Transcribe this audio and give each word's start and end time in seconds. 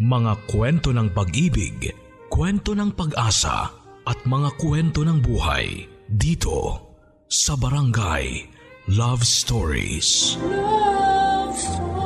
Mga 0.00 0.48
kwento 0.48 0.96
ng 0.96 1.12
pag-ibig, 1.12 1.92
kwento 2.32 2.72
ng 2.72 2.96
pag-asa 2.96 3.68
at 4.08 4.16
mga 4.24 4.56
kwento 4.56 5.04
ng 5.04 5.20
buhay 5.20 5.84
dito 6.08 6.88
sa 7.28 7.52
Barangay 7.52 8.48
Love 8.96 9.20
Stories. 9.20 10.40
Love 10.40 11.52
Stories. 11.52 12.00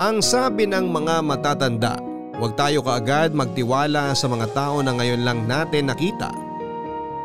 Ang 0.00 0.24
sabi 0.24 0.64
ng 0.64 0.88
mga 0.88 1.20
matatanda, 1.20 2.00
huwag 2.40 2.56
tayo 2.56 2.80
kaagad 2.80 3.36
magtiwala 3.36 4.16
sa 4.16 4.24
mga 4.24 4.56
tao 4.56 4.80
na 4.80 4.96
ngayon 4.96 5.20
lang 5.20 5.44
natin 5.44 5.92
nakita. 5.92 6.32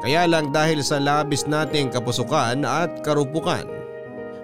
Kaya 0.04 0.28
lang 0.28 0.52
dahil 0.52 0.84
sa 0.84 1.00
labis 1.00 1.48
nating 1.48 1.94
kapusukan 1.94 2.64
at 2.66 3.00
karupukan, 3.04 3.64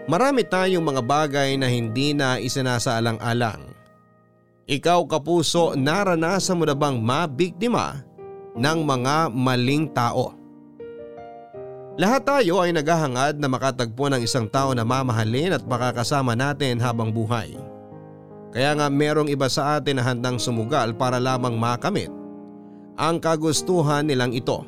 marami 0.07 0.47
tayong 0.47 0.83
mga 0.83 1.01
bagay 1.04 1.59
na 1.59 1.68
hindi 1.68 2.15
na 2.15 2.39
isinasaalang-alang. 2.39 3.71
Ikaw 4.71 5.00
kapuso, 5.09 5.75
naranasan 5.75 6.56
mo 6.56 6.64
na 6.64 6.78
bang 6.78 6.95
mabiktima 7.01 8.00
ng 8.56 8.79
mga 8.87 9.15
maling 9.33 9.92
tao? 9.92 10.37
Lahat 12.00 12.23
tayo 12.23 12.64
ay 12.64 12.71
naghahangad 12.71 13.36
na 13.36 13.51
makatagpo 13.51 14.07
ng 14.07 14.23
isang 14.23 14.47
tao 14.47 14.71
na 14.71 14.87
mamahalin 14.87 15.59
at 15.59 15.64
makakasama 15.68 16.39
natin 16.39 16.79
habang 16.79 17.11
buhay. 17.11 17.51
Kaya 18.56 18.75
nga 18.79 18.87
merong 18.87 19.28
iba 19.28 19.51
sa 19.51 19.75
atin 19.75 20.00
na 20.00 20.04
handang 20.04 20.39
sumugal 20.39 20.95
para 20.95 21.20
lamang 21.20 21.59
makamit 21.59 22.11
ang 22.95 23.20
kagustuhan 23.20 24.07
nilang 24.07 24.36
ito. 24.36 24.64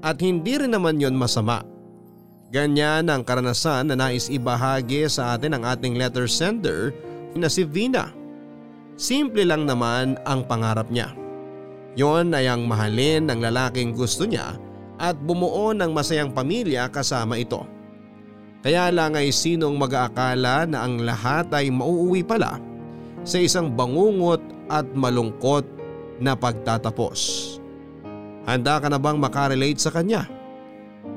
At 0.00 0.20
hindi 0.24 0.56
rin 0.56 0.72
naman 0.72 0.96
yon 0.96 1.16
masama. 1.16 1.60
Ganyan 2.50 3.06
ang 3.06 3.22
karanasan 3.22 3.92
na 3.92 3.94
nais 3.94 4.26
ibahagi 4.26 5.06
sa 5.06 5.36
atin 5.36 5.54
ng 5.54 5.62
ating 5.62 5.94
letter 5.94 6.26
sender 6.26 6.90
na 7.36 7.46
si 7.46 7.62
Vina. 7.62 8.10
Simple 8.98 9.46
lang 9.46 9.68
naman 9.70 10.18
ang 10.26 10.42
pangarap 10.48 10.90
niya. 10.90 11.14
Yon 11.94 12.34
ay 12.34 12.50
ang 12.50 12.66
mahalin 12.66 13.28
ng 13.28 13.38
lalaking 13.38 13.94
gusto 13.94 14.26
niya 14.26 14.58
at 14.98 15.14
bumuo 15.20 15.72
ng 15.72 15.94
masayang 15.94 16.34
pamilya 16.34 16.90
kasama 16.90 17.38
ito. 17.38 17.62
Kaya 18.60 18.92
lang 18.92 19.16
ay 19.16 19.32
sinong 19.32 19.78
mag-aakala 19.80 20.68
na 20.68 20.84
ang 20.84 21.00
lahat 21.00 21.48
ay 21.54 21.72
mauuwi 21.72 22.20
pala 22.20 22.60
sa 23.24 23.40
isang 23.40 23.72
bangungot 23.72 24.40
at 24.68 24.84
malungkot 24.92 25.64
na 26.20 26.36
pagtatapos. 26.36 27.59
Handa 28.48 28.80
ka 28.80 28.88
na 28.88 28.96
bang 28.96 29.20
makarelate 29.20 29.80
sa 29.80 29.92
kanya? 29.92 30.24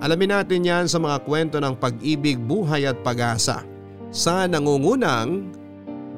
Alamin 0.04 0.36
natin 0.36 0.68
yan 0.68 0.86
sa 0.88 1.00
mga 1.00 1.24
kwento 1.24 1.58
ng 1.60 1.76
pag-ibig, 1.80 2.40
buhay 2.40 2.88
at 2.88 3.00
pag-asa 3.04 3.64
sa 4.14 4.48
nangungunang 4.48 5.52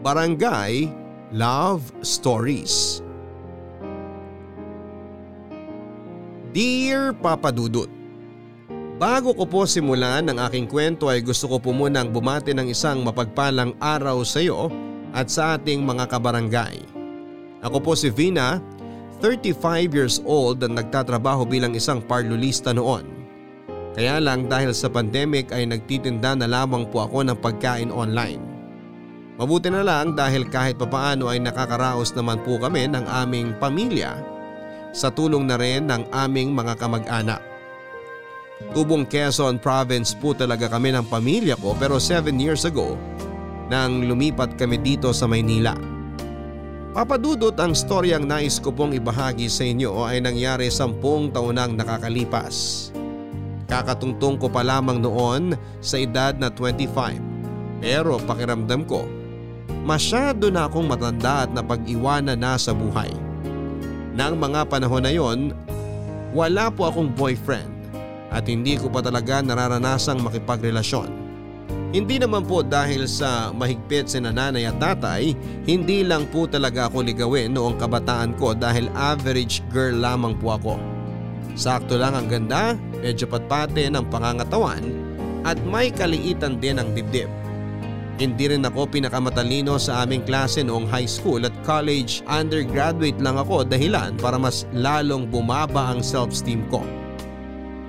Barangay 0.02 0.90
Love 1.34 1.90
Stories. 2.02 3.02
Dear 6.56 7.12
Papa 7.12 7.52
Dudut, 7.52 7.92
Bago 8.96 9.36
ko 9.36 9.44
po 9.44 9.62
simulan 9.68 10.24
ang 10.32 10.40
aking 10.40 10.72
kwento 10.72 11.12
ay 11.12 11.20
gusto 11.20 11.52
ko 11.52 11.60
po 11.60 11.76
munang 11.76 12.16
bumati 12.16 12.56
ng 12.56 12.72
isang 12.72 13.04
mapagpalang 13.04 13.76
araw 13.76 14.24
sa 14.24 14.40
iyo 14.40 14.72
at 15.12 15.28
sa 15.28 15.60
ating 15.60 15.84
mga 15.84 16.08
kabarangay. 16.08 16.80
Ako 17.60 17.84
po 17.84 17.92
si 18.00 18.08
Vina, 18.08 18.64
35 19.24 19.96
years 19.96 20.20
old 20.28 20.64
at 20.64 20.72
nagtatrabaho 20.72 21.48
bilang 21.48 21.76
isang 21.76 22.04
parlulista 22.04 22.76
noon. 22.76 23.08
Kaya 23.96 24.20
lang 24.20 24.52
dahil 24.52 24.76
sa 24.76 24.92
pandemic 24.92 25.56
ay 25.56 25.64
nagtitinda 25.64 26.36
na 26.36 26.52
lamang 26.52 26.84
po 26.92 27.08
ako 27.08 27.24
ng 27.32 27.38
pagkain 27.40 27.96
online. 27.96 28.44
Mabuti 29.40 29.72
na 29.72 29.84
lang 29.84 30.16
dahil 30.16 30.48
kahit 30.48 30.76
papaano 30.76 31.32
ay 31.32 31.40
nakakaraos 31.40 32.12
naman 32.16 32.40
po 32.44 32.60
kami 32.60 32.92
ng 32.92 33.04
aming 33.08 33.56
pamilya 33.56 34.20
sa 34.96 35.12
tulong 35.12 35.48
na 35.48 35.60
rin 35.60 35.88
ng 35.88 36.12
aming 36.12 36.56
mga 36.56 36.76
kamag-anak. 36.80 37.44
Tubong 38.72 39.04
Quezon 39.04 39.60
Province 39.60 40.16
po 40.16 40.32
talaga 40.32 40.72
kami 40.72 40.96
ng 40.96 41.08
pamilya 41.12 41.60
ko 41.60 41.76
pero 41.76 42.00
7 42.00 42.32
years 42.40 42.64
ago 42.64 42.96
nang 43.68 44.08
lumipat 44.08 44.56
kami 44.56 44.80
dito 44.80 45.12
sa 45.12 45.28
Maynila. 45.28 45.95
Papadudot 46.96 47.52
ang 47.60 47.76
storyang 47.76 48.24
nais 48.24 48.56
ko 48.56 48.72
pong 48.72 48.96
ibahagi 48.96 49.52
sa 49.52 49.68
inyo 49.68 50.08
ay 50.08 50.24
nangyari 50.24 50.72
sampung 50.72 51.28
taon 51.28 51.60
nang 51.60 51.76
nakakalipas. 51.76 52.88
Kakatungtong 53.68 54.40
ko 54.40 54.48
pa 54.48 54.64
lamang 54.64 55.04
noon 55.04 55.60
sa 55.84 56.00
edad 56.00 56.32
na 56.40 56.48
25 56.48 57.84
pero 57.84 58.16
pakiramdam 58.24 58.88
ko 58.88 59.04
masyado 59.84 60.48
na 60.48 60.72
akong 60.72 60.88
matanda 60.88 61.44
at 61.44 61.52
napag-iwanan 61.52 62.40
na 62.40 62.56
sa 62.56 62.72
buhay. 62.72 63.12
Nang 64.16 64.40
mga 64.40 64.64
panahon 64.64 65.04
na 65.04 65.12
yon, 65.12 65.52
wala 66.32 66.72
po 66.72 66.88
akong 66.88 67.12
boyfriend 67.12 67.76
at 68.32 68.48
hindi 68.48 68.80
ko 68.80 68.88
pa 68.88 69.04
talaga 69.04 69.44
nararanasang 69.44 70.24
makipagrelasyon. 70.24 71.25
Hindi 71.94 72.18
naman 72.18 72.48
po 72.50 72.66
dahil 72.66 73.06
sa 73.06 73.54
mahigpit 73.54 74.10
si 74.10 74.18
nanay 74.18 74.66
at 74.66 74.82
tatay, 74.82 75.38
hindi 75.68 76.02
lang 76.02 76.26
po 76.34 76.50
talaga 76.50 76.90
ako 76.90 77.06
ligawin 77.06 77.54
noong 77.54 77.78
kabataan 77.78 78.34
ko 78.40 78.58
dahil 78.58 78.90
average 78.98 79.62
girl 79.70 80.00
lamang 80.00 80.34
po 80.42 80.58
ako. 80.58 80.76
Sakto 81.56 81.96
lang 81.96 82.18
ang 82.18 82.28
ganda, 82.28 82.76
medyo 83.00 83.30
patpate 83.30 83.88
ng 83.88 84.06
pangangatawan 84.12 84.84
at 85.46 85.62
may 85.64 85.94
kaliitan 85.94 86.58
din 86.58 86.82
ang 86.82 86.92
dibdib. 86.92 87.30
Hindi 88.16 88.48
rin 88.48 88.64
ako 88.64 88.96
pinakamatalino 88.96 89.76
sa 89.76 90.08
aming 90.08 90.24
klase 90.24 90.64
noong 90.64 90.88
high 90.88 91.08
school 91.08 91.44
at 91.44 91.52
college 91.68 92.24
undergraduate 92.32 93.20
lang 93.20 93.36
ako 93.36 93.68
dahilan 93.68 94.16
para 94.16 94.40
mas 94.40 94.64
lalong 94.72 95.28
bumaba 95.28 95.92
ang 95.92 96.00
self-esteem 96.00 96.64
ko. 96.72 96.80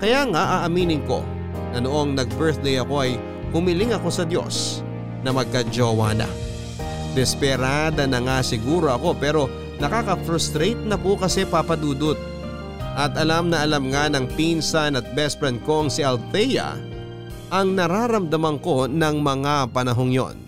Kaya 0.02 0.26
nga 0.30 0.62
aaminin 0.62 1.06
ko 1.06 1.22
na 1.70 1.78
noong 1.78 2.18
nag-birthday 2.18 2.82
ako 2.82 2.94
ay 3.06 3.14
humiling 3.56 3.96
ako 3.96 4.12
sa 4.12 4.28
Diyos 4.28 4.84
na 5.24 5.32
magka-jowa 5.32 6.12
na. 6.12 6.28
Desperada 7.16 8.04
na 8.04 8.20
nga 8.20 8.44
siguro 8.44 8.92
ako 8.92 9.16
pero 9.16 9.48
nakaka-frustrate 9.80 10.84
na 10.84 11.00
po 11.00 11.16
kasi 11.16 11.48
papadudot. 11.48 12.20
At 12.96 13.16
alam 13.16 13.48
na 13.48 13.64
alam 13.64 13.88
nga 13.88 14.12
ng 14.12 14.28
pinsan 14.36 15.00
at 15.00 15.16
best 15.16 15.40
friend 15.40 15.64
kong 15.64 15.88
si 15.88 16.04
Althea 16.04 16.76
ang 17.48 17.72
nararamdaman 17.72 18.60
ko 18.60 18.84
ng 18.84 19.16
mga 19.24 19.72
panahong 19.72 20.12
yon. 20.12 20.45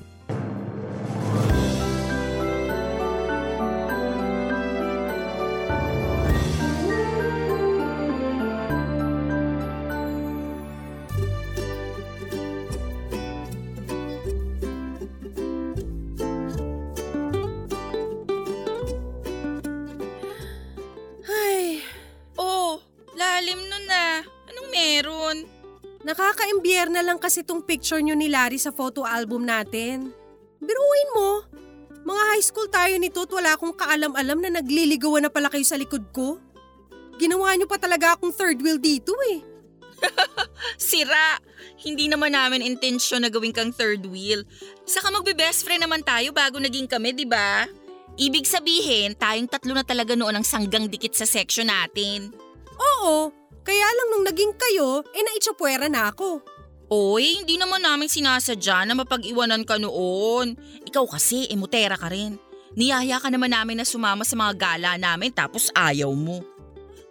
Nakaka-imbiyer 26.49 26.89
na 26.89 27.05
lang 27.05 27.21
kasi 27.21 27.45
tong 27.45 27.61
picture 27.61 28.01
nyo 28.01 28.17
ni 28.17 28.33
Larry 28.33 28.57
sa 28.57 28.73
photo 28.73 29.05
album 29.05 29.45
natin. 29.45 30.09
Biruin 30.65 31.11
mo. 31.13 31.45
Mga 32.09 32.23
high 32.33 32.41
school 32.41 32.65
tayo 32.73 32.97
nito 32.97 33.21
at 33.21 33.33
wala 33.37 33.53
akong 33.53 33.77
kaalam-alam 33.77 34.41
na 34.41 34.57
nagliligawan 34.57 35.29
na 35.29 35.29
pala 35.29 35.53
kayo 35.53 35.61
sa 35.69 35.77
likod 35.77 36.09
ko. 36.09 36.41
Ginawa 37.21 37.53
nyo 37.53 37.69
pa 37.69 37.77
talaga 37.77 38.17
akong 38.17 38.33
third 38.33 38.65
wheel 38.65 38.81
dito 38.81 39.13
eh. 39.29 39.45
Sira! 40.81 41.37
Hindi 41.85 42.09
naman 42.09 42.33
namin 42.33 42.65
intensyon 42.65 43.29
na 43.29 43.31
gawin 43.31 43.53
kang 43.53 43.69
third 43.69 44.09
wheel. 44.09 44.41
Saka 44.89 45.13
magbe-best 45.13 45.69
friend 45.69 45.85
naman 45.85 46.01
tayo 46.01 46.33
bago 46.33 46.57
naging 46.57 46.89
kami, 46.89 47.13
di 47.13 47.29
ba? 47.29 47.69
Ibig 48.17 48.49
sabihin, 48.49 49.13
tayong 49.21 49.53
tatlo 49.53 49.77
na 49.77 49.85
talaga 49.85 50.17
noon 50.17 50.41
ang 50.41 50.47
sanggang 50.49 50.89
dikit 50.89 51.13
sa 51.13 51.29
section 51.29 51.69
natin. 51.69 52.33
Oo, 52.81 53.37
kaya 53.69 53.85
lang 53.85 54.09
nung 54.09 54.25
naging 54.25 54.57
kayo, 54.57 55.05
eh 55.13 55.21
naitsapwera 55.21 55.93
na 55.93 56.09
ako. 56.09 56.41
Oy, 56.89 57.45
hindi 57.45 57.61
naman 57.61 57.85
namin 57.85 58.09
sinasadya 58.09 58.89
na 58.89 58.97
mapag-iwanan 58.97 59.69
ka 59.69 59.77
noon. 59.77 60.57
Ikaw 60.89 61.05
kasi, 61.05 61.45
emutera 61.53 62.01
ka 62.01 62.09
rin. 62.09 62.41
Niyaya 62.73 63.21
ka 63.21 63.29
naman 63.29 63.53
namin 63.53 63.77
na 63.77 63.85
sumama 63.85 64.25
sa 64.25 64.41
mga 64.41 64.57
gala 64.57 64.97
namin 64.97 65.29
tapos 65.29 65.69
ayaw 65.77 66.09
mo. 66.17 66.41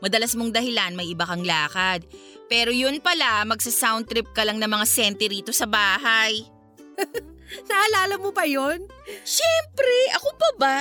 Madalas 0.02 0.34
mong 0.34 0.50
dahilan 0.50 0.98
may 0.98 1.14
iba 1.14 1.30
kang 1.30 1.46
lakad. 1.46 2.10
Pero 2.50 2.74
yun 2.74 2.98
pala, 3.06 3.46
magsa-sound 3.46 4.10
trip 4.10 4.34
ka 4.34 4.42
lang 4.42 4.58
ng 4.58 4.70
mga 4.70 4.86
senti 4.90 5.30
rito 5.30 5.54
sa 5.54 5.70
bahay. 5.70 6.42
Naalala 7.70 8.18
mo 8.18 8.34
pa 8.34 8.50
yon? 8.50 8.82
Siyempre, 9.22 9.96
ako 10.18 10.30
pa 10.42 10.50
ba? 10.58 10.78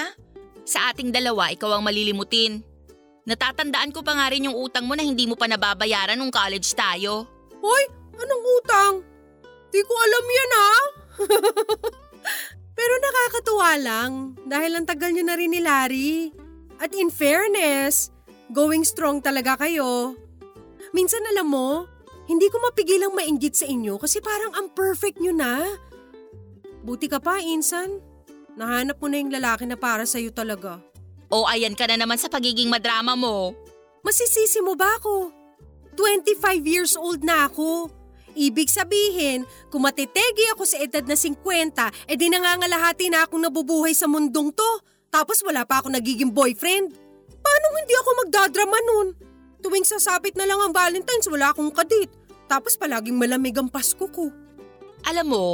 Sa 0.65 0.89
ating 0.89 1.13
dalawa, 1.13 1.53
ikaw 1.53 1.77
ang 1.77 1.85
malilimutin. 1.85 2.65
Natatandaan 3.27 3.91
ko 3.91 4.07
pa 4.07 4.15
nga 4.15 4.31
rin 4.31 4.47
yung 4.47 4.55
utang 4.55 4.87
mo 4.87 4.95
na 4.95 5.03
hindi 5.03 5.27
mo 5.27 5.35
pa 5.35 5.51
nababayaran 5.51 6.15
nung 6.15 6.31
college 6.31 6.79
tayo. 6.79 7.27
Hoy, 7.59 7.85
anong 8.15 8.45
utang? 8.63 8.95
Di 9.75 9.83
ko 9.83 9.93
alam 9.99 10.25
yan 10.31 10.51
ha. 10.55 10.73
Pero 12.79 12.95
nakakatuwa 13.03 13.71
lang 13.83 14.13
dahil 14.47 14.79
ang 14.79 14.87
tagal 14.87 15.11
nyo 15.11 15.27
na 15.27 15.35
rin 15.35 15.51
ni 15.51 15.59
Larry. 15.59 16.31
At 16.79 16.95
in 16.95 17.11
fairness, 17.11 18.15
going 18.55 18.87
strong 18.87 19.19
talaga 19.19 19.59
kayo. 19.59 20.15
Minsan 20.95 21.27
alam 21.27 21.51
mo, 21.51 21.91
hindi 22.31 22.47
ko 22.47 22.63
mapigilang 22.63 23.11
mainggit 23.11 23.59
sa 23.59 23.67
inyo 23.67 23.99
kasi 23.99 24.23
parang 24.23 24.55
ang 24.55 24.71
perfect 24.71 25.19
nyo 25.19 25.35
na. 25.35 25.67
Buti 26.87 27.11
ka 27.11 27.19
pa, 27.19 27.43
Insan. 27.43 27.99
Nahanap 28.55 29.03
mo 29.03 29.11
na 29.11 29.19
yung 29.19 29.35
lalaki 29.35 29.67
na 29.67 29.75
para 29.75 30.07
sa'yo 30.07 30.31
talaga. 30.31 30.79
O 31.31 31.47
ayan 31.51 31.75
ka 31.75 31.91
na 31.91 31.99
naman 31.99 32.19
sa 32.19 32.31
pagiging 32.31 32.71
madrama 32.71 33.19
mo. 33.19 33.55
Masisisi 34.07 34.63
mo 34.63 34.79
ba 34.79 34.87
ako? 35.03 35.35
25 35.99 36.63
years 36.63 36.95
old 36.95 37.25
na 37.27 37.51
ako. 37.51 37.91
Ibig 38.37 38.69
sabihin, 38.69 39.49
kung 39.73 39.83
matitegi 39.83 40.45
ako 40.53 40.69
sa 40.69 40.77
edad 40.77 41.03
na 41.09 41.17
50, 41.17 42.05
edi 42.05 42.29
nangangalahati 42.29 43.09
na 43.09 43.25
akong 43.25 43.41
nabubuhay 43.41 43.97
sa 43.97 44.05
mundong 44.05 44.53
to. 44.53 44.71
Tapos 45.09 45.41
wala 45.41 45.65
pa 45.65 45.81
ako 45.81 45.89
nagiging 45.97 46.31
boyfriend. 46.31 46.93
Paano 47.41 47.67
hindi 47.81 47.95
ako 47.97 48.11
magdadrama 48.27 48.79
nun? 48.85 49.09
Tuwing 49.65 49.89
sasapit 49.89 50.37
na 50.37 50.45
lang 50.45 50.61
ang 50.61 50.71
Valentine's, 50.77 51.27
wala 51.33 51.51
akong 51.51 51.73
kadit. 51.73 52.13
Tapos 52.47 52.77
palaging 52.77 53.17
malamig 53.17 53.57
ang 53.57 53.73
Pasko 53.73 54.05
ko. 54.07 54.29
Alam 55.09 55.27
mo, 55.33 55.47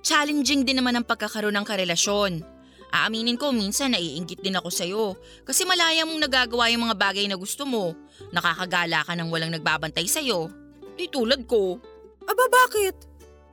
challenging 0.00 0.64
din 0.66 0.80
naman 0.80 0.96
ang 0.98 1.06
pagkakaroon 1.06 1.54
ng 1.54 1.66
karelasyon. 1.68 2.51
Aaminin 2.92 3.40
ko, 3.40 3.56
minsan 3.56 3.96
naiingit 3.96 4.44
din 4.44 4.52
ako 4.52 4.68
sa'yo. 4.68 5.16
Kasi 5.48 5.64
malaya 5.64 6.04
mong 6.04 6.28
nagagawa 6.28 6.68
yung 6.68 6.84
mga 6.84 6.96
bagay 7.00 7.24
na 7.24 7.40
gusto 7.40 7.64
mo. 7.64 7.96
Nakakagala 8.36 9.00
ka 9.00 9.16
ng 9.16 9.32
walang 9.32 9.48
nagbabantay 9.56 10.04
sa'yo. 10.04 10.52
Di 10.92 11.08
tulad 11.08 11.48
ko. 11.48 11.80
Aba 12.28 12.44
bakit? 12.52 12.94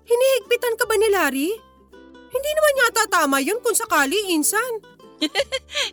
Hinihigpitan 0.04 0.76
ka 0.76 0.84
ba 0.84 0.96
ni 1.00 1.08
Larry? 1.08 1.50
Hindi 2.30 2.52
naman 2.52 2.82
yata 2.84 3.04
tama 3.08 3.40
yun 3.40 3.64
kung 3.64 3.74
sakali, 3.74 4.36
Insan. 4.36 4.84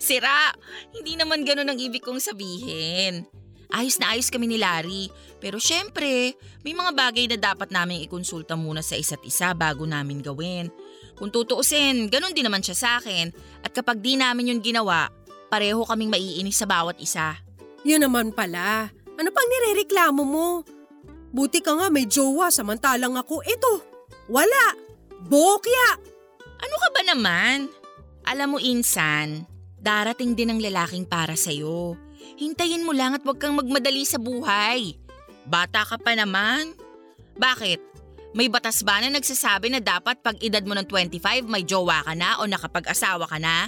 Sira! 0.03 0.51
Hindi 0.91 1.15
naman 1.15 1.47
ganun 1.47 1.71
ang 1.71 1.79
ibig 1.79 2.03
kong 2.03 2.19
sabihin. 2.19 3.31
Ayos 3.71 3.99
na 3.99 4.15
ayos 4.15 4.31
kami 4.31 4.47
ni 4.47 4.59
Larry. 4.59 5.11
Pero 5.43 5.59
syempre, 5.59 6.39
may 6.63 6.75
mga 6.75 6.93
bagay 6.95 7.25
na 7.31 7.39
dapat 7.39 7.71
naming 7.75 8.03
ikonsulta 8.07 8.55
muna 8.55 8.83
sa 8.83 8.95
isa't 8.95 9.23
isa 9.27 9.53
bago 9.55 9.83
namin 9.85 10.23
gawin. 10.23 10.71
Kung 11.17 11.33
tutuusin, 11.33 12.13
ganun 12.13 12.37
din 12.37 12.45
naman 12.45 12.61
siya 12.61 12.77
sa 12.77 12.89
akin. 13.01 13.33
At 13.65 13.73
kapag 13.73 14.05
di 14.05 14.21
namin 14.21 14.53
yun 14.53 14.61
ginawa, 14.61 15.09
pareho 15.49 15.81
kaming 15.89 16.13
maiinis 16.13 16.61
sa 16.61 16.69
bawat 16.69 17.01
isa. 17.01 17.41
Yun 17.83 18.05
naman 18.05 18.37
pala. 18.37 18.93
Ano 19.17 19.29
pang 19.33 19.49
nirereklamo 19.49 20.23
mo? 20.23 20.49
Buti 21.33 21.65
ka 21.65 21.73
nga 21.73 21.89
may 21.89 22.05
jowa 22.05 22.53
samantalang 22.53 23.17
ako, 23.17 23.41
eto, 23.45 23.81
wala. 24.29 24.77
Bokya! 25.27 25.97
Ano 26.61 26.75
ka 26.77 26.89
ba 26.93 27.03
naman? 27.09 27.69
Alam 28.29 28.57
mo, 28.57 28.59
Insan, 28.61 29.49
darating 29.81 30.37
din 30.37 30.53
ang 30.53 30.61
lalaking 30.61 31.09
para 31.09 31.33
sa'yo. 31.33 31.97
Hintayin 32.37 32.85
mo 32.85 32.93
lang 32.93 33.17
at 33.17 33.25
huwag 33.25 33.41
kang 33.41 33.57
magmadali 33.57 34.05
sa 34.05 34.21
buhay. 34.21 34.97
Bata 35.49 35.87
ka 35.87 35.97
pa 35.97 36.13
naman. 36.13 36.77
Bakit? 37.39 37.96
May 38.37 38.53
batas 38.53 38.85
ba 38.85 39.01
na 39.01 39.09
nagsasabi 39.09 39.73
na 39.73 39.81
dapat 39.81 40.21
pag 40.21 40.37
edad 40.45 40.61
mo 40.69 40.77
ng 40.77 40.85
25 40.85 41.49
may 41.49 41.65
jowa 41.65 42.05
ka 42.05 42.13
na 42.13 42.37
o 42.37 42.45
nakapag-asawa 42.45 43.25
ka 43.25 43.41
na? 43.41 43.65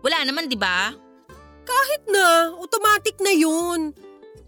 Wala 0.00 0.24
naman, 0.24 0.48
di 0.48 0.56
ba? 0.56 0.88
Kahit 1.68 2.08
na, 2.08 2.48
automatic 2.56 3.20
na 3.20 3.28
yun. 3.36 3.92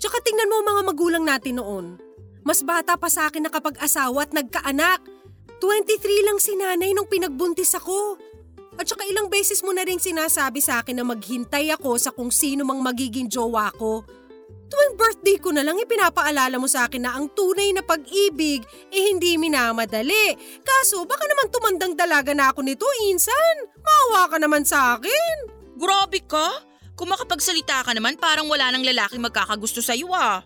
Tsaka 0.01 0.25
tingnan 0.25 0.49
mo 0.49 0.65
mga 0.65 0.83
magulang 0.89 1.25
natin 1.29 1.61
noon. 1.61 2.01
Mas 2.41 2.65
bata 2.65 2.97
pa 2.97 3.13
sa 3.13 3.29
akin 3.29 3.45
nakapag-asawa 3.45 4.25
at 4.25 4.33
nagkaanak. 4.33 5.05
23 5.61 6.27
lang 6.27 6.41
si 6.41 6.57
nanay 6.57 6.97
nung 6.97 7.07
pinagbuntis 7.07 7.77
ako. 7.77 8.17
At 8.81 8.89
saka 8.89 9.05
ilang 9.05 9.29
beses 9.29 9.61
mo 9.61 9.77
na 9.77 9.85
rin 9.85 10.01
sinasabi 10.01 10.65
sa 10.65 10.81
akin 10.81 10.97
na 10.97 11.05
maghintay 11.05 11.69
ako 11.77 12.01
sa 12.01 12.09
kung 12.09 12.33
sino 12.33 12.65
mang 12.65 12.81
magiging 12.81 13.29
jowa 13.29 13.69
ko. 13.77 14.01
Tuwing 14.73 14.97
birthday 14.97 15.37
ko 15.37 15.53
na 15.53 15.61
lang 15.61 15.77
ipinapaalala 15.77 16.57
mo 16.57 16.65
sa 16.65 16.89
akin 16.89 17.05
na 17.05 17.13
ang 17.13 17.29
tunay 17.37 17.77
na 17.77 17.85
pag-ibig 17.85 18.65
eh 18.89 19.13
hindi 19.13 19.37
minamadali. 19.37 20.33
Kaso 20.65 21.05
baka 21.05 21.29
naman 21.29 21.53
tumandang 21.53 21.93
dalaga 21.93 22.33
na 22.33 22.49
ako 22.49 22.65
nito, 22.65 22.89
Insan. 23.13 23.69
Maawa 23.85 24.33
ka 24.33 24.41
naman 24.41 24.65
sa 24.65 24.97
akin. 24.97 25.53
Grabe 25.77 26.25
ka! 26.25 26.65
Kung 26.97 27.13
makapagsalita 27.13 27.85
ka 27.85 27.93
naman 27.93 28.17
parang 28.17 28.49
wala 28.49 28.73
nang 28.73 28.81
lalaking 28.81 29.21
magkakagusto 29.21 29.85
sa'yo 29.85 30.09
ah. 30.09 30.41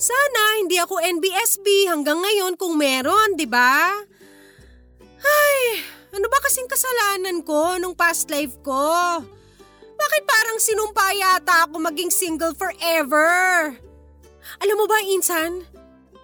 Sana 0.00 0.56
hindi 0.56 0.80
ako 0.80 0.96
NBSB 0.96 1.92
hanggang 1.92 2.16
ngayon 2.16 2.56
kung 2.56 2.80
meron, 2.80 3.36
di 3.36 3.44
ba? 3.44 3.92
Ay, 5.20 5.84
ano 6.16 6.32
ba 6.32 6.38
kasing 6.40 6.68
kasalanan 6.68 7.44
ko 7.44 7.76
nung 7.76 7.92
past 7.92 8.32
life 8.32 8.56
ko? 8.64 9.20
Bakit 10.06 10.22
parang 10.22 10.58
sinumpa 10.62 11.06
yata 11.18 11.66
ako 11.66 11.82
maging 11.82 12.14
single 12.14 12.54
forever? 12.54 13.26
Alam 14.62 14.76
mo 14.78 14.86
ba, 14.86 15.02
Insan? 15.02 15.66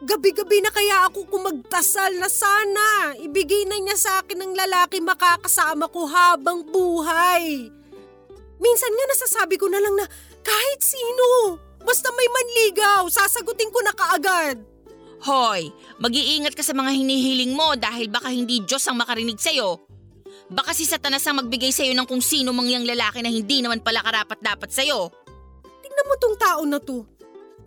Gabi-gabi 0.06 0.62
na 0.62 0.70
kaya 0.70 1.10
ako 1.10 1.26
kung 1.26 1.42
magdasal 1.50 2.14
na 2.14 2.30
sana. 2.30 3.18
Ibigay 3.18 3.66
na 3.66 3.82
niya 3.82 3.98
sa 3.98 4.22
akin 4.22 4.38
ng 4.38 4.54
lalaki 4.54 5.02
makakasama 5.02 5.90
ko 5.90 6.06
habang 6.06 6.62
buhay. 6.62 7.74
Minsan 8.62 8.92
nga 8.94 9.06
nasasabi 9.10 9.58
ko 9.58 9.66
na 9.66 9.82
lang 9.82 9.98
na 9.98 10.06
kahit 10.46 10.78
sino, 10.78 11.58
basta 11.82 12.06
may 12.14 12.28
manligaw, 12.30 13.10
sasagutin 13.10 13.74
ko 13.74 13.82
na 13.82 13.90
kaagad. 13.98 14.62
Hoy, 15.26 15.74
mag-iingat 15.98 16.54
ka 16.54 16.62
sa 16.62 16.70
mga 16.70 17.02
hinihiling 17.02 17.50
mo 17.50 17.74
dahil 17.74 18.06
baka 18.06 18.30
hindi 18.30 18.62
Diyos 18.62 18.86
ang 18.86 19.02
makarinig 19.02 19.42
sa'yo. 19.42 19.82
Baka 20.52 20.76
si 20.76 20.84
Satanas 20.84 21.24
ang 21.24 21.40
magbigay 21.40 21.72
sa'yo 21.72 21.96
ng 21.96 22.04
kung 22.04 22.20
sino 22.20 22.52
mang 22.52 22.68
yang 22.68 22.84
lalaki 22.84 23.24
na 23.24 23.32
hindi 23.32 23.64
naman 23.64 23.80
pala 23.80 24.04
karapat-dapat 24.04 24.68
sa'yo. 24.68 25.08
Tingnan 25.80 26.06
mo 26.06 26.14
tong 26.20 26.36
tao 26.36 26.60
na 26.68 26.76
to. 26.76 27.08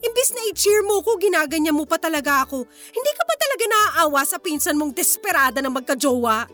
Imbis 0.05 0.37
na 0.37 0.45
i-cheer 0.53 0.85
mo 0.85 1.01
ko, 1.01 1.17
ginaganyan 1.17 1.73
mo 1.73 1.89
pa 1.89 1.97
talaga 1.97 2.45
ako. 2.45 2.61
Hindi 2.69 3.11
ka 3.17 3.23
pa 3.25 3.35
talaga 3.41 3.63
naaawa 3.65 4.21
sa 4.21 4.37
pinsan 4.37 4.77
mong 4.77 4.93
desperada 4.93 5.65
na 5.65 5.73
magkajowa. 5.73 6.45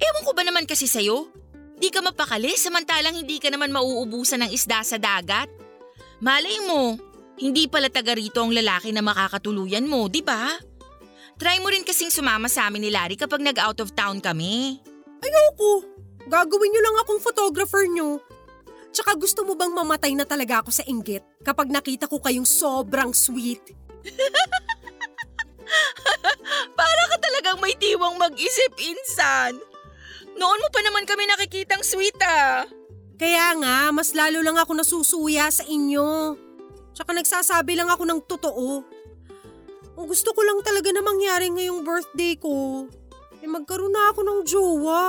Ewan 0.00 0.24
ko 0.24 0.32
ba 0.32 0.40
naman 0.40 0.64
kasi 0.64 0.88
sa'yo? 0.88 1.28
Di 1.76 1.92
ka 1.92 2.00
mapakali 2.00 2.56
samantalang 2.56 3.20
hindi 3.20 3.36
ka 3.36 3.52
naman 3.52 3.68
mauubusan 3.68 4.40
ng 4.46 4.50
isda 4.56 4.80
sa 4.80 4.96
dagat. 4.96 5.52
Malay 6.24 6.64
mo, 6.64 6.96
hindi 7.36 7.68
pala 7.68 7.92
taga 7.92 8.16
rito 8.16 8.40
ang 8.40 8.56
lalaki 8.56 8.88
na 8.94 9.04
makakatuluyan 9.04 9.84
mo, 9.84 10.08
di 10.08 10.24
ba? 10.24 10.54
Try 11.34 11.58
mo 11.60 11.68
rin 11.68 11.82
kasing 11.82 12.14
sumama 12.14 12.46
sa 12.46 12.70
amin 12.70 12.88
ni 12.88 12.90
Larry 12.94 13.18
kapag 13.18 13.42
nag-out 13.42 13.82
of 13.82 13.92
town 13.92 14.22
kami. 14.22 14.78
Ayoko. 15.24 15.88
Gagawin 16.28 16.70
niyo 16.72 16.82
lang 16.84 16.96
akong 17.00 17.20
photographer 17.20 17.84
niyo. 17.88 18.20
Tsaka 18.94 19.18
gusto 19.18 19.42
mo 19.42 19.58
bang 19.58 19.74
mamatay 19.74 20.14
na 20.14 20.22
talaga 20.22 20.62
ako 20.62 20.70
sa 20.70 20.86
inggit 20.86 21.24
kapag 21.42 21.72
nakita 21.72 22.06
ko 22.06 22.22
kayong 22.22 22.46
sobrang 22.46 23.10
sweet? 23.10 23.74
Para 26.78 27.02
ka 27.10 27.16
talagang 27.18 27.58
may 27.58 27.74
tiwang 27.74 28.14
mag-isip, 28.20 28.70
insan. 28.78 29.58
Noon 30.38 30.62
mo 30.62 30.68
pa 30.70 30.80
naman 30.86 31.08
kami 31.08 31.26
nakikitang 31.26 31.82
sweet 31.82 32.14
ah. 32.22 32.68
Kaya 33.18 33.58
nga, 33.58 33.90
mas 33.90 34.14
lalo 34.14 34.42
lang 34.42 34.58
ako 34.58 34.78
nasusuya 34.78 35.50
sa 35.50 35.66
inyo. 35.66 36.38
Tsaka 36.94 37.10
nagsasabi 37.14 37.74
lang 37.74 37.90
ako 37.90 38.06
ng 38.06 38.20
totoo. 38.30 38.86
Ang 39.94 40.06
gusto 40.10 40.34
ko 40.34 40.42
lang 40.42 40.58
talaga 40.66 40.90
na 40.90 41.02
mangyari 41.02 41.50
ngayong 41.50 41.86
birthday 41.86 42.34
ko, 42.34 42.86
eh 43.44 43.48
magkaroon 43.52 43.92
na 43.92 44.08
ako 44.08 44.20
ng 44.24 44.40
jowa. 44.48 45.04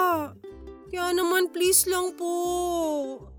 Kaya 0.92 1.16
naman 1.16 1.48
please 1.56 1.88
lang 1.88 2.12
po, 2.20 2.36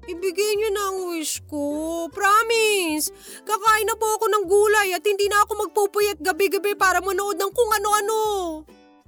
ibigay 0.08 0.56
niyo 0.56 0.72
na 0.72 0.82
ang 0.88 0.98
wish 1.12 1.44
ko. 1.44 2.08
Promise! 2.08 3.12
Kakain 3.44 3.86
na 3.86 3.94
po 4.00 4.08
ako 4.16 4.26
ng 4.32 4.44
gulay 4.48 4.88
at 4.96 5.04
hindi 5.04 5.28
na 5.28 5.44
ako 5.44 5.68
magpupuyat 5.68 6.18
gabi-gabi 6.24 6.72
para 6.74 7.04
manood 7.04 7.36
ng 7.36 7.52
kung 7.52 7.70
ano-ano. 7.76 8.18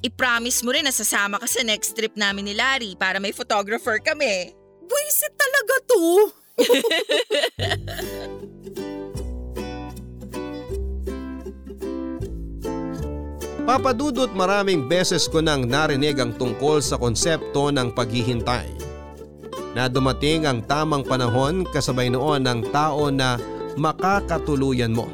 I-promise 0.05 0.63
mo 0.63 0.71
rin 0.71 0.87
na 0.87 0.95
sasama 0.95 1.41
ka 1.43 1.49
sa 1.49 1.65
next 1.67 1.97
trip 1.99 2.15
namin 2.15 2.47
ni 2.47 2.55
Larry 2.55 2.95
para 2.95 3.19
may 3.19 3.35
photographer 3.35 3.99
kami. 3.99 4.55
Buisit 4.87 5.35
talaga 5.35 5.75
to! 5.89 6.05
Papadudot 13.69 14.33
maraming 14.33 14.89
beses 14.89 15.29
ko 15.29 15.45
nang 15.45 15.69
narinig 15.69 16.17
ang 16.17 16.33
tungkol 16.33 16.81
sa 16.81 16.97
konsepto 16.97 17.69
ng 17.69 17.93
paghihintay. 17.93 18.65
Na 19.77 19.93
dumating 19.93 20.49
ang 20.49 20.65
tamang 20.65 21.05
panahon 21.05 21.69
kasabay 21.69 22.09
noon 22.09 22.49
ng 22.49 22.73
tao 22.73 23.13
na 23.13 23.37
makakatuluyan 23.77 24.97
mo. 24.97 25.13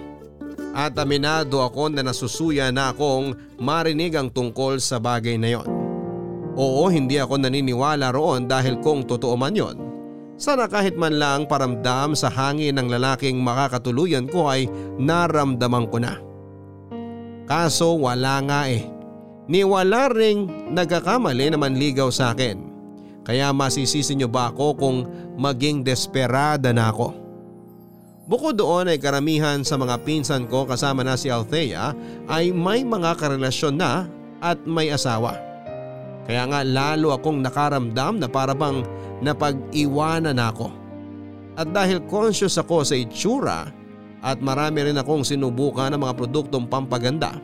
At 0.70 0.94
aminado 0.94 1.66
ako 1.66 1.98
na 1.98 2.06
nasusuya 2.06 2.70
na 2.70 2.94
akong 2.94 3.34
marinig 3.58 4.14
ang 4.14 4.30
tungkol 4.30 4.78
sa 4.78 5.02
bagay 5.02 5.34
na 5.34 5.58
yon. 5.58 5.66
Oo, 6.54 6.86
hindi 6.86 7.18
ako 7.18 7.42
naniniwala 7.42 8.14
roon 8.14 8.46
dahil 8.46 8.78
kung 8.78 9.02
totoo 9.02 9.34
man 9.34 9.58
yon, 9.58 9.82
sana 10.38 10.70
kahit 10.70 10.94
man 10.94 11.18
lang 11.18 11.50
paramdam 11.50 12.14
sa 12.14 12.30
hangin 12.30 12.78
ng 12.78 12.86
lalaking 12.86 13.34
makakatuluyan 13.42 14.30
ko 14.30 14.46
ay 14.46 14.70
naramdaman 14.94 15.90
ko 15.90 15.98
na. 15.98 16.33
Kaso 17.44 18.00
wala 18.00 18.40
nga 18.44 18.68
eh. 18.72 18.88
ni 19.44 19.60
wala 19.60 20.08
ring 20.08 20.48
nagkakamali 20.72 21.52
na 21.52 21.60
manligaw 21.60 22.08
sa 22.08 22.32
akin. 22.32 22.56
Kaya 23.24 23.52
masisisi 23.52 24.16
niyo 24.16 24.28
ba 24.28 24.48
ako 24.48 24.66
kung 24.76 24.98
maging 25.36 25.84
desperada 25.84 26.72
na 26.72 26.88
ako? 26.88 27.12
Bukod 28.24 28.56
doon 28.56 28.88
ay 28.88 28.96
karamihan 28.96 29.60
sa 29.60 29.76
mga 29.76 30.00
pinsan 30.00 30.48
ko 30.48 30.64
kasama 30.64 31.04
na 31.04 31.12
si 31.12 31.28
Althea 31.28 31.92
ay 32.24 32.56
may 32.56 32.80
mga 32.80 33.20
karelasyon 33.20 33.76
na 33.76 34.08
at 34.40 34.64
may 34.64 34.88
asawa. 34.88 35.36
Kaya 36.24 36.48
nga 36.48 36.64
lalo 36.64 37.12
akong 37.12 37.44
nakaramdam 37.44 38.16
na 38.16 38.28
parabang 38.28 38.80
napag-iwanan 39.20 40.40
ako. 40.40 40.72
At 41.60 41.68
dahil 41.68 42.00
conscious 42.08 42.56
ako 42.56 42.80
sa 42.80 42.96
itsura 42.96 43.68
at 44.24 44.40
marami 44.40 44.88
rin 44.88 44.96
akong 44.96 45.20
sinubukan 45.20 45.92
ng 45.92 46.00
mga 46.00 46.16
produktong 46.16 46.64
pampaganda, 46.64 47.36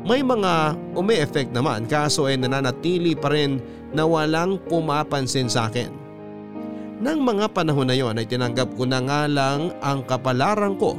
may 0.00 0.24
mga 0.24 0.72
umi-effect 0.96 1.52
naman 1.52 1.84
kaso 1.84 2.24
ay 2.24 2.40
nananatili 2.40 3.12
pa 3.12 3.28
rin 3.28 3.60
na 3.92 4.08
walang 4.08 4.56
pumapansin 4.64 5.44
sa 5.44 5.68
akin. 5.68 5.92
Nang 7.04 7.20
mga 7.20 7.52
panahon 7.52 7.88
na 7.88 7.96
yon 7.96 8.16
ay 8.16 8.24
tinanggap 8.24 8.72
ko 8.76 8.88
na 8.88 9.00
nga 9.04 9.28
lang 9.28 9.72
ang 9.84 10.04
kapalaran 10.04 10.76
ko 10.80 10.96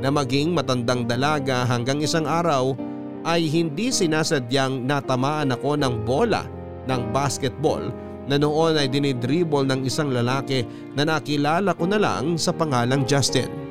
na 0.00 0.12
maging 0.12 0.52
matandang 0.52 1.08
dalaga 1.08 1.64
hanggang 1.64 2.00
isang 2.04 2.28
araw 2.28 2.76
ay 3.24 3.48
hindi 3.48 3.88
sinasadyang 3.88 4.84
natamaan 4.84 5.56
ako 5.56 5.80
ng 5.80 6.04
bola 6.04 6.44
ng 6.84 7.00
basketball 7.12 7.88
na 8.28 8.36
noon 8.36 8.76
ay 8.76 8.88
dinidribble 8.90 9.64
ng 9.64 9.86
isang 9.86 10.12
lalaki 10.12 10.62
na 10.92 11.08
nakilala 11.08 11.72
ko 11.72 11.84
na 11.88 11.98
lang 11.98 12.36
sa 12.36 12.52
pangalang 12.52 13.06
Justin. 13.08 13.65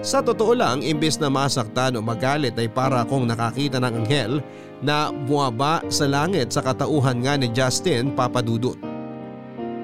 Sa 0.00 0.24
totoo 0.24 0.56
lang, 0.56 0.80
imbes 0.80 1.20
na 1.20 1.28
masaktan 1.28 1.92
o 1.92 2.00
magalit 2.00 2.56
ay 2.56 2.72
para 2.72 3.04
akong 3.04 3.28
nakakita 3.28 3.76
ng 3.84 4.00
anghel 4.00 4.40
na 4.80 5.12
buwaba 5.12 5.84
sa 5.92 6.08
langit 6.08 6.56
sa 6.56 6.64
katauhan 6.64 7.20
nga 7.20 7.36
ni 7.36 7.52
Justin 7.52 8.08
Papadudut. 8.16 8.80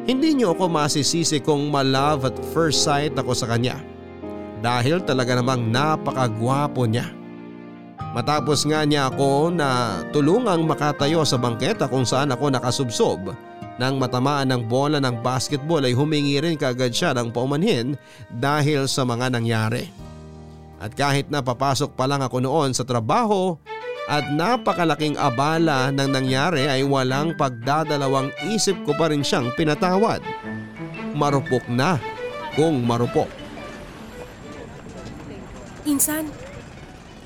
Hindi 0.08 0.32
niyo 0.32 0.56
ako 0.56 0.72
masisisi 0.72 1.36
kung 1.44 1.68
malove 1.68 2.32
at 2.32 2.36
first 2.56 2.80
sight 2.80 3.12
ako 3.12 3.36
sa 3.36 3.44
kanya. 3.44 3.76
Dahil 4.64 5.04
talaga 5.04 5.36
namang 5.36 5.68
napakagwapo 5.68 6.88
niya. 6.88 7.12
Matapos 8.16 8.64
nga 8.64 8.88
niya 8.88 9.12
ako 9.12 9.52
na 9.52 10.00
tulungang 10.16 10.64
makatayo 10.64 11.28
sa 11.28 11.36
bangketa 11.36 11.92
kung 11.92 12.08
saan 12.08 12.32
ako 12.32 12.48
nakasubsob 12.48 13.36
nang 13.76 14.00
matamaan 14.00 14.48
ng 14.48 14.62
bola 14.64 14.96
ng 14.96 15.20
basketball 15.20 15.84
ay 15.84 15.92
humingi 15.92 16.40
rin 16.40 16.56
kaagad 16.56 16.96
siya 16.96 17.12
ng 17.12 17.28
paumanhin 17.28 17.92
dahil 18.32 18.88
sa 18.88 19.04
mga 19.04 19.36
nangyari. 19.36 20.05
At 20.76 20.92
kahit 20.92 21.32
na 21.32 21.40
papasok 21.40 21.96
pa 21.96 22.04
lang 22.04 22.20
ako 22.20 22.44
noon 22.44 22.76
sa 22.76 22.84
trabaho 22.84 23.56
at 24.06 24.28
napakalaking 24.30 25.18
abala 25.18 25.90
ng 25.90 26.10
nangyari 26.12 26.68
ay 26.68 26.86
walang 26.86 27.34
pagdadalawang 27.34 28.30
isip 28.52 28.76
ko 28.86 28.94
pa 28.94 29.10
rin 29.10 29.24
siyang 29.24 29.50
pinatawad. 29.56 30.22
Marupok 31.16 31.64
na 31.66 31.98
kung 32.54 32.84
marupok. 32.84 33.28
Insan, 35.88 36.28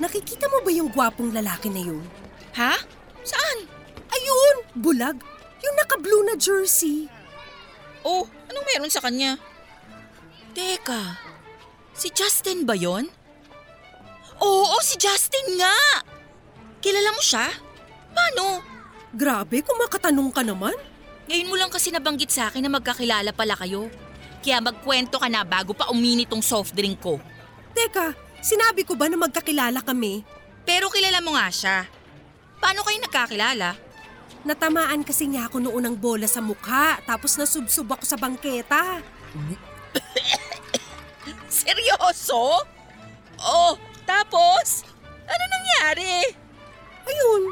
nakikita 0.01 0.47
mo 0.47 0.63
ba 0.63 0.71
yung 0.71 0.89
gwapong 0.89 1.29
lalaki 1.35 1.69
na 1.69 1.81
yun? 1.81 2.01
Ha? 2.55 2.79
Saan? 3.21 3.57
Ayun, 4.09 4.55
bulag. 4.79 5.17
Yung 5.61 5.75
naka-blue 5.77 6.25
na 6.25 6.35
jersey. 6.39 7.05
Oh, 8.01 8.25
anong 8.49 8.65
meron 8.65 8.93
sa 8.93 9.03
kanya? 9.05 9.37
Teka, 10.57 11.21
si 11.93 12.09
Justin 12.09 12.65
ba 12.65 12.73
yon? 12.73 13.20
Oo, 14.41 14.77
si 14.81 14.97
Justin 14.97 15.61
nga! 15.61 16.01
Kilala 16.81 17.13
mo 17.13 17.21
siya? 17.21 17.45
Paano? 18.09 18.65
Grabe, 19.13 19.61
kung 19.61 19.77
makatanong 19.77 20.33
ka 20.33 20.41
naman. 20.41 20.73
Ngayon 21.29 21.49
mo 21.49 21.55
lang 21.55 21.69
kasi 21.69 21.93
nabanggit 21.93 22.33
sa 22.33 22.49
akin 22.49 22.65
na 22.65 22.73
magkakilala 22.73 23.29
pala 23.37 23.53
kayo. 23.53 23.87
Kaya 24.41 24.57
magkwento 24.57 25.21
ka 25.21 25.29
na 25.29 25.45
bago 25.45 25.77
pa 25.77 25.93
umini 25.93 26.25
tong 26.25 26.41
soft 26.41 26.73
drink 26.73 26.97
ko. 26.97 27.21
Teka, 27.77 28.17
sinabi 28.41 28.81
ko 28.81 28.97
ba 28.97 29.05
na 29.05 29.21
magkakilala 29.21 29.85
kami? 29.85 30.25
Pero 30.65 30.89
kilala 30.89 31.21
mo 31.21 31.37
nga 31.37 31.47
siya. 31.53 31.85
Paano 32.57 32.81
kayo 32.81 32.97
nagkakilala? 32.97 33.77
Natamaan 34.41 35.05
kasi 35.05 35.29
niya 35.29 35.45
ako 35.45 35.61
noon 35.61 35.85
ng 35.85 35.95
bola 36.01 36.25
sa 36.25 36.41
mukha 36.41 36.97
tapos 37.05 37.37
nasubsob 37.37 37.93
ako 37.93 38.03
sa 38.09 38.17
bangketa. 38.17 39.05
Seryoso? 41.61 42.65
Oh, 43.37 43.77
tapos? 44.03 44.85
Ano 45.25 45.43
nangyari? 45.47 46.35
Ayun, 47.07 47.43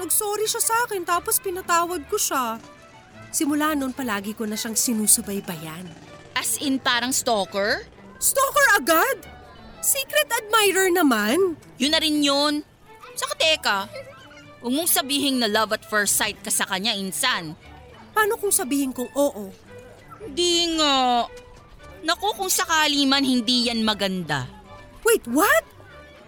nagsorry 0.00 0.46
siya 0.48 0.62
sa 0.62 0.76
akin 0.88 1.02
tapos 1.04 1.40
pinatawad 1.42 2.04
ko 2.08 2.16
siya. 2.16 2.60
Simula 3.34 3.76
noon 3.76 3.92
palagi 3.92 4.32
ko 4.32 4.48
na 4.48 4.56
siyang 4.56 4.78
sinusubaybayan. 4.78 5.84
As 6.32 6.56
in 6.60 6.80
parang 6.80 7.12
stalker? 7.12 7.84
Stalker 8.16 8.66
agad? 8.76 9.28
Secret 9.84 10.28
admirer 10.32 10.88
naman. 10.88 11.56
Yun 11.76 11.92
na 11.92 12.00
rin 12.00 12.24
yun. 12.24 12.64
Saka 13.16 13.34
teka, 13.36 13.78
huwag 14.60 14.72
mong 14.72 14.88
sabihin 14.88 15.40
na 15.40 15.48
love 15.48 15.72
at 15.76 15.84
first 15.84 16.16
sight 16.16 16.36
ka 16.40 16.52
sa 16.52 16.68
kanya, 16.68 16.96
insan. 16.96 17.56
Paano 18.16 18.40
kung 18.40 18.52
sabihin 18.52 18.96
kong 18.96 19.12
oo? 19.12 19.52
Hindi 20.20 20.80
nga. 20.80 21.24
Naku, 22.04 22.28
kung 22.36 22.52
sakali 22.52 23.04
man 23.04 23.24
hindi 23.24 23.68
yan 23.68 23.84
maganda. 23.84 24.48
Wait, 25.04 25.24
what? 25.28 25.64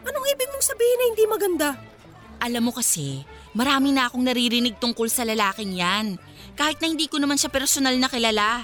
Anong 0.07 0.27
ibig 0.31 0.51
mong 0.51 0.67
sabihin 0.67 0.99
na 0.99 1.07
hindi 1.11 1.25
maganda? 1.27 1.69
Alam 2.39 2.71
mo 2.71 2.73
kasi, 2.75 3.27
marami 3.51 3.91
na 3.91 4.07
akong 4.07 4.23
naririnig 4.23 4.79
tungkol 4.79 5.11
sa 5.11 5.27
lalaking 5.27 5.75
yan. 5.75 6.15
Kahit 6.55 6.79
na 6.79 6.87
hindi 6.87 7.11
ko 7.11 7.19
naman 7.19 7.35
siya 7.35 7.51
personal 7.51 7.99
na 7.99 8.07
kilala. 8.07 8.63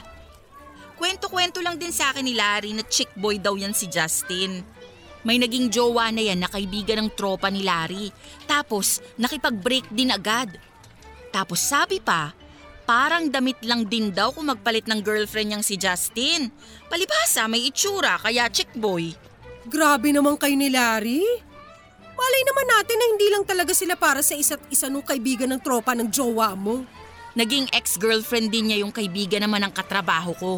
Kwento-kwento 0.94 1.58
lang 1.58 1.74
din 1.74 1.90
sa 1.90 2.14
akin 2.14 2.22
ni 2.22 2.38
Larry 2.38 2.70
na 2.70 2.86
chick 2.86 3.10
boy 3.18 3.42
daw 3.42 3.58
yan 3.58 3.74
si 3.74 3.90
Justin. 3.90 4.62
May 5.26 5.42
naging 5.42 5.72
jowa 5.72 6.12
na 6.14 6.22
yan 6.22 6.38
na 6.38 6.46
kaibigan 6.52 7.02
ng 7.02 7.10
tropa 7.18 7.50
ni 7.50 7.66
Larry. 7.66 8.14
Tapos 8.46 9.02
nakipag-break 9.18 9.90
din 9.90 10.14
agad. 10.14 10.54
Tapos 11.34 11.58
sabi 11.58 11.98
pa, 11.98 12.30
parang 12.86 13.26
damit 13.26 13.58
lang 13.66 13.88
din 13.88 14.14
daw 14.14 14.30
kung 14.30 14.52
magpalit 14.52 14.86
ng 14.86 15.02
girlfriend 15.02 15.50
niyang 15.50 15.66
si 15.66 15.74
Justin. 15.74 16.52
Palibhasa 16.86 17.50
may 17.50 17.66
itsura 17.66 18.20
kaya 18.22 18.46
chick 18.52 18.70
boy. 18.76 19.23
Grabe 19.64 20.12
naman 20.12 20.36
kay 20.36 20.60
ni 20.60 20.68
Larry. 20.68 21.24
Malay 22.14 22.42
naman 22.44 22.66
natin 22.68 22.96
na 23.00 23.06
hindi 23.16 23.28
lang 23.32 23.44
talaga 23.48 23.72
sila 23.72 23.96
para 23.96 24.20
sa 24.20 24.36
isa't 24.36 24.60
isa 24.68 24.92
nung 24.92 25.02
kaibigan 25.02 25.48
ng 25.56 25.60
tropa 25.64 25.96
ng 25.96 26.12
jowa 26.12 26.52
mo. 26.52 26.84
Naging 27.32 27.72
ex-girlfriend 27.72 28.52
din 28.52 28.70
niya 28.70 28.84
yung 28.84 28.92
kaibigan 28.92 29.42
naman 29.42 29.64
ng 29.66 29.72
katrabaho 29.72 30.36
ko. 30.36 30.52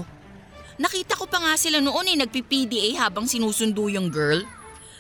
Nakita 0.77 1.17
ko 1.17 1.25
pa 1.25 1.41
nga 1.41 1.55
sila 1.57 1.81
noon 1.81 2.13
eh 2.13 2.19
nagpi-PDA 2.21 3.01
habang 3.01 3.25
sinusundo 3.25 3.89
yung 3.89 4.13
girl. 4.13 4.45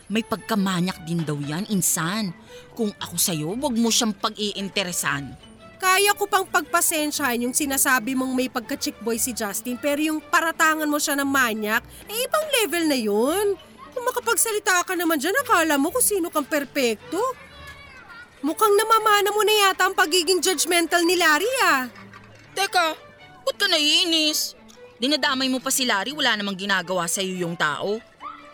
May 0.06 0.22
pagkamanyak 0.22 1.02
din 1.04 1.26
daw 1.26 1.36
yan, 1.36 1.66
insan. 1.68 2.30
Kung 2.78 2.94
ako 2.96 3.18
sa'yo, 3.18 3.58
wag 3.58 3.74
mo 3.74 3.90
siyang 3.90 4.14
pag-iinteresan. 4.16 5.34
Kaya 5.76 6.16
ko 6.16 6.24
pang 6.24 6.48
pagpasensyahan 6.48 7.44
yung 7.44 7.52
sinasabi 7.52 8.16
mong 8.16 8.32
may 8.32 8.48
pagka-chick 8.48 8.96
boy 9.04 9.20
si 9.20 9.36
Justin 9.36 9.76
pero 9.76 10.00
yung 10.00 10.24
paratangan 10.24 10.88
mo 10.88 10.96
siya 10.96 11.18
ng 11.20 11.28
manyak, 11.28 11.84
eh 12.08 12.16
ibang 12.24 12.46
level 12.62 12.84
na 12.88 12.96
yun. 12.96 13.46
Kung 13.96 14.04
makapagsalita 14.04 14.84
ka 14.84 14.92
naman 14.92 15.16
dyan, 15.16 15.32
akala 15.40 15.80
mo 15.80 15.88
kung 15.88 16.04
sino 16.04 16.28
kang 16.28 16.44
perpekto. 16.44 17.16
Mukhang 18.44 18.76
namamana 18.76 19.32
mo 19.32 19.40
na 19.40 19.54
yata 19.64 19.88
ang 19.88 19.96
pagiging 19.96 20.44
judgmental 20.44 21.00
ni 21.08 21.16
Larry 21.16 21.48
ah. 21.64 21.88
Teka, 22.52 22.92
ba't 23.40 23.56
ka 23.56 23.64
naiinis? 23.64 24.52
Dinadamay 25.00 25.48
mo 25.48 25.64
pa 25.64 25.72
si 25.72 25.88
Larry, 25.88 26.12
wala 26.12 26.36
namang 26.36 26.60
ginagawa 26.60 27.08
sa'yo 27.08 27.40
yung 27.40 27.56
tao. 27.56 27.96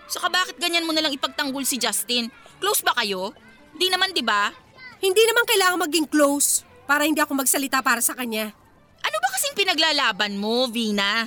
Saka 0.06 0.30
bakit 0.30 0.62
ganyan 0.62 0.86
mo 0.86 0.94
nalang 0.94 1.10
ipagtanggol 1.10 1.66
si 1.66 1.74
Justin? 1.74 2.30
Close 2.62 2.86
ba 2.86 2.94
kayo? 3.02 3.34
Di 3.74 3.90
naman, 3.90 4.14
di 4.14 4.22
ba? 4.22 4.54
Hindi 5.02 5.26
naman 5.26 5.42
kailangan 5.42 5.82
maging 5.90 6.06
close 6.06 6.62
para 6.86 7.02
hindi 7.02 7.18
ako 7.18 7.42
magsalita 7.42 7.82
para 7.82 7.98
sa 7.98 8.14
kanya. 8.14 8.54
Ano 9.02 9.16
ba 9.18 9.28
kasing 9.34 9.58
pinaglalaban 9.58 10.38
mo, 10.38 10.70
Vina? 10.70 11.26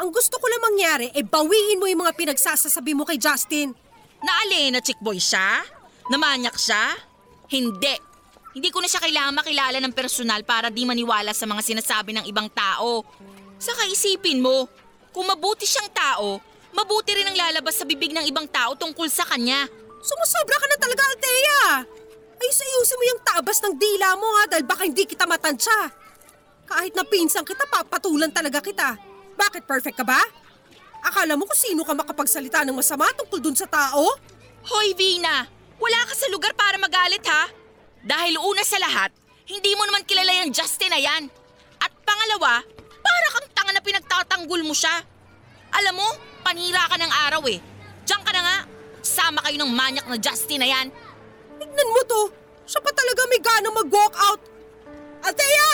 Ang 0.00 0.08
gusto 0.16 0.40
ko 0.40 0.48
lang 0.48 0.64
mangyari, 0.64 1.12
e 1.12 1.20
bawiin 1.20 1.76
mo 1.76 1.84
yung 1.84 2.00
mga 2.00 2.16
pinagsasasabi 2.16 2.96
mo 2.96 3.04
kay 3.04 3.20
Justin. 3.20 3.76
Naali 4.24 4.72
na 4.72 4.80
chick 4.80 4.96
boy 4.96 5.20
siya? 5.20 5.60
Namanyak 6.08 6.56
siya? 6.56 6.96
Hindi. 7.52 8.00
Hindi 8.56 8.68
ko 8.72 8.80
na 8.80 8.88
siya 8.88 9.04
kailangan 9.04 9.36
makilala 9.36 9.76
ng 9.76 9.92
personal 9.92 10.40
para 10.48 10.72
di 10.72 10.88
maniwala 10.88 11.36
sa 11.36 11.44
mga 11.44 11.60
sinasabi 11.60 12.16
ng 12.16 12.24
ibang 12.32 12.48
tao. 12.48 13.04
Saka 13.60 13.84
isipin 13.92 14.40
mo, 14.40 14.72
kung 15.12 15.28
mabuti 15.28 15.68
siyang 15.68 15.92
tao, 15.92 16.40
mabuti 16.72 17.20
rin 17.20 17.28
ang 17.28 17.36
lalabas 17.36 17.76
sa 17.76 17.84
bibig 17.84 18.16
ng 18.16 18.24
ibang 18.24 18.48
tao 18.48 18.72
tungkol 18.80 19.04
sa 19.12 19.28
kanya. 19.28 19.68
Sumusobra 20.00 20.56
ka 20.56 20.64
na 20.64 20.76
talaga, 20.80 21.02
Althea! 21.12 21.60
Ayos-ayusin 22.40 22.96
mo 22.96 23.04
yung 23.04 23.20
tabas 23.20 23.60
ng 23.60 23.76
dila 23.76 24.16
mo 24.16 24.24
ha 24.40 24.48
dahil 24.48 24.64
baka 24.64 24.88
hindi 24.88 25.04
kita 25.04 25.28
matansya. 25.28 25.92
Kahit 26.64 26.96
na 26.96 27.04
pinsang 27.04 27.44
kita, 27.44 27.68
papatulan 27.68 28.32
talaga 28.32 28.64
kita. 28.64 29.09
Bakit 29.40 29.64
perfect 29.64 29.96
ka 29.96 30.04
ba? 30.04 30.20
Akala 31.00 31.32
mo 31.32 31.48
kung 31.48 31.56
sino 31.56 31.80
ka 31.80 31.96
makapagsalita 31.96 32.60
ng 32.68 32.76
masama 32.76 33.08
tungkol 33.16 33.40
dun 33.40 33.56
sa 33.56 33.64
tao? 33.64 34.04
Hoy, 34.68 34.92
Vina! 34.92 35.48
Wala 35.80 36.00
ka 36.04 36.12
sa 36.12 36.28
lugar 36.28 36.52
para 36.52 36.76
magalit 36.76 37.24
ha? 37.24 37.48
Dahil 38.04 38.36
una 38.36 38.60
sa 38.60 38.76
lahat, 38.76 39.08
hindi 39.48 39.72
mo 39.72 39.88
naman 39.88 40.04
kilala 40.04 40.44
yung 40.44 40.52
Justin 40.52 40.92
na 40.92 41.00
yan. 41.00 41.32
At 41.80 41.88
pangalawa, 42.04 42.60
para 43.00 43.26
kang 43.32 43.48
tanga 43.56 43.72
na 43.72 43.80
pinagtatanggol 43.80 44.60
mo 44.60 44.76
siya. 44.76 45.00
Alam 45.72 46.04
mo, 46.04 46.08
panira 46.44 46.84
ka 46.84 47.00
ng 47.00 47.12
araw 47.32 47.42
eh. 47.48 47.64
Diyan 48.04 48.20
ka 48.20 48.32
na 48.36 48.42
nga. 48.44 48.58
Sama 49.00 49.40
kayo 49.40 49.56
ng 49.56 49.72
manyak 49.72 50.04
na 50.04 50.20
Justin 50.20 50.60
na 50.60 50.68
yan. 50.68 50.92
Tignan 51.56 51.92
mo 51.96 52.00
to. 52.04 52.22
Siya 52.68 52.84
pa 52.84 52.92
talaga 52.92 53.24
may 53.32 53.40
gana 53.40 53.68
mag-walk 53.72 54.14
out. 54.20 54.40
Althea! 55.24 55.68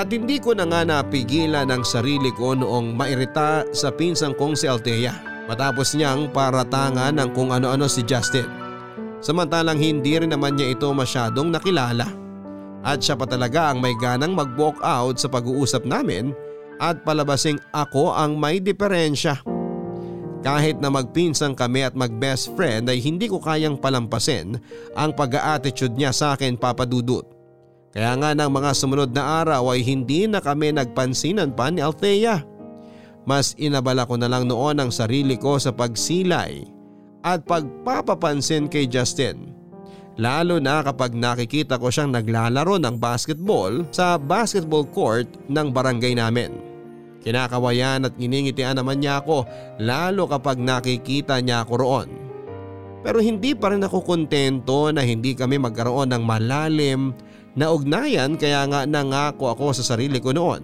At 0.00 0.08
hindi 0.08 0.40
ko 0.40 0.56
na 0.56 0.64
nga 0.64 0.80
napigilan 0.80 1.68
ang 1.68 1.84
sarili 1.84 2.32
ko 2.32 2.56
noong 2.56 2.96
mairita 2.96 3.68
sa 3.76 3.92
pinsang 3.92 4.32
kong 4.32 4.56
si 4.56 4.64
Althea 4.64 5.12
matapos 5.44 5.92
niyang 5.92 6.32
paratangan 6.32 7.20
ng 7.20 7.36
kung 7.36 7.52
ano-ano 7.52 7.84
si 7.84 8.00
Justin. 8.08 8.48
Samantalang 9.20 9.76
hindi 9.76 10.16
rin 10.16 10.32
naman 10.32 10.56
niya 10.56 10.72
ito 10.72 10.88
masyadong 10.88 11.52
nakilala. 11.52 12.08
At 12.80 13.04
siya 13.04 13.12
pa 13.12 13.28
talaga 13.28 13.68
ang 13.68 13.84
may 13.84 13.92
ganang 14.00 14.32
mag-walk 14.32 14.80
out 14.80 15.20
sa 15.20 15.28
pag-uusap 15.28 15.84
namin 15.84 16.32
at 16.80 17.04
palabasing 17.04 17.60
ako 17.76 18.16
ang 18.16 18.40
may 18.40 18.56
diferensya. 18.56 19.36
Kahit 20.40 20.80
na 20.80 20.88
magpinsang 20.88 21.52
kami 21.52 21.84
at 21.84 21.92
mag-best 21.92 22.56
friend 22.56 22.88
ay 22.88 23.04
hindi 23.04 23.28
ko 23.28 23.36
kayang 23.36 23.76
palampasin 23.76 24.56
ang 24.96 25.12
pag-attitude 25.12 25.92
niya 25.92 26.16
sa 26.16 26.32
akin 26.32 26.56
papadudot. 26.56 27.39
Kaya 27.90 28.14
nga 28.14 28.30
ng 28.38 28.50
mga 28.54 28.70
sumunod 28.70 29.10
na 29.10 29.42
araw 29.42 29.74
ay 29.74 29.82
hindi 29.82 30.30
na 30.30 30.38
kami 30.38 30.70
nagpansinan 30.70 31.58
pa 31.58 31.74
ni 31.74 31.82
Althea. 31.82 32.38
Mas 33.26 33.58
inabala 33.58 34.06
ko 34.06 34.14
na 34.14 34.30
lang 34.30 34.46
noon 34.46 34.78
ang 34.78 34.90
sarili 34.94 35.34
ko 35.34 35.58
sa 35.58 35.74
pagsilay 35.74 36.62
at 37.26 37.42
pagpapapansin 37.44 38.70
kay 38.70 38.86
Justin. 38.86 39.52
Lalo 40.20 40.62
na 40.62 40.84
kapag 40.86 41.16
nakikita 41.16 41.80
ko 41.80 41.90
siyang 41.90 42.14
naglalaro 42.14 42.78
ng 42.78 42.96
basketball 43.00 43.86
sa 43.90 44.20
basketball 44.20 44.86
court 44.86 45.26
ng 45.50 45.68
barangay 45.70 46.14
namin. 46.14 46.70
Kinakawayan 47.20 48.08
at 48.08 48.14
iningitian 48.16 48.80
naman 48.80 49.02
niya 49.02 49.20
ako 49.20 49.44
lalo 49.82 50.24
kapag 50.30 50.56
nakikita 50.56 51.42
niya 51.42 51.66
ako 51.66 51.74
roon. 51.76 52.08
Pero 53.00 53.20
hindi 53.20 53.56
pa 53.56 53.72
rin 53.72 53.84
ako 53.84 54.04
kontento 54.04 54.92
na 54.92 55.00
hindi 55.00 55.32
kami 55.32 55.56
magkaroon 55.56 56.12
ng 56.12 56.22
malalim 56.24 57.16
na 57.58 57.74
ugnayan 57.74 58.38
kaya 58.38 58.66
nga 58.70 58.86
nangako 58.86 59.50
ako 59.50 59.74
sa 59.74 59.94
sarili 59.94 60.22
ko 60.22 60.30
noon. 60.30 60.62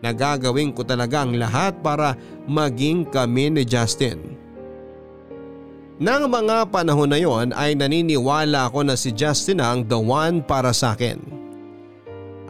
Nagagawin 0.00 0.72
ko 0.72 0.80
talaga 0.80 1.22
ang 1.22 1.36
lahat 1.36 1.76
para 1.84 2.16
maging 2.48 3.04
kami 3.12 3.52
ni 3.52 3.62
Justin. 3.68 4.40
Nang 6.00 6.32
mga 6.32 6.72
panahon 6.72 7.12
na 7.12 7.20
yon 7.20 7.52
ay 7.52 7.76
naniniwala 7.76 8.72
ako 8.72 8.88
na 8.88 8.96
si 8.96 9.12
Justin 9.12 9.60
ang 9.60 9.84
the 9.84 10.00
one 10.00 10.40
para 10.40 10.72
sa 10.72 10.96
akin. 10.96 11.20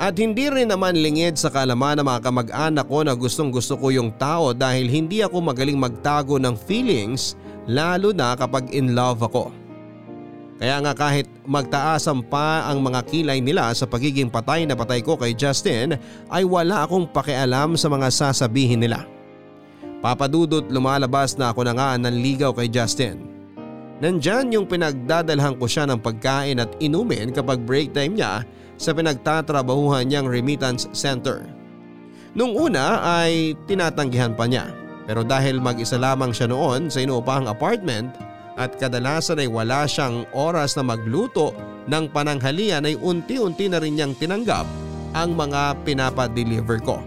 At 0.01 0.17
hindi 0.17 0.49
rin 0.49 0.71
naman 0.71 0.97
lingid 0.97 1.37
sa 1.37 1.51
kalaman 1.51 2.01
ng 2.01 2.07
mga 2.07 2.25
kamag-anak 2.25 2.87
ko 2.89 3.05
na 3.05 3.13
gustong 3.13 3.51
gusto 3.53 3.77
ko 3.77 3.91
yung 3.93 4.15
tao 4.17 4.55
dahil 4.55 4.89
hindi 4.89 5.21
ako 5.21 5.43
magaling 5.45 5.77
magtago 5.77 6.39
ng 6.41 6.57
feelings 6.57 7.37
lalo 7.69 8.15
na 8.15 8.33
kapag 8.39 8.71
in 8.71 8.95
love 8.97 9.21
ako. 9.21 9.53
Kaya 10.61 10.77
nga 10.85 10.93
kahit 10.93 11.25
magtaasan 11.49 12.21
pa 12.29 12.69
ang 12.69 12.85
mga 12.85 13.01
kilay 13.09 13.41
nila 13.41 13.73
sa 13.73 13.89
pagiging 13.89 14.29
patay 14.29 14.69
na 14.69 14.77
patay 14.77 15.01
ko 15.01 15.17
kay 15.17 15.33
Justin 15.33 15.97
ay 16.29 16.45
wala 16.45 16.85
akong 16.85 17.09
pakialam 17.09 17.81
sa 17.81 17.89
mga 17.89 18.13
sasabihin 18.13 18.85
nila. 18.85 19.09
Papadudot 20.05 20.69
lumalabas 20.69 21.41
na 21.41 21.49
ako 21.49 21.65
na 21.65 21.73
nga 21.73 21.97
nanligaw 21.97 22.53
kay 22.53 22.69
Justin. 22.69 23.25
Nandyan 24.05 24.53
yung 24.53 24.69
pinagdadalhan 24.69 25.57
ko 25.57 25.65
siya 25.65 25.89
ng 25.89 26.01
pagkain 26.05 26.61
at 26.61 26.77
inumin 26.77 27.33
kapag 27.33 27.65
break 27.65 27.97
time 27.97 28.21
niya 28.21 28.45
sa 28.77 28.93
pinagtatrabahuhan 28.93 30.09
niyang 30.09 30.29
remittance 30.29 30.93
center. 30.93 31.49
Nung 32.37 32.53
una 32.53 33.01
ay 33.01 33.57
tinatanggihan 33.65 34.37
pa 34.37 34.45
niya 34.45 34.69
pero 35.09 35.25
dahil 35.25 35.57
mag-isa 35.57 35.97
lamang 35.97 36.37
siya 36.37 36.53
noon 36.53 36.93
sa 36.93 37.01
inuupahang 37.01 37.49
apartment 37.49 38.13
at 38.59 38.75
kadalasan 38.79 39.43
ay 39.43 39.49
wala 39.51 39.87
siyang 39.87 40.27
oras 40.35 40.75
na 40.75 40.83
magluto 40.87 41.55
ng 41.87 42.11
pananghalian 42.11 42.87
ay 42.87 42.99
unti-unti 42.99 43.71
na 43.71 43.79
rin 43.79 43.99
niyang 43.99 44.15
tinanggap 44.19 44.67
ang 45.15 45.35
mga 45.35 45.79
pinapadeliver 45.83 46.79
ko. 46.83 47.03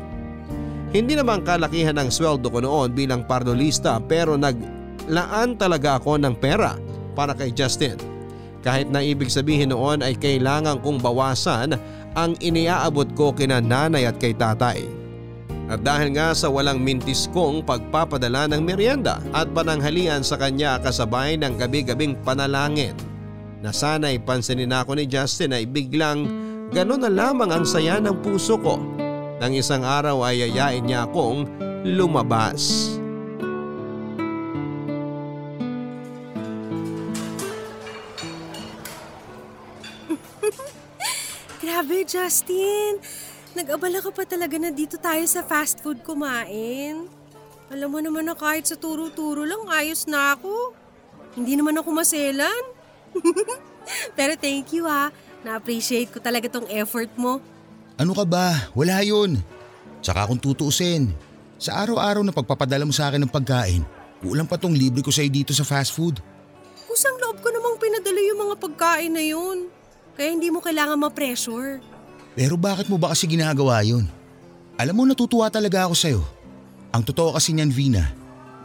Hindi 0.93 1.17
naman 1.17 1.41
kalakihan 1.41 1.97
ang 1.97 2.13
sweldo 2.13 2.53
ko 2.53 2.61
noon 2.61 2.93
bilang 2.93 3.25
pardolista 3.25 3.97
pero 3.97 4.37
naglaan 4.37 5.57
talaga 5.57 5.97
ako 5.97 6.21
ng 6.21 6.35
pera 6.37 6.77
para 7.17 7.33
kay 7.33 7.49
Justin. 7.49 7.97
Kahit 8.61 8.87
na 8.93 9.01
ibig 9.03 9.27
sabihin 9.27 9.73
noon 9.73 10.05
ay 10.05 10.15
kailangan 10.15 10.79
kong 10.79 11.01
bawasan 11.01 11.75
ang 12.13 12.37
iniaabot 12.39 13.09
ko 13.17 13.33
kina 13.33 13.57
nanay 13.57 14.05
at 14.05 14.21
kay 14.21 14.37
tatay. 14.37 15.02
At 15.71 15.79
dahil 15.79 16.11
nga 16.11 16.35
sa 16.35 16.51
walang 16.51 16.83
mintis 16.83 17.31
kong 17.31 17.63
pagpapadala 17.63 18.51
ng 18.51 18.61
merienda 18.67 19.23
at 19.31 19.47
pananghalian 19.55 20.19
sa 20.19 20.35
kanya 20.35 20.75
kasabay 20.83 21.39
ng 21.39 21.55
gabi-gabing 21.55 22.19
panalangin 22.19 22.91
na 23.63 23.71
sana'y 23.71 24.19
pansinin 24.19 24.75
ako 24.75 24.99
ni 24.99 25.07
Justin 25.07 25.55
ay 25.55 25.63
biglang 25.63 26.27
gano'n 26.75 27.07
na 27.07 27.11
lamang 27.11 27.47
ang 27.47 27.63
saya 27.63 27.95
ng 28.03 28.19
puso 28.19 28.59
ko. 28.59 28.75
Nang 29.39 29.55
isang 29.55 29.87
araw 29.87 30.19
ay 30.27 30.43
yayain 30.43 30.83
niya 30.83 31.07
akong 31.07 31.47
lumabas. 31.87 32.99
Grabe, 41.63 42.03
Justin. 42.03 42.99
Nag-abala 43.53 44.01
ka 44.01 44.09
pa 44.09 44.25
talaga 44.25 44.57
na 44.57 44.73
dito 44.73 44.97
tayo 44.97 45.21
sa 45.29 45.45
fast 45.45 45.77
food 45.85 46.01
kumain. 46.01 47.05
Alam 47.69 47.89
mo 47.89 47.99
naman 48.01 48.25
na 48.25 48.33
kahit 48.33 48.65
sa 48.65 48.73
turo-turo 48.73 49.45
lang 49.45 49.69
ayos 49.69 50.09
na 50.09 50.33
ako. 50.33 50.73
Hindi 51.37 51.53
naman 51.57 51.77
ako 51.77 51.89
maselan. 51.93 52.63
Pero 54.17 54.33
thank 54.41 54.73
you 54.73 54.89
ha. 54.89 55.13
Na-appreciate 55.45 56.09
ko 56.09 56.17
talaga 56.17 56.49
tong 56.49 56.65
effort 56.73 57.13
mo. 57.13 57.37
Ano 58.01 58.17
ka 58.17 58.25
ba? 58.25 58.73
Wala 58.73 59.05
yun. 59.05 59.37
Tsaka 60.01 60.25
kung 60.25 60.41
tutuusin, 60.41 61.13
sa 61.61 61.77
araw-araw 61.85 62.25
na 62.25 62.33
pagpapadala 62.33 62.89
mo 62.89 62.93
sa 62.95 63.13
akin 63.13 63.21
ng 63.21 63.31
pagkain, 63.31 63.85
kulang 64.17 64.49
pa 64.49 64.57
tong 64.57 64.73
libre 64.73 65.05
ko 65.05 65.13
sa'yo 65.13 65.29
dito 65.29 65.53
sa 65.53 65.61
fast 65.61 65.93
food. 65.93 66.17
Kusang 66.89 67.21
loob 67.21 67.37
ko 67.37 67.53
namang 67.53 67.77
pinadala 67.77 68.21
yung 68.21 68.39
mga 68.49 68.55
pagkain 68.57 69.13
na 69.13 69.21
yun. 69.21 69.69
Kaya 70.17 70.33
hindi 70.33 70.49
mo 70.49 70.57
kailangan 70.57 70.97
ma-pressure. 70.97 71.92
Pero 72.33 72.57
bakit 72.57 72.89
mo 72.89 72.97
ba 72.97 73.13
kasi 73.13 73.29
ginagawa 73.29 73.81
yun? 73.85 74.09
Alam 74.77 74.95
mo 74.97 75.03
natutuwa 75.05 75.49
talaga 75.53 75.85
ako 75.85 75.95
sa'yo. 75.95 76.21
Ang 76.93 77.05
totoo 77.05 77.37
kasi 77.37 77.53
niyan 77.53 77.69
Vina, 77.69 78.09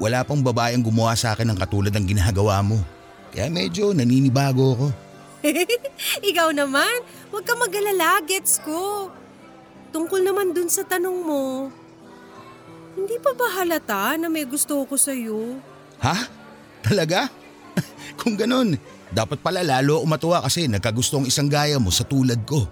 wala 0.00 0.24
pang 0.24 0.40
babaeng 0.40 0.80
gumawa 0.80 1.12
sa 1.16 1.36
akin 1.36 1.52
ng 1.52 1.58
katulad 1.60 1.92
ng 1.92 2.06
ginagawa 2.16 2.64
mo. 2.64 2.80
Kaya 3.32 3.52
medyo 3.52 3.92
naninibago 3.92 4.76
ako. 4.76 4.88
Ikaw 6.32 6.48
naman, 6.56 7.04
huwag 7.28 7.44
ka 7.44 7.54
mag-alala, 7.56 8.24
gets 8.24 8.58
ko. 8.64 9.12
Tungkol 9.92 10.24
naman 10.24 10.56
dun 10.56 10.68
sa 10.72 10.84
tanong 10.84 11.18
mo, 11.24 11.68
hindi 12.98 13.14
pa 13.22 13.30
ba 13.30 13.46
halata 13.62 14.18
na 14.18 14.26
may 14.26 14.42
gusto 14.42 14.82
ko 14.82 14.98
sa'yo? 14.98 15.62
Ha? 16.02 16.26
Talaga? 16.82 17.30
Kung 18.18 18.34
ganun, 18.34 18.74
dapat 19.14 19.38
pala 19.38 19.62
lalo 19.62 20.02
ako 20.02 20.06
matuwa 20.10 20.38
kasi 20.42 20.66
nagkagusto 20.66 21.22
ang 21.22 21.26
isang 21.30 21.46
gaya 21.46 21.78
mo 21.78 21.94
sa 21.94 22.02
tulad 22.02 22.42
ko. 22.42 22.66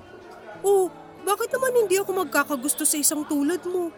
Oh, 0.66 0.90
bakit 1.22 1.55
naman 1.55 1.87
hindi 1.87 1.94
ako 2.02 2.26
magkakagusto 2.26 2.83
sa 2.83 2.98
isang 2.98 3.22
tulad 3.22 3.62
mo? 3.62 3.94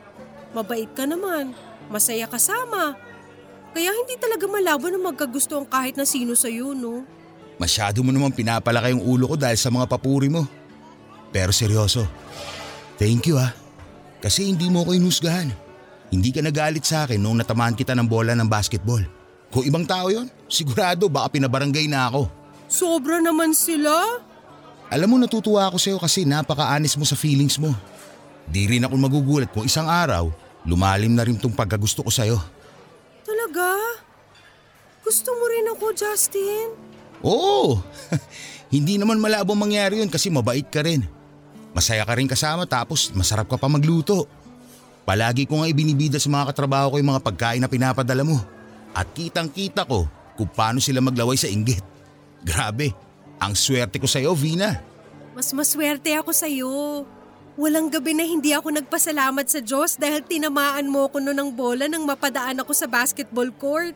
Mabait 0.52 0.88
ka 0.92 1.08
naman, 1.08 1.56
masaya 1.88 2.28
kasama. 2.28 2.92
Kaya 3.72 3.88
hindi 3.88 4.20
talaga 4.20 4.44
malabo 4.44 4.92
na 4.92 5.00
magkagusto 5.00 5.56
ang 5.56 5.64
kahit 5.64 5.96
na 5.96 6.04
sino 6.04 6.36
sa'yo, 6.36 6.76
no? 6.76 7.08
Masyado 7.56 8.04
mo 8.04 8.12
naman 8.12 8.36
pinapalaki 8.36 8.92
yung 8.92 9.00
ulo 9.00 9.32
ko 9.32 9.36
dahil 9.40 9.56
sa 9.56 9.72
mga 9.72 9.88
papuri 9.88 10.28
mo. 10.28 10.44
Pero 11.32 11.52
seryoso, 11.52 12.04
thank 13.00 13.24
you 13.28 13.40
ha. 13.40 13.52
Kasi 14.20 14.44
hindi 14.44 14.68
mo 14.68 14.84
ako 14.84 14.92
inusgahan. 14.92 15.48
Hindi 16.08 16.32
ka 16.32 16.40
nagalit 16.40 16.84
sa 16.84 17.04
akin 17.04 17.20
nung 17.20 17.36
natamaan 17.36 17.76
kita 17.76 17.92
ng 17.92 18.08
bola 18.08 18.32
ng 18.32 18.48
basketball. 18.48 19.04
Kung 19.48 19.64
ibang 19.64 19.84
tao 19.84 20.08
yon, 20.08 20.28
sigurado 20.48 21.08
baka 21.08 21.36
pinabarangay 21.36 21.88
na 21.88 22.08
ako. 22.08 22.28
Sobra 22.68 23.20
naman 23.20 23.52
sila. 23.56 24.20
Alam 24.88 25.08
mo 25.12 25.16
natutuwa 25.20 25.68
ako 25.68 25.76
sa'yo 25.76 25.98
kasi 26.00 26.24
napaka-honest 26.24 26.96
mo 26.96 27.04
sa 27.04 27.12
feelings 27.12 27.60
mo. 27.60 27.76
Di 28.48 28.64
rin 28.64 28.84
ako 28.88 28.96
magugulat 28.96 29.52
kung 29.52 29.68
isang 29.68 29.84
araw, 29.84 30.32
lumalim 30.64 31.12
na 31.12 31.28
rin 31.28 31.36
tong 31.36 31.52
pagkagusto 31.52 32.00
ko 32.00 32.08
sa'yo. 32.08 32.40
Talaga? 33.20 33.76
Gusto 35.04 35.28
mo 35.36 35.44
rin 35.52 35.68
ako, 35.76 35.86
Justin? 35.92 36.66
Oo! 37.20 37.84
Hindi 38.74 38.96
naman 38.96 39.20
malabong 39.20 39.60
mangyari 39.60 40.00
yun 40.00 40.08
kasi 40.08 40.32
mabait 40.32 40.64
ka 40.64 40.80
rin. 40.80 41.04
Masaya 41.76 42.08
ka 42.08 42.16
rin 42.16 42.28
kasama 42.28 42.64
tapos 42.64 43.12
masarap 43.12 43.48
ka 43.48 43.60
pa 43.60 43.68
magluto. 43.68 44.24
Palagi 45.04 45.44
ko 45.48 45.60
nga 45.60 45.68
ibinibida 45.68 46.16
sa 46.20 46.28
mga 46.32 46.52
katrabaho 46.52 46.92
ko 46.92 46.96
yung 47.00 47.12
mga 47.12 47.24
pagkain 47.24 47.60
na 47.60 47.68
pinapadala 47.68 48.24
mo. 48.24 48.40
At 48.96 49.08
kitang 49.12 49.52
kita 49.52 49.84
ko 49.84 50.08
kung 50.36 50.48
paano 50.48 50.80
sila 50.80 51.00
maglaway 51.00 51.36
sa 51.36 51.48
inggit. 51.48 51.80
Grabe, 52.44 52.92
ang 53.38 53.54
swerte 53.54 54.02
ko 54.02 54.06
sa'yo, 54.10 54.34
Vina. 54.34 54.82
Mas 55.32 55.54
maswerte 55.54 56.10
ako 56.18 56.34
sa'yo. 56.34 57.06
Walang 57.58 57.90
gabi 57.90 58.14
na 58.14 58.22
hindi 58.22 58.54
ako 58.54 58.70
nagpasalamat 58.70 59.46
sa 59.50 59.58
Diyos 59.58 59.98
dahil 59.98 60.22
tinamaan 60.22 60.86
mo 60.86 61.10
ko 61.10 61.18
noon 61.18 61.34
ng 61.34 61.50
bola 61.54 61.90
nang 61.90 62.06
mapadaan 62.06 62.62
ako 62.62 62.70
sa 62.74 62.86
basketball 62.86 63.50
court. 63.54 63.94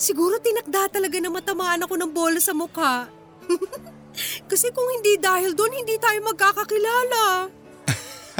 Siguro 0.00 0.40
tinakda 0.40 0.88
talaga 0.88 1.16
na 1.20 1.28
matamaan 1.28 1.84
ako 1.84 1.94
ng 1.96 2.10
bola 2.12 2.40
sa 2.40 2.56
mukha. 2.56 3.08
Kasi 4.50 4.72
kung 4.72 4.88
hindi 4.96 5.20
dahil 5.20 5.52
doon, 5.52 5.84
hindi 5.84 5.96
tayo 6.00 6.18
magkakakilala. 6.24 7.52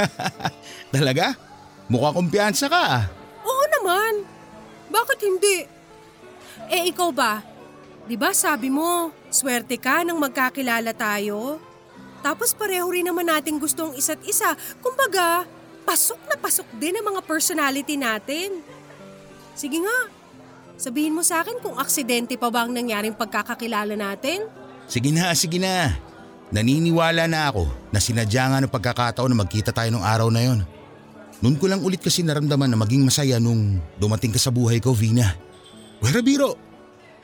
Talaga? 0.95 1.37
Mukha 1.85 2.09
kumpiyansa 2.15 2.65
ka 2.65 2.81
ah. 2.81 3.03
Oo 3.45 3.63
naman. 3.81 4.25
Bakit 4.89 5.19
hindi? 5.21 5.57
Eh 6.69 6.89
ikaw 6.89 7.13
ba? 7.13 7.45
Di 8.05 8.17
ba 8.17 8.33
sabi 8.33 8.69
mo, 8.69 9.09
swerte 9.35 9.75
ka 9.75 10.07
nang 10.07 10.15
magkakilala 10.15 10.95
tayo? 10.95 11.59
Tapos 12.23 12.55
pareho 12.55 12.87
rin 12.87 13.03
naman 13.03 13.27
natin 13.27 13.59
gustong 13.59 13.93
isa't 13.93 14.23
isa. 14.23 14.55
Kumbaga, 14.79 15.43
pasok 15.83 16.17
na 16.25 16.39
pasok 16.39 16.65
din 16.79 16.95
ang 16.95 17.13
mga 17.13 17.21
personality 17.27 17.99
natin. 17.99 18.63
Sige 19.53 19.83
nga, 19.83 20.09
sabihin 20.79 21.13
mo 21.13 21.21
sa 21.21 21.43
akin 21.43 21.61
kung 21.61 21.77
aksidente 21.77 22.33
pa 22.39 22.49
ba 22.49 22.65
ang 22.65 22.73
nangyaring 22.73 23.13
pagkakakilala 23.13 23.93
natin? 23.93 24.47
Sige 24.87 25.11
na, 25.13 25.35
sige 25.37 25.59
na. 25.61 25.93
Naniniwala 26.49 27.29
na 27.29 27.51
ako 27.51 27.69
na 27.91 27.99
sinadya 27.99 28.49
nga 28.49 28.57
ng 28.63 28.71
pagkakataon 28.73 29.29
na 29.29 29.41
magkita 29.45 29.75
tayo 29.75 29.91
nung 29.93 30.05
araw 30.05 30.31
na 30.31 30.41
yon. 30.41 30.59
Noon 31.43 31.59
ko 31.59 31.67
lang 31.67 31.83
ulit 31.83 31.99
kasi 31.99 32.23
naramdaman 32.23 32.71
na 32.71 32.79
maging 32.79 33.05
masaya 33.05 33.37
nung 33.37 33.77
dumating 33.99 34.31
ka 34.31 34.39
sa 34.39 34.49
buhay 34.49 34.81
ko, 34.81 34.95
Vina. 34.95 35.35
Wala 35.99 36.21
biro, 36.25 36.55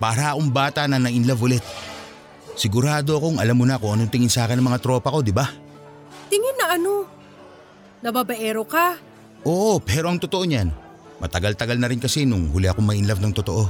para 0.01 0.33
akong 0.33 0.49
bata 0.49 0.85
na 0.89 0.97
na-inlove 0.97 1.41
ulit. 1.41 1.63
Sigurado 2.61 3.17
akong 3.17 3.41
alam 3.41 3.57
mo 3.57 3.65
na 3.65 3.81
kung 3.81 3.97
anong 3.97 4.13
tingin 4.13 4.29
sa 4.29 4.45
akin 4.45 4.61
ng 4.61 4.69
mga 4.69 4.85
tropa 4.85 5.09
ko, 5.09 5.25
di 5.25 5.33
ba? 5.33 5.49
Tingin 6.29 6.53
na 6.61 6.77
ano? 6.77 7.09
Nababaero 8.05 8.61
ka? 8.69 9.01
Oo, 9.49 9.81
pero 9.81 10.13
ang 10.13 10.21
totoo 10.21 10.45
niyan, 10.45 10.69
matagal-tagal 11.17 11.81
na 11.81 11.89
rin 11.89 11.97
kasi 11.97 12.21
nung 12.21 12.53
huli 12.53 12.69
akong 12.69 12.85
ma-inlove 12.85 13.17
ng 13.17 13.33
totoo. 13.33 13.65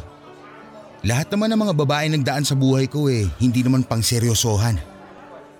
Lahat 1.08 1.32
naman 1.32 1.56
ng 1.56 1.62
mga 1.64 1.74
babae 1.80 2.12
nagdaan 2.12 2.44
sa 2.44 2.52
buhay 2.52 2.92
ko 2.92 3.08
eh, 3.08 3.32
hindi 3.40 3.64
naman 3.64 3.88
pang 3.88 4.04
seryosohan. 4.04 4.76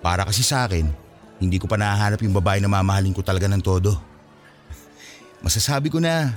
Para 0.04 0.28
kasi 0.28 0.44
sa 0.44 0.68
akin, 0.68 0.92
hindi 1.40 1.56
ko 1.56 1.64
pa 1.64 1.80
nahahanap 1.80 2.20
yung 2.20 2.36
babae 2.36 2.60
na 2.60 2.68
mamahalin 2.68 3.16
ko 3.16 3.24
talaga 3.24 3.48
ng 3.48 3.64
todo. 3.64 3.96
Masasabi 5.44 5.88
ko 5.88 6.04
na, 6.04 6.36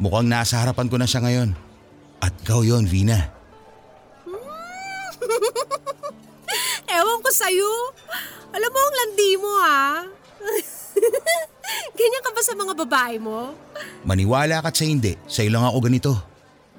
mukhang 0.00 0.24
nasa 0.24 0.56
harapan 0.56 0.88
ko 0.88 0.96
na 0.96 1.04
siya 1.04 1.20
ngayon. 1.20 1.52
At 2.16 2.32
ikaw 2.40 2.64
yon 2.64 2.88
Vina. 2.88 3.28
Ewan 6.90 7.18
ko 7.22 7.30
sa'yo. 7.30 7.70
Alam 8.50 8.70
mo 8.70 8.80
ang 8.82 8.94
landi 8.98 9.30
mo 9.38 9.50
ha. 9.62 9.82
Ganyan 11.98 12.24
ka 12.26 12.30
ba 12.34 12.42
sa 12.42 12.54
mga 12.58 12.74
babae 12.82 13.16
mo? 13.22 13.54
Maniwala 14.02 14.58
ka't 14.58 14.74
sa 14.74 14.84
hindi, 14.88 15.14
sa'yo 15.30 15.54
lang 15.54 15.62
ako 15.62 15.78
ganito. 15.86 16.12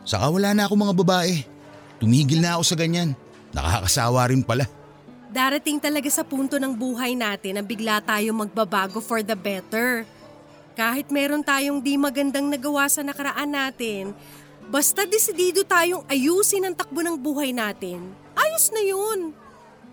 Saka 0.04 0.28
wala 0.28 0.52
na 0.52 0.67
ako 0.67 0.74
mga 0.76 0.95
babae. 1.00 1.34
Tumigil 2.02 2.43
na 2.43 2.58
ako 2.58 2.63
sa 2.65 2.76
ganyan. 2.76 3.15
Nakakasawa 3.56 4.28
rin 4.34 4.43
pala. 4.43 4.65
Darating 5.32 5.80
talaga 5.80 6.12
sa 6.12 6.28
punto 6.28 6.60
ng 6.60 6.76
buhay 6.76 7.15
natin 7.15 7.56
na 7.56 7.63
bigla 7.63 8.04
tayo 8.04 8.36
magbabago 8.36 9.00
for 9.00 9.24
the 9.24 9.38
better. 9.38 10.04
Kahit 10.76 11.08
meron 11.08 11.45
tayong 11.45 11.80
di 11.80 11.95
magandang 11.95 12.52
nagawa 12.52 12.91
sa 12.91 13.00
nakaraan 13.00 13.47
natin, 13.47 14.12
basta 14.67 15.08
desidido 15.08 15.63
tayong 15.63 16.04
ayusin 16.12 16.67
ang 16.67 16.76
takbo 16.76 17.00
ng 17.00 17.15
buhay 17.15 17.56
natin, 17.56 18.12
ayos 18.36 18.71
na 18.76 18.84
yun. 18.84 19.32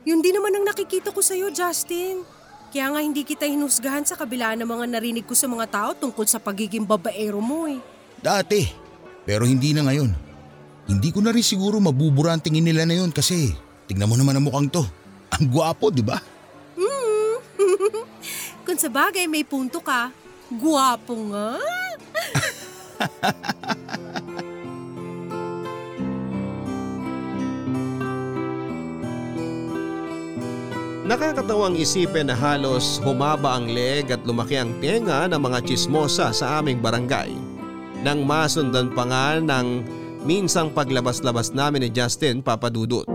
Yun 0.07 0.23
din 0.23 0.35
naman 0.39 0.55
ang 0.55 0.65
nakikita 0.69 1.11
ko 1.11 1.19
sa'yo, 1.19 1.51
Justin. 1.51 2.23
Kaya 2.69 2.93
nga 2.93 3.01
hindi 3.01 3.25
kita 3.25 3.49
hinusgahan 3.49 4.05
sa 4.05 4.13
kabila 4.15 4.53
ng 4.53 4.69
mga 4.69 4.85
narinig 4.93 5.25
ko 5.25 5.33
sa 5.33 5.49
mga 5.49 5.67
tao 5.73 5.91
tungkol 5.97 6.29
sa 6.29 6.37
pagiging 6.37 6.85
babaero 6.85 7.41
mo 7.41 7.65
eh. 7.65 7.81
Dati, 8.21 8.69
pero 9.25 9.49
hindi 9.49 9.73
na 9.73 9.89
ngayon. 9.89 10.13
Hindi 10.89 11.09
ko 11.09 11.25
na 11.25 11.33
rin 11.33 11.45
siguro 11.45 11.81
mabubura 11.81 12.37
ang 12.37 12.45
tingin 12.45 12.65
nila 12.65 12.85
na 12.85 12.97
yun 13.01 13.13
kasi 13.13 13.57
tingnan 13.89 14.09
mo 14.09 14.17
naman 14.21 14.37
ang 14.37 14.45
mukhang 14.45 14.69
to. 14.69 14.85
Ang 15.39 15.53
gwapo, 15.53 15.93
di 15.93 16.01
ba? 16.01 16.17
Kung 18.65 18.81
sa 18.81 18.89
bagay 18.89 19.29
may 19.29 19.45
punto 19.45 19.79
ka, 19.79 20.09
guwapo 20.49 21.15
nga. 21.31 21.61
Nakakatawang 31.09 31.81
isipin 31.81 32.29
na 32.29 32.37
halos 32.37 33.01
humaba 33.01 33.57
ang 33.57 33.65
leg 33.65 34.13
at 34.13 34.21
lumaki 34.29 34.61
ang 34.61 34.77
tenga 34.77 35.25
ng 35.25 35.41
mga 35.41 35.65
chismosa 35.65 36.37
sa 36.37 36.61
aming 36.61 36.85
barangay. 36.85 37.33
Nang 38.05 38.29
masundan 38.29 38.93
pa 38.93 39.09
nga 39.09 39.41
ng 39.41 39.89
minsang 40.29 40.69
paglabas-labas 40.69 41.57
namin 41.57 41.89
ni 41.89 41.91
Justin 41.97 42.45
papadudot. 42.45 43.09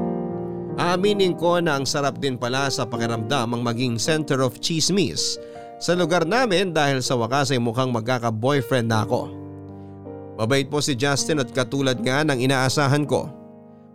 Aminin 0.74 1.38
ko 1.38 1.62
na 1.62 1.78
ang 1.78 1.86
sarap 1.86 2.18
din 2.18 2.34
pala 2.34 2.66
sa 2.74 2.82
pakiramdam 2.90 3.54
ang 3.54 3.62
maging 3.62 4.02
center 4.02 4.42
of 4.42 4.58
chismis 4.58 5.38
sa 5.78 5.94
lugar 5.94 6.26
namin 6.26 6.74
dahil 6.74 6.98
sa 6.98 7.14
wakas 7.14 7.54
ay 7.54 7.62
mukhang 7.62 7.94
magkaka-boyfriend 7.94 8.90
na 8.90 9.06
ako. 9.06 9.30
Mabait 10.42 10.66
po 10.66 10.82
si 10.82 10.98
Justin 10.98 11.46
at 11.46 11.54
katulad 11.54 12.02
nga 12.02 12.26
ng 12.26 12.42
inaasahan 12.42 13.06
ko. 13.06 13.43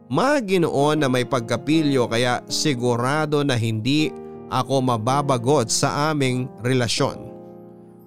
Maginoon 0.08 1.04
na 1.04 1.08
may 1.12 1.28
pagkapilyo 1.28 2.08
kaya 2.08 2.40
sigurado 2.48 3.44
na 3.44 3.60
hindi 3.60 4.08
ako 4.48 4.96
mababagot 4.96 5.68
sa 5.68 6.08
aming 6.08 6.48
relasyon. 6.64 7.28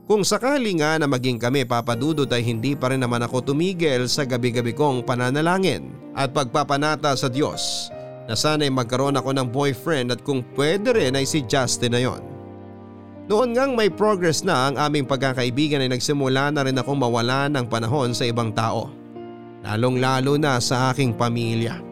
Kung 0.09 0.25
sakali 0.25 0.81
nga 0.81 0.97
na 0.97 1.05
maging 1.05 1.37
kami 1.37 1.61
papadudot 1.61 2.25
ay 2.33 2.41
hindi 2.41 2.73
pa 2.73 2.89
rin 2.89 3.05
naman 3.05 3.21
ako 3.21 3.53
tumigil 3.53 4.09
sa 4.09 4.25
gabi-gabi 4.25 4.73
kong 4.73 5.05
pananalangin 5.05 5.93
at 6.17 6.33
pagpapanata 6.33 7.13
sa 7.13 7.29
Diyos 7.29 7.93
na 8.25 8.33
sana'y 8.33 8.73
magkaroon 8.73 9.21
ako 9.21 9.37
ng 9.37 9.47
boyfriend 9.53 10.09
at 10.09 10.25
kung 10.25 10.41
pwede 10.57 10.97
rin 10.97 11.13
ay 11.13 11.29
si 11.29 11.45
Justin 11.45 11.93
na 11.93 12.01
yon. 12.01 12.21
Noon 13.29 13.53
ngang 13.53 13.77
may 13.77 13.93
progress 13.93 14.41
na 14.41 14.73
ang 14.73 14.75
aming 14.75 15.05
pagkakaibigan 15.05 15.85
ay 15.85 15.93
nagsimula 15.93 16.49
na 16.49 16.65
rin 16.65 16.75
akong 16.81 16.97
mawala 16.97 17.45
ng 17.47 17.69
panahon 17.69 18.11
sa 18.11 18.25
ibang 18.25 18.49
tao. 18.51 18.89
Lalong 19.61 20.01
lalo 20.01 20.35
na 20.41 20.57
sa 20.57 20.89
aking 20.89 21.13
pamilya. 21.13 21.90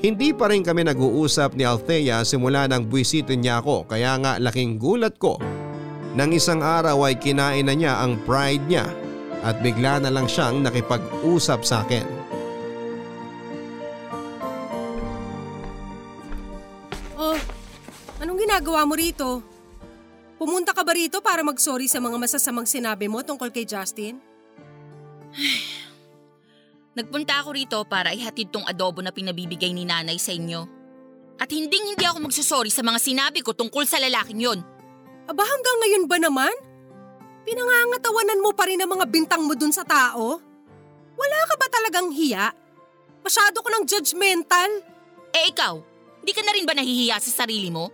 Hindi 0.00 0.32
pa 0.32 0.48
rin 0.48 0.64
kami 0.64 0.88
nag-uusap 0.88 1.52
ni 1.52 1.68
Althea 1.68 2.24
simula 2.24 2.64
nang 2.64 2.88
buwisitin 2.88 3.44
niya 3.44 3.60
ako 3.60 3.84
kaya 3.84 4.16
nga 4.16 4.40
laking 4.40 4.80
gulat 4.80 5.20
ko. 5.20 5.36
Nang 6.16 6.32
isang 6.32 6.64
araw 6.64 7.04
ay 7.04 7.20
kinain 7.20 7.68
na 7.68 7.76
niya 7.76 8.00
ang 8.00 8.16
pride 8.24 8.64
niya 8.64 8.88
at 9.44 9.60
bigla 9.60 10.00
na 10.00 10.08
lang 10.08 10.24
siyang 10.24 10.64
nakipag-usap 10.64 11.60
sa 11.68 11.84
akin. 11.84 12.08
Oh, 17.20 17.36
anong 18.24 18.40
ginagawa 18.40 18.88
mo 18.88 18.96
rito? 18.96 19.44
Pumunta 20.40 20.72
ka 20.72 20.80
ba 20.80 20.96
rito 20.96 21.20
para 21.20 21.44
mag-sorry 21.44 21.92
sa 21.92 22.00
mga 22.00 22.16
masasamang 22.16 22.64
sinabi 22.64 23.04
mo 23.04 23.20
tungkol 23.20 23.52
kay 23.52 23.68
Justin? 23.68 24.16
Nagpunta 27.00 27.40
ako 27.40 27.56
rito 27.56 27.78
para 27.88 28.12
ihatid 28.12 28.52
tong 28.52 28.68
adobo 28.68 29.00
na 29.00 29.08
pinabibigay 29.08 29.72
ni 29.72 29.88
nanay 29.88 30.20
sa 30.20 30.36
inyo. 30.36 30.68
At 31.40 31.48
hinding 31.48 31.96
hindi 31.96 32.04
ako 32.04 32.28
magsusorry 32.28 32.68
sa 32.68 32.84
mga 32.84 33.00
sinabi 33.00 33.40
ko 33.40 33.56
tungkol 33.56 33.88
sa 33.88 33.96
lalaking 33.96 34.44
yon. 34.44 34.60
Aba 35.24 35.40
hanggang 35.40 35.76
ngayon 35.80 36.04
ba 36.04 36.20
naman? 36.20 36.52
Pinangangatawanan 37.48 38.44
mo 38.44 38.52
pa 38.52 38.68
rin 38.68 38.76
ang 38.84 38.92
mga 38.92 39.08
bintang 39.08 39.48
mo 39.48 39.56
dun 39.56 39.72
sa 39.72 39.80
tao? 39.80 40.44
Wala 41.16 41.38
ka 41.48 41.54
ba 41.56 41.66
talagang 41.72 42.12
hiya? 42.12 42.52
Masyado 43.24 43.64
ko 43.64 43.68
ng 43.72 43.88
judgmental. 43.88 44.68
Eh 45.32 45.48
ikaw, 45.48 45.80
hindi 46.20 46.32
ka 46.36 46.44
na 46.44 46.52
rin 46.52 46.68
ba 46.68 46.76
nahihiya 46.76 47.16
sa 47.16 47.32
sarili 47.44 47.72
mo? 47.72 47.88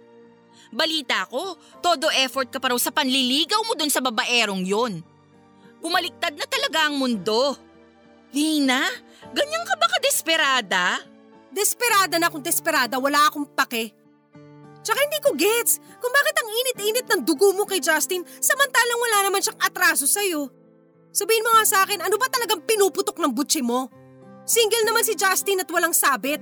Balita 0.74 1.30
ko, 1.30 1.54
todo 1.78 2.10
effort 2.10 2.50
ka 2.50 2.58
pa 2.58 2.74
raw 2.74 2.78
sa 2.82 2.90
panliligaw 2.90 3.62
mo 3.70 3.78
dun 3.78 3.86
sa 3.86 4.02
babaerong 4.02 4.66
yon. 4.66 4.98
Bumaliktad 5.78 6.34
na 6.34 6.50
talaga 6.50 6.90
ang 6.90 6.98
mundo. 6.98 7.54
Lina, 8.34 8.82
ganyan 9.30 9.64
ka 9.66 9.74
ba 9.78 9.86
kadesperada? 9.98 10.84
Desperada 11.50 12.16
na 12.18 12.28
kung 12.28 12.42
desperada, 12.42 12.98
wala 12.98 13.30
akong 13.30 13.46
pake. 13.48 13.94
Tsaka 14.82 14.98
hindi 15.02 15.18
ko 15.18 15.34
gets 15.34 15.82
kung 15.98 16.12
bakit 16.14 16.34
ang 16.38 16.48
init-init 16.50 17.06
ng 17.10 17.22
dugo 17.26 17.50
mo 17.50 17.66
kay 17.66 17.82
Justin 17.82 18.22
samantalang 18.38 19.00
wala 19.02 19.18
naman 19.26 19.42
siyang 19.42 19.58
atraso 19.58 20.06
sa'yo. 20.06 20.46
Sabihin 21.10 21.42
mo 21.42 21.50
nga 21.58 21.64
sa 21.66 21.78
akin, 21.82 22.06
ano 22.06 22.14
ba 22.20 22.30
talagang 22.30 22.62
pinuputok 22.62 23.18
ng 23.18 23.32
butsi 23.34 23.64
mo? 23.64 23.90
Single 24.46 24.86
naman 24.86 25.02
si 25.02 25.18
Justin 25.18 25.64
at 25.64 25.70
walang 25.72 25.96
sabit. 25.96 26.38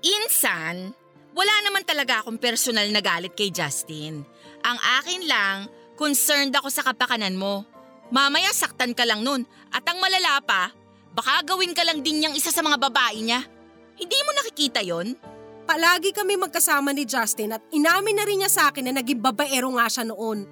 Insan, 0.00 0.96
wala 1.36 1.54
naman 1.66 1.84
talaga 1.84 2.24
akong 2.24 2.40
personal 2.40 2.88
na 2.88 3.04
galit 3.04 3.36
kay 3.36 3.52
Justin. 3.52 4.24
Ang 4.64 4.78
akin 4.80 5.20
lang, 5.28 5.58
Concerned 6.00 6.56
ako 6.56 6.72
sa 6.72 6.80
kapakanan 6.80 7.36
mo. 7.36 7.68
Mamaya 8.10 8.50
saktan 8.50 8.90
ka 8.90 9.06
lang 9.06 9.22
nun 9.22 9.46
at 9.70 9.86
ang 9.86 10.02
malala 10.02 10.42
pa, 10.42 10.74
baka 11.14 11.46
gawin 11.46 11.70
ka 11.70 11.86
lang 11.86 12.02
din 12.02 12.22
niyang 12.22 12.34
isa 12.34 12.50
sa 12.50 12.58
mga 12.58 12.78
babae 12.78 13.22
niya. 13.22 13.46
Hindi 13.94 14.18
mo 14.26 14.30
nakikita 14.34 14.82
yon? 14.82 15.14
Palagi 15.62 16.10
kami 16.10 16.34
magkasama 16.34 16.90
ni 16.90 17.06
Justin 17.06 17.54
at 17.54 17.62
inamin 17.70 18.18
na 18.18 18.26
rin 18.26 18.42
niya 18.42 18.50
sa 18.50 18.62
akin 18.74 18.90
na 18.90 18.98
naging 18.98 19.22
babaero 19.22 19.70
nga 19.78 19.86
siya 19.86 20.02
noon. 20.10 20.42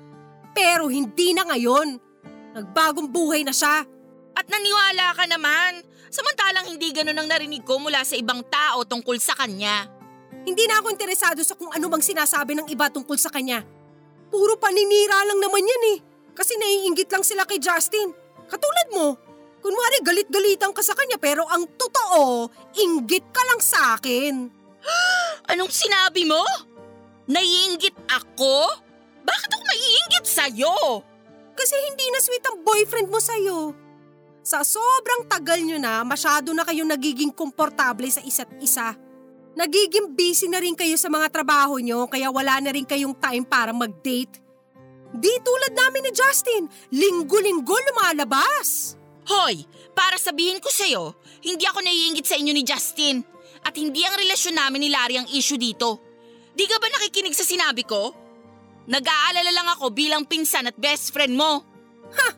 Pero 0.54 0.86
hindi 0.86 1.34
na 1.34 1.42
ngayon. 1.50 1.98
Nagbagong 2.54 3.10
buhay 3.10 3.42
na 3.42 3.50
siya. 3.50 3.82
At 4.38 4.46
naniwala 4.46 5.18
ka 5.18 5.26
naman. 5.26 5.82
Samantalang 6.14 6.70
hindi 6.70 6.94
ganun 6.94 7.18
ang 7.18 7.26
narinig 7.26 7.66
ko 7.66 7.82
mula 7.82 8.06
sa 8.06 8.14
ibang 8.14 8.46
tao 8.46 8.86
tungkol 8.86 9.18
sa 9.18 9.34
kanya. 9.34 9.90
Hindi 10.46 10.70
na 10.70 10.78
ako 10.78 10.94
interesado 10.94 11.42
sa 11.42 11.58
kung 11.58 11.74
ano 11.74 11.90
bang 11.90 12.04
sinasabi 12.06 12.54
ng 12.54 12.70
iba 12.70 12.86
tungkol 12.86 13.18
sa 13.18 13.34
kanya. 13.34 13.66
Puro 14.30 14.54
paninira 14.54 15.26
lang 15.26 15.42
naman 15.42 15.66
yan 15.66 15.84
eh. 15.96 16.07
Kasi 16.38 16.54
naiingit 16.54 17.10
lang 17.10 17.26
sila 17.26 17.42
kay 17.42 17.58
Justin. 17.58 18.14
Katulad 18.46 18.88
mo. 18.94 19.18
Kunwari 19.58 19.98
galit-galitan 20.06 20.70
ka 20.70 20.86
sa 20.86 20.94
kanya 20.94 21.18
pero 21.18 21.42
ang 21.50 21.66
totoo, 21.66 22.46
inggit 22.78 23.26
ka 23.34 23.42
lang 23.42 23.58
sa 23.58 23.98
akin. 23.98 24.46
Anong 25.50 25.72
sinabi 25.74 26.22
mo? 26.22 26.38
Naiingit 27.26 27.98
ako? 28.06 28.70
Bakit 29.26 29.50
ako 29.50 29.62
maiingit 29.66 30.24
sa'yo? 30.30 31.02
Kasi 31.58 31.74
hindi 31.90 32.06
na 32.14 32.22
sweet 32.22 32.44
ang 32.46 32.62
boyfriend 32.62 33.10
mo 33.10 33.18
sa'yo. 33.18 33.74
Sa 34.46 34.62
sobrang 34.64 35.28
tagal 35.28 35.60
nyo 35.60 35.76
na, 35.76 36.06
masyado 36.06 36.54
na 36.54 36.64
kayong 36.64 36.88
nagiging 36.88 37.34
komportable 37.34 38.08
sa 38.08 38.22
isa't 38.22 38.48
isa. 38.62 38.94
Nagiging 39.58 40.14
busy 40.14 40.46
na 40.46 40.62
rin 40.62 40.78
kayo 40.78 40.94
sa 40.94 41.10
mga 41.10 41.28
trabaho 41.34 41.82
nyo 41.82 42.06
kaya 42.06 42.30
wala 42.30 42.62
na 42.62 42.70
rin 42.70 42.86
kayong 42.86 43.12
time 43.18 43.42
para 43.42 43.74
mag-date. 43.74 44.38
Di 45.14 45.32
tulad 45.40 45.72
namin 45.72 46.04
ni 46.04 46.12
Justin, 46.12 46.68
linggo-linggo 46.92 47.72
lumalabas. 47.72 48.96
Hoy, 49.28 49.64
para 49.96 50.20
sabihin 50.20 50.60
ko 50.60 50.68
sa'yo, 50.68 51.16
hindi 51.44 51.64
ako 51.64 51.80
naiingit 51.80 52.24
sa 52.28 52.36
inyo 52.36 52.52
ni 52.52 52.64
Justin. 52.64 53.24
At 53.64 53.76
hindi 53.76 54.04
ang 54.04 54.16
relasyon 54.16 54.56
namin 54.56 54.84
ni 54.84 54.88
Larry 54.88 55.16
ang 55.20 55.28
issue 55.28 55.60
dito. 55.60 56.00
Di 56.52 56.64
ka 56.64 56.76
ba 56.80 56.88
nakikinig 56.88 57.36
sa 57.36 57.44
sinabi 57.44 57.84
ko? 57.84 58.12
Nag-aalala 58.88 59.52
lang 59.52 59.68
ako 59.76 59.92
bilang 59.92 60.24
pinsan 60.24 60.68
at 60.68 60.76
best 60.80 61.12
friend 61.12 61.36
mo. 61.36 61.60
Ha! 62.08 62.28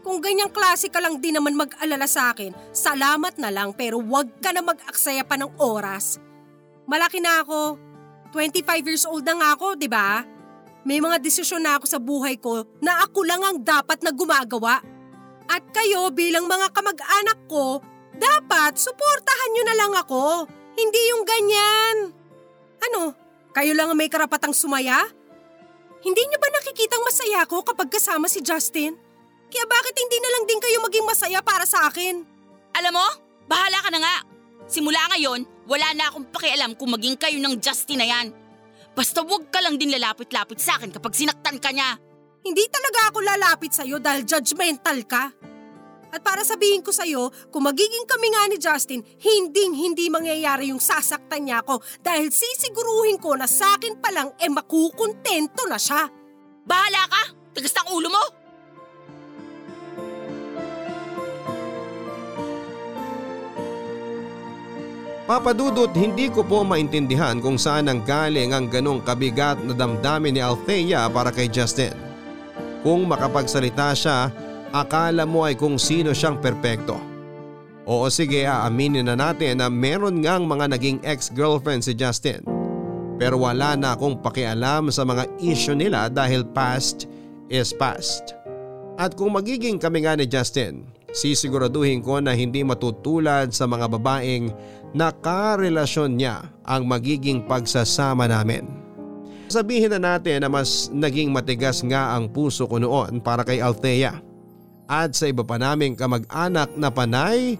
Kung 0.00 0.24
ganyang 0.24 0.48
klase 0.48 0.88
ka 0.88 1.04
lang 1.04 1.20
din 1.20 1.36
naman 1.36 1.52
mag-alala 1.52 2.08
sa 2.08 2.32
akin, 2.32 2.54
salamat 2.72 3.36
na 3.36 3.52
lang 3.52 3.76
pero 3.76 4.00
wag 4.00 4.40
ka 4.40 4.56
na 4.56 4.64
mag-aksaya 4.64 5.20
pa 5.20 5.36
ng 5.36 5.60
oras. 5.60 6.16
Malaki 6.88 7.20
na 7.20 7.44
ako. 7.44 7.76
25 8.32 8.88
years 8.88 9.04
old 9.04 9.24
na 9.24 9.36
nga 9.36 9.48
ako, 9.52 9.76
di 9.76 9.88
ba? 9.88 10.24
May 10.86 11.02
mga 11.02 11.18
desisyon 11.18 11.66
na 11.66 11.78
ako 11.78 11.84
sa 11.86 11.98
buhay 11.98 12.38
ko 12.38 12.62
na 12.78 13.02
ako 13.02 13.26
lang 13.26 13.42
ang 13.42 13.58
dapat 13.62 14.02
na 14.02 14.14
gumagawa. 14.14 14.78
At 15.48 15.64
kayo 15.72 16.12
bilang 16.12 16.46
mga 16.46 16.70
kamag-anak 16.70 17.38
ko, 17.48 17.80
dapat 18.18 18.76
suportahan 18.76 19.50
nyo 19.54 19.62
na 19.64 19.78
lang 19.78 19.92
ako. 19.96 20.46
Hindi 20.78 21.00
yung 21.10 21.24
ganyan. 21.26 21.96
Ano, 22.78 23.16
kayo 23.50 23.72
lang 23.74 23.90
ang 23.90 23.98
may 23.98 24.12
karapatang 24.12 24.54
sumaya? 24.54 25.02
Hindi 25.98 26.22
niyo 26.30 26.38
ba 26.38 26.46
nakikitang 26.52 27.02
masaya 27.02 27.42
ko 27.48 27.66
kapag 27.66 27.90
kasama 27.90 28.30
si 28.30 28.38
Justin? 28.38 28.94
Kaya 29.48 29.64
bakit 29.66 29.94
hindi 29.96 30.18
na 30.20 30.30
lang 30.36 30.44
din 30.46 30.60
kayo 30.62 30.78
maging 30.84 31.06
masaya 31.08 31.40
para 31.42 31.66
sa 31.66 31.88
akin? 31.90 32.22
Alam 32.78 32.92
mo, 32.94 33.06
bahala 33.50 33.82
ka 33.82 33.90
na 33.90 33.98
nga. 33.98 34.16
Simula 34.68 35.00
ngayon, 35.16 35.42
wala 35.64 35.88
na 35.96 36.12
akong 36.12 36.28
pakialam 36.28 36.76
kung 36.76 36.92
maging 36.92 37.16
kayo 37.16 37.40
ng 37.40 37.56
Justin 37.58 37.98
na 38.04 38.06
yan. 38.06 38.26
Basta 38.98 39.22
huwag 39.22 39.46
ka 39.54 39.62
lang 39.62 39.78
din 39.78 39.94
lalapit-lapit 39.94 40.58
sa 40.58 40.74
akin 40.74 40.90
kapag 40.90 41.14
sinaktan 41.14 41.62
ka 41.62 41.70
niya. 41.70 41.94
Hindi 42.42 42.66
talaga 42.66 43.14
ako 43.14 43.18
lalapit 43.22 43.70
sa'yo 43.70 44.02
dahil 44.02 44.26
judgmental 44.26 44.98
ka. 45.06 45.30
At 46.10 46.18
para 46.26 46.42
sabihin 46.42 46.82
ko 46.82 46.90
sa'yo, 46.90 47.30
kung 47.54 47.62
magiging 47.62 48.02
kami 48.10 48.26
nga 48.34 48.50
ni 48.50 48.58
Justin, 48.58 49.06
hinding 49.22 49.78
hindi 49.78 50.10
mangyayari 50.10 50.74
yung 50.74 50.82
sasaktan 50.82 51.46
niya 51.46 51.62
ako 51.62 51.78
dahil 52.02 52.26
sisiguruhin 52.34 53.22
ko 53.22 53.38
na 53.38 53.46
sa 53.46 53.78
akin 53.78 54.02
pa 54.02 54.10
lang 54.10 54.34
e 54.34 54.50
makukontento 54.50 55.70
na 55.70 55.78
siya. 55.78 56.10
Bahala 56.66 57.06
ka! 57.06 57.22
Tigas 57.54 57.78
ng 57.78 57.94
ulo 57.94 58.10
mo! 58.10 58.37
Papadudot 65.28 65.92
hindi 65.92 66.32
ko 66.32 66.40
po 66.40 66.64
maintindihan 66.64 67.36
kung 67.44 67.60
saan 67.60 67.92
ang 67.92 68.00
galing 68.00 68.56
ang 68.56 68.64
ganong 68.64 69.04
kabigat 69.04 69.60
na 69.60 69.76
damdamin 69.76 70.32
ni 70.32 70.40
Althea 70.40 71.04
para 71.12 71.28
kay 71.28 71.52
Justin. 71.52 71.92
Kung 72.80 73.04
makapagsalita 73.04 73.92
siya, 73.92 74.32
akala 74.72 75.28
mo 75.28 75.44
ay 75.44 75.52
kung 75.52 75.76
sino 75.76 76.16
siyang 76.16 76.40
perpekto. 76.40 76.96
Oo 77.84 78.08
sige 78.08 78.48
aaminin 78.48 79.04
na 79.04 79.20
natin 79.20 79.60
na 79.60 79.68
meron 79.68 80.24
ngang 80.24 80.48
mga 80.48 80.72
naging 80.72 80.98
ex-girlfriend 81.04 81.84
si 81.84 81.92
Justin. 81.92 82.40
Pero 83.20 83.44
wala 83.44 83.76
na 83.76 84.00
akong 84.00 84.24
pakialam 84.24 84.88
sa 84.88 85.04
mga 85.04 85.28
issue 85.44 85.76
nila 85.76 86.08
dahil 86.08 86.40
past 86.56 87.04
is 87.52 87.76
past. 87.76 88.32
At 88.96 89.12
kung 89.12 89.36
magiging 89.36 89.76
kami 89.76 90.08
nga 90.08 90.16
ni 90.16 90.24
Justin, 90.24 90.88
sisiguraduhin 91.12 92.04
ko 92.04 92.20
na 92.20 92.36
hindi 92.36 92.60
matutulad 92.60 93.52
sa 93.52 93.64
mga 93.64 93.88
babaeng 93.88 94.52
nakarelasyon 94.96 96.16
niya 96.16 96.48
ang 96.64 96.88
magiging 96.88 97.44
pagsasama 97.44 98.28
namin. 98.28 98.68
Sabihin 99.48 99.96
na 99.96 100.16
natin 100.16 100.44
na 100.44 100.48
mas 100.52 100.92
naging 100.92 101.32
matigas 101.32 101.80
nga 101.80 102.12
ang 102.12 102.28
puso 102.28 102.68
ko 102.68 102.76
noon 102.76 103.24
para 103.24 103.40
kay 103.48 103.64
Althea 103.64 104.20
at 104.88 105.16
sa 105.16 105.24
iba 105.28 105.40
pa 105.40 105.56
naming 105.56 105.96
kamag-anak 105.96 106.76
na 106.76 106.88
panay 106.92 107.56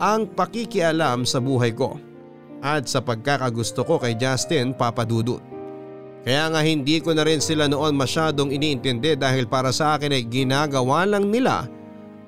ang 0.00 0.28
pakikialam 0.28 1.24
sa 1.24 1.40
buhay 1.40 1.72
ko 1.72 1.96
at 2.60 2.88
sa 2.88 3.00
pagkakagusto 3.00 3.84
ko 3.88 3.96
kay 3.96 4.16
Justin 4.20 4.76
papadudot. 4.76 5.40
Kaya 6.20 6.52
nga 6.52 6.60
hindi 6.60 7.00
ko 7.00 7.16
na 7.16 7.24
rin 7.24 7.40
sila 7.40 7.64
noon 7.64 7.96
masyadong 7.96 8.52
iniintindi 8.52 9.16
dahil 9.16 9.48
para 9.48 9.72
sa 9.72 9.96
akin 9.96 10.12
ay 10.12 10.28
ginagawa 10.28 11.08
lang 11.08 11.32
nila 11.32 11.64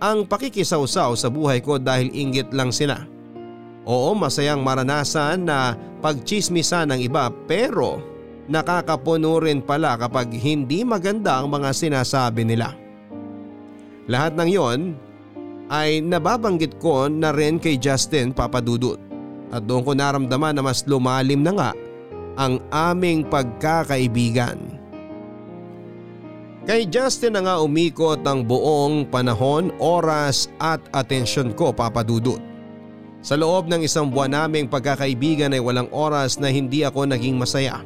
ang 0.01 0.25
pakikisawsaw 0.25 1.13
sa 1.13 1.29
buhay 1.29 1.61
ko 1.61 1.77
dahil 1.77 2.09
inggit 2.09 2.49
lang 2.57 2.73
sila. 2.73 3.12
Oo 3.83 4.15
masayang 4.15 4.63
maranasan 4.63 5.43
na 5.43 5.75
pagchismisan 5.99 6.95
ng 6.95 7.01
iba 7.03 7.31
pero 7.51 7.99
nakakapuno 8.47 9.43
rin 9.43 9.63
pala 9.63 9.99
kapag 9.99 10.31
hindi 10.35 10.87
maganda 10.87 11.43
ang 11.43 11.51
mga 11.51 11.71
sinasabi 11.75 12.47
nila. 12.47 12.75
Lahat 14.07 14.35
ng 14.35 14.51
yon 14.51 14.81
ay 15.71 16.03
nababanggit 16.03 16.79
ko 16.83 17.07
na 17.07 17.31
rin 17.31 17.59
kay 17.59 17.79
Justin 17.79 18.35
Papadudut 18.35 18.99
at 19.55 19.63
doon 19.67 19.83
ko 19.83 19.93
naramdaman 19.95 20.59
na 20.59 20.63
mas 20.63 20.83
lumalim 20.87 21.43
na 21.43 21.53
nga 21.55 21.71
ang 22.37 22.63
aming 22.73 23.27
pagkakaibigan. 23.29 24.59
Kay 26.63 26.87
Justin 26.87 27.35
na 27.35 27.43
nga 27.43 27.57
umikot 27.59 28.23
ang 28.23 28.47
buong 28.47 29.11
panahon, 29.11 29.75
oras 29.83 30.47
at 30.63 30.79
atensyon 30.95 31.51
ko 31.59 31.75
papadudot. 31.75 32.52
Sa 33.23 33.39
loob 33.39 33.71
ng 33.71 33.87
isang 33.87 34.11
buwan 34.11 34.35
naming 34.35 34.67
pagkakaibigan 34.67 35.55
ay 35.55 35.63
walang 35.63 35.87
oras 35.95 36.43
na 36.43 36.51
hindi 36.51 36.83
ako 36.83 37.07
naging 37.07 37.39
masaya. 37.39 37.79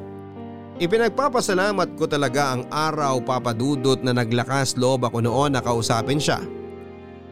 Ipinagpapasalamat 0.80 1.92
ko 1.96 2.08
talaga 2.08 2.56
ang 2.56 2.64
araw 2.72 3.20
papadudot 3.20 4.00
na 4.00 4.16
naglakas 4.16 4.80
loob 4.80 5.04
ako 5.04 5.20
noon 5.20 5.52
na 5.52 5.60
kausapin 5.60 6.16
siya. 6.16 6.40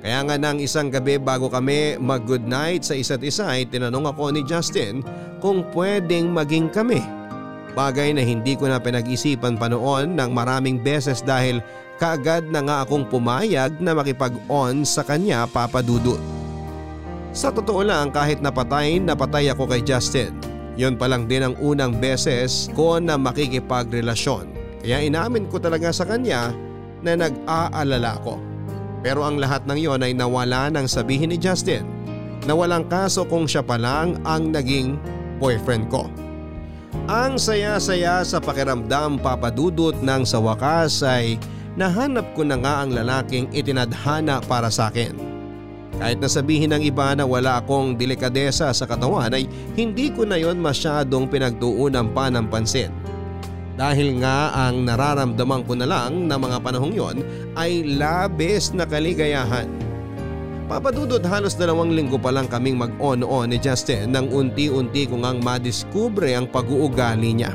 Kaya 0.04 0.20
nga 0.20 0.36
nang 0.36 0.60
isang 0.60 0.92
gabi 0.92 1.16
bago 1.16 1.48
kami 1.48 1.96
mag 1.96 2.28
good 2.28 2.44
night 2.44 2.84
sa 2.84 2.92
isa't 2.92 3.24
isa 3.24 3.48
ay 3.48 3.64
tinanong 3.64 4.12
ako 4.12 4.36
ni 4.36 4.44
Justin 4.44 5.00
kung 5.40 5.64
pwedeng 5.72 6.28
maging 6.28 6.68
kami. 6.68 7.00
Bagay 7.72 8.12
na 8.12 8.20
hindi 8.20 8.52
ko 8.52 8.68
na 8.68 8.76
pinag-isipan 8.76 9.56
pa 9.56 9.72
noon 9.72 10.12
ng 10.12 10.30
maraming 10.32 10.76
beses 10.84 11.24
dahil 11.24 11.64
kaagad 11.96 12.52
na 12.52 12.60
nga 12.60 12.76
akong 12.84 13.08
pumayag 13.08 13.80
na 13.80 13.96
makipag-on 13.96 14.84
sa 14.84 15.00
kanya 15.08 15.48
papadudot. 15.48 16.43
Sa 17.34 17.50
totoo 17.50 17.82
lang 17.82 18.14
kahit 18.14 18.38
napatay 18.38 19.02
napatay 19.02 19.50
ako 19.50 19.66
kay 19.66 19.82
Justin. 19.82 20.30
Yon 20.78 20.94
pa 20.94 21.10
lang 21.10 21.26
din 21.26 21.42
ang 21.42 21.58
unang 21.58 21.98
beses 21.98 22.70
ko 22.78 23.02
na 23.02 23.18
makikipagrelasyon. 23.18 24.54
Kaya 24.78 25.02
inamin 25.02 25.50
ko 25.50 25.58
talaga 25.58 25.90
sa 25.90 26.06
kanya 26.06 26.54
na 27.02 27.18
nag-aalala 27.18 28.22
ko. 28.22 28.38
Pero 29.02 29.26
ang 29.26 29.42
lahat 29.42 29.66
ng 29.66 29.78
yon 29.82 30.06
ay 30.06 30.14
nawala 30.14 30.70
nang 30.70 30.86
sabihin 30.86 31.34
ni 31.34 31.38
Justin 31.38 31.82
na 32.46 32.54
walang 32.54 32.86
kaso 32.86 33.26
kung 33.26 33.50
siya 33.50 33.66
pa 33.66 33.82
lang 33.82 34.14
ang 34.22 34.54
naging 34.54 34.94
boyfriend 35.42 35.90
ko. 35.90 36.06
Ang 37.10 37.34
saya-saya 37.36 38.22
sa 38.22 38.38
pakiramdam 38.38 39.18
papadudot 39.18 39.98
ng 39.98 40.22
sa 40.22 40.38
wakas 40.38 41.02
ay 41.02 41.36
nahanap 41.74 42.30
ko 42.38 42.46
na 42.46 42.54
nga 42.62 42.86
ang 42.86 42.94
lalaking 42.94 43.50
itinadhana 43.50 44.38
para 44.46 44.70
sa 44.70 44.88
akin. 44.88 45.33
Kahit 46.02 46.18
nasabihin 46.18 46.74
ng 46.74 46.82
iba 46.82 47.14
na 47.14 47.22
wala 47.22 47.62
akong 47.62 47.94
delikadesa 47.94 48.74
sa 48.74 48.84
katawan 48.84 49.30
ay 49.30 49.46
hindi 49.78 50.10
ko 50.10 50.26
na 50.26 50.34
yon 50.34 50.58
masyadong 50.58 51.30
pinagtuunan 51.30 52.10
pa 52.10 52.28
ng. 52.28 52.46
Dahil 53.74 54.22
nga 54.22 54.54
ang 54.54 54.86
nararamdaman 54.86 55.66
ko 55.66 55.74
na 55.74 55.86
lang 55.86 56.30
na 56.30 56.38
mga 56.38 56.62
panahong 56.62 56.94
yon 56.94 57.16
ay 57.58 57.82
labis 57.98 58.70
na 58.70 58.86
kaligayahan. 58.86 59.66
Papadudod 60.64 61.20
halos 61.26 61.58
dalawang 61.58 61.92
linggo 61.92 62.16
pa 62.16 62.32
lang 62.32 62.48
kaming 62.48 62.78
mag-on-on 62.80 63.52
ni 63.52 63.58
Justin 63.60 64.14
nang 64.14 64.32
unti-unti 64.32 65.04
ko 65.10 65.20
ngang 65.20 65.44
madiskubre 65.44 66.32
ang 66.32 66.48
pag-uugali 66.48 67.36
niya. 67.36 67.52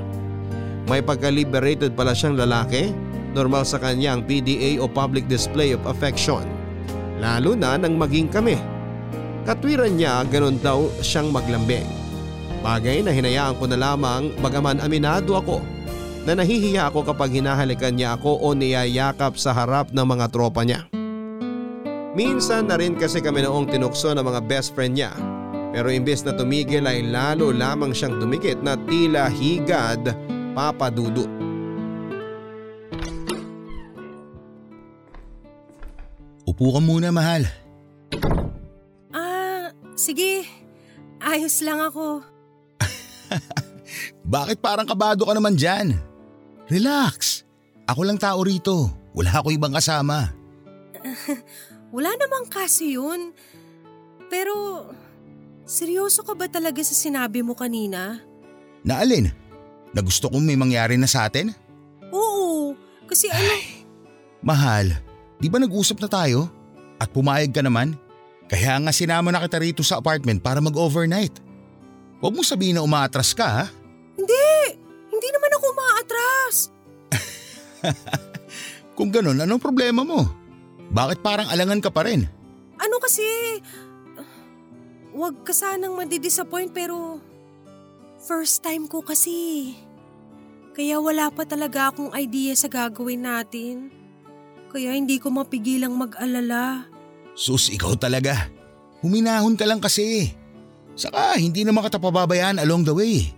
May 0.85 1.01
pagka-liberated 1.01 1.97
pala 1.97 2.13
siyang 2.13 2.37
lalaki, 2.37 2.93
normal 3.33 3.65
sa 3.65 3.81
kanya 3.81 4.13
ang 4.13 4.21
PDA 4.25 4.77
o 4.77 4.85
public 4.85 5.25
display 5.25 5.73
of 5.73 5.81
affection. 5.89 6.58
Lalo 7.19 7.53
na 7.53 7.75
nang 7.75 7.99
maging 7.99 8.31
kami. 8.31 8.55
Katwiran 9.43 9.95
niya 9.99 10.23
ganun 10.27 10.59
daw 10.59 10.87
siyang 11.03 11.31
maglambing. 11.35 11.87
Bagay 12.59 13.03
na 13.03 13.11
hinayaan 13.11 13.55
ko 13.55 13.67
na 13.67 13.79
lamang 13.79 14.35
bagaman 14.43 14.83
aminado 14.83 15.35
ako 15.35 15.63
na 16.27 16.35
nahihiya 16.35 16.91
ako 16.91 17.07
kapag 17.07 17.39
hinahalikan 17.39 17.95
niya 17.95 18.19
ako 18.19 18.39
o 18.43 18.51
niyayakap 18.51 19.39
sa 19.39 19.55
harap 19.55 19.91
ng 19.95 20.03
mga 20.03 20.25
tropa 20.31 20.67
niya. 20.67 20.87
Minsan 22.15 22.67
na 22.67 22.75
rin 22.75 22.99
kasi 22.99 23.23
kami 23.23 23.47
noong 23.47 23.71
tinukso 23.71 24.11
ng 24.11 24.25
mga 24.25 24.41
best 24.43 24.75
friend 24.75 24.99
niya 24.99 25.15
pero 25.69 25.93
imbes 25.93 26.25
na 26.25 26.33
tumigil 26.33 26.83
ay 26.89 27.05
lalo 27.05 27.53
lamang 27.53 27.93
siyang 27.93 28.17
dumikit 28.17 28.59
na 28.65 28.73
tila 28.89 29.29
higad 29.29 30.01
papadudot. 30.57 31.29
Upo 36.59 36.75
ka 36.75 36.83
muna 36.83 37.07
mahal. 37.07 37.47
Ah, 39.15 39.71
sige. 39.95 40.43
Ayos 41.23 41.63
lang 41.63 41.79
ako. 41.79 42.19
Bakit 44.35 44.59
parang 44.59 44.83
kabado 44.83 45.23
ka 45.23 45.31
naman 45.31 45.55
dyan? 45.55 45.95
Relax. 46.67 47.47
Ako 47.87 48.03
lang 48.03 48.19
tao 48.19 48.43
rito. 48.43 48.91
Wala 49.15 49.39
ako 49.39 49.55
ibang 49.55 49.71
kasama. 49.71 50.35
Wala 51.95 52.11
namang 52.19 52.51
kaso 52.51 52.83
yun. 52.83 53.31
Pero, 54.27 54.83
seryoso 55.63 56.27
ka 56.27 56.35
ba 56.35 56.51
talaga 56.51 56.83
sa 56.83 56.91
sinabi 56.91 57.39
mo 57.39 57.55
kanina? 57.55 58.19
Na 58.83 58.99
alin? 58.99 59.31
Na 59.95 60.03
gusto 60.03 60.27
kong 60.27 60.43
may 60.43 60.59
mangyari 60.59 60.99
na 60.99 61.07
sa 61.07 61.23
atin? 61.23 61.55
Oo, 62.11 62.75
kasi 63.07 63.31
ano, 63.31 63.79
Mahal, 64.43 64.91
di 65.39 65.47
ba 65.47 65.57
nag-usap 65.57 66.03
na 66.03 66.09
tayo? 66.11 66.51
At 66.99 67.09
pumayag 67.15 67.55
ka 67.55 67.63
naman? 67.63 67.95
Kaya 68.51 68.75
nga 68.83 68.91
sinama 68.91 69.31
na 69.31 69.41
kita 69.41 69.57
rito 69.57 69.81
sa 69.81 69.97
apartment 69.97 70.43
para 70.43 70.59
mag-overnight. 70.59 71.39
Huwag 72.19 72.35
mo 72.35 72.43
sabihin 72.43 72.75
na 72.75 72.83
umaatras 72.83 73.31
ka 73.31 73.47
ha? 73.47 73.65
hindi, 74.19 74.47
hindi 75.07 75.27
naman 75.31 75.51
ako 75.55 75.67
maatras. 75.71 76.55
Kung 78.99 79.09
ganun, 79.15 79.39
anong 79.39 79.63
problema 79.63 80.03
mo? 80.03 80.27
Bakit 80.91 81.23
parang 81.23 81.47
alangan 81.47 81.79
ka 81.79 81.87
pa 81.87 82.03
rin? 82.03 82.27
Ano 82.75 82.99
kasi, 82.99 83.23
wag 85.15 85.39
ka 85.47 85.55
sanang 85.55 85.95
madidisappoint 85.95 86.75
pero 86.75 87.23
first 88.19 88.59
time 88.59 88.91
ko 88.91 88.99
kasi. 88.99 89.71
Kaya 90.75 90.99
wala 90.99 91.31
pa 91.31 91.47
talaga 91.47 91.91
akong 91.91 92.11
idea 92.15 92.55
sa 92.55 92.67
gagawin 92.67 93.23
natin. 93.23 93.91
Kaya 94.69 94.93
hindi 94.93 95.17
ko 95.17 95.33
mapigilang 95.33 95.97
mag-alala. 95.97 96.85
Sus, 97.33 97.73
ikaw 97.73 97.97
talaga. 97.97 98.49
Huminahon 99.01 99.57
ka 99.57 99.65
lang 99.65 99.81
kasi. 99.81 100.29
Saka 100.93 101.39
hindi 101.39 101.65
naman 101.65 101.81
kita 101.87 101.97
pababayaan 101.97 102.61
along 102.61 102.85
the 102.85 102.93
way. 102.93 103.31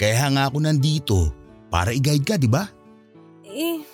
Kaya 0.00 0.32
nga 0.32 0.48
ako 0.48 0.58
nandito 0.62 1.18
para 1.68 1.92
i-guide 1.92 2.24
ka, 2.24 2.34
di 2.40 2.48
ba? 2.48 2.64
Eh, 3.44 3.84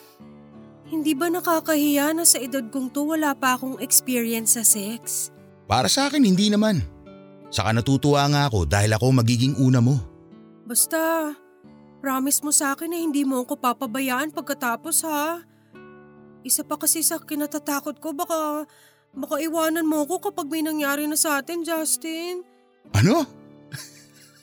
hindi 0.88 1.12
ba 1.12 1.28
nakakahiya 1.28 2.16
na 2.16 2.24
sa 2.24 2.40
edad 2.40 2.64
kong 2.68 2.94
to 2.94 3.04
wala 3.12 3.34
pa 3.34 3.58
akong 3.58 3.80
experience 3.82 4.56
sa 4.56 4.62
sex? 4.64 5.34
Para 5.68 5.88
sa 5.88 6.08
akin, 6.08 6.24
hindi 6.24 6.48
naman. 6.48 6.80
Saka 7.48 7.72
natutuwa 7.72 8.28
nga 8.28 8.48
ako 8.48 8.68
dahil 8.68 8.92
ako 8.92 9.06
magiging 9.12 9.56
una 9.56 9.80
mo. 9.80 9.96
Basta, 10.68 11.32
promise 12.04 12.44
mo 12.44 12.52
sa 12.52 12.76
akin 12.76 12.92
na 12.92 13.00
hindi 13.00 13.24
mo 13.24 13.40
ako 13.40 13.56
papabayaan 13.56 14.32
pagkatapos 14.32 15.04
ha. 15.08 15.47
Isa 16.46 16.62
pa 16.62 16.78
kasi 16.78 17.02
sa 17.02 17.18
kinatatakot 17.18 17.98
ko 17.98 18.14
baka, 18.14 18.66
baka 19.14 19.36
iwanan 19.42 19.86
mo 19.86 20.06
ako 20.06 20.30
kapag 20.30 20.46
may 20.46 20.62
nangyari 20.62 21.06
na 21.10 21.18
sa 21.18 21.42
atin, 21.42 21.66
Justin. 21.66 22.46
Ano? 22.94 23.26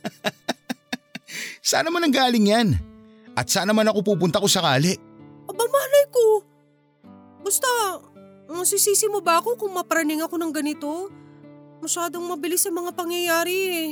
Saan 1.66 1.88
naman 1.88 2.06
ang 2.06 2.14
galing 2.14 2.46
yan? 2.46 2.70
At 3.36 3.52
saan 3.52 3.68
naman 3.68 3.90
ako 3.90 4.16
pupunta 4.16 4.40
ko 4.40 4.48
sakali? 4.48 4.96
Aba 5.50 5.64
malay 5.68 6.06
ko. 6.08 6.46
Basta, 7.44 7.68
masisisi 8.48 9.12
mo 9.12 9.20
ba 9.20 9.44
ako 9.44 9.60
kung 9.60 9.74
mapraning 9.76 10.24
ako 10.24 10.40
ng 10.40 10.54
ganito? 10.56 11.12
Masyadong 11.84 12.24
mabilis 12.24 12.64
ang 12.66 12.80
mga 12.80 12.92
pangyayari 12.96 13.58
eh. 13.70 13.90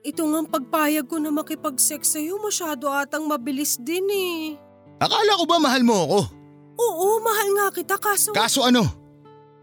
Ito 0.00 0.24
nga 0.24 0.38
ang 0.40 0.48
pagpayag 0.48 1.04
ko 1.04 1.20
na 1.20 1.28
makipag-sex 1.28 2.16
sa'yo 2.16 2.40
masyado 2.40 2.88
atang 2.88 3.28
mabilis 3.28 3.76
din 3.76 4.06
eh. 4.08 4.56
Akala 4.96 5.36
ko 5.36 5.44
ba 5.44 5.60
mahal 5.60 5.84
mo 5.84 5.96
ako? 6.08 6.39
Oo, 6.80 7.20
mahal 7.20 7.48
nga 7.60 7.66
kita 7.76 7.96
kaso… 8.00 8.32
Kaso 8.32 8.64
ano? 8.64 8.88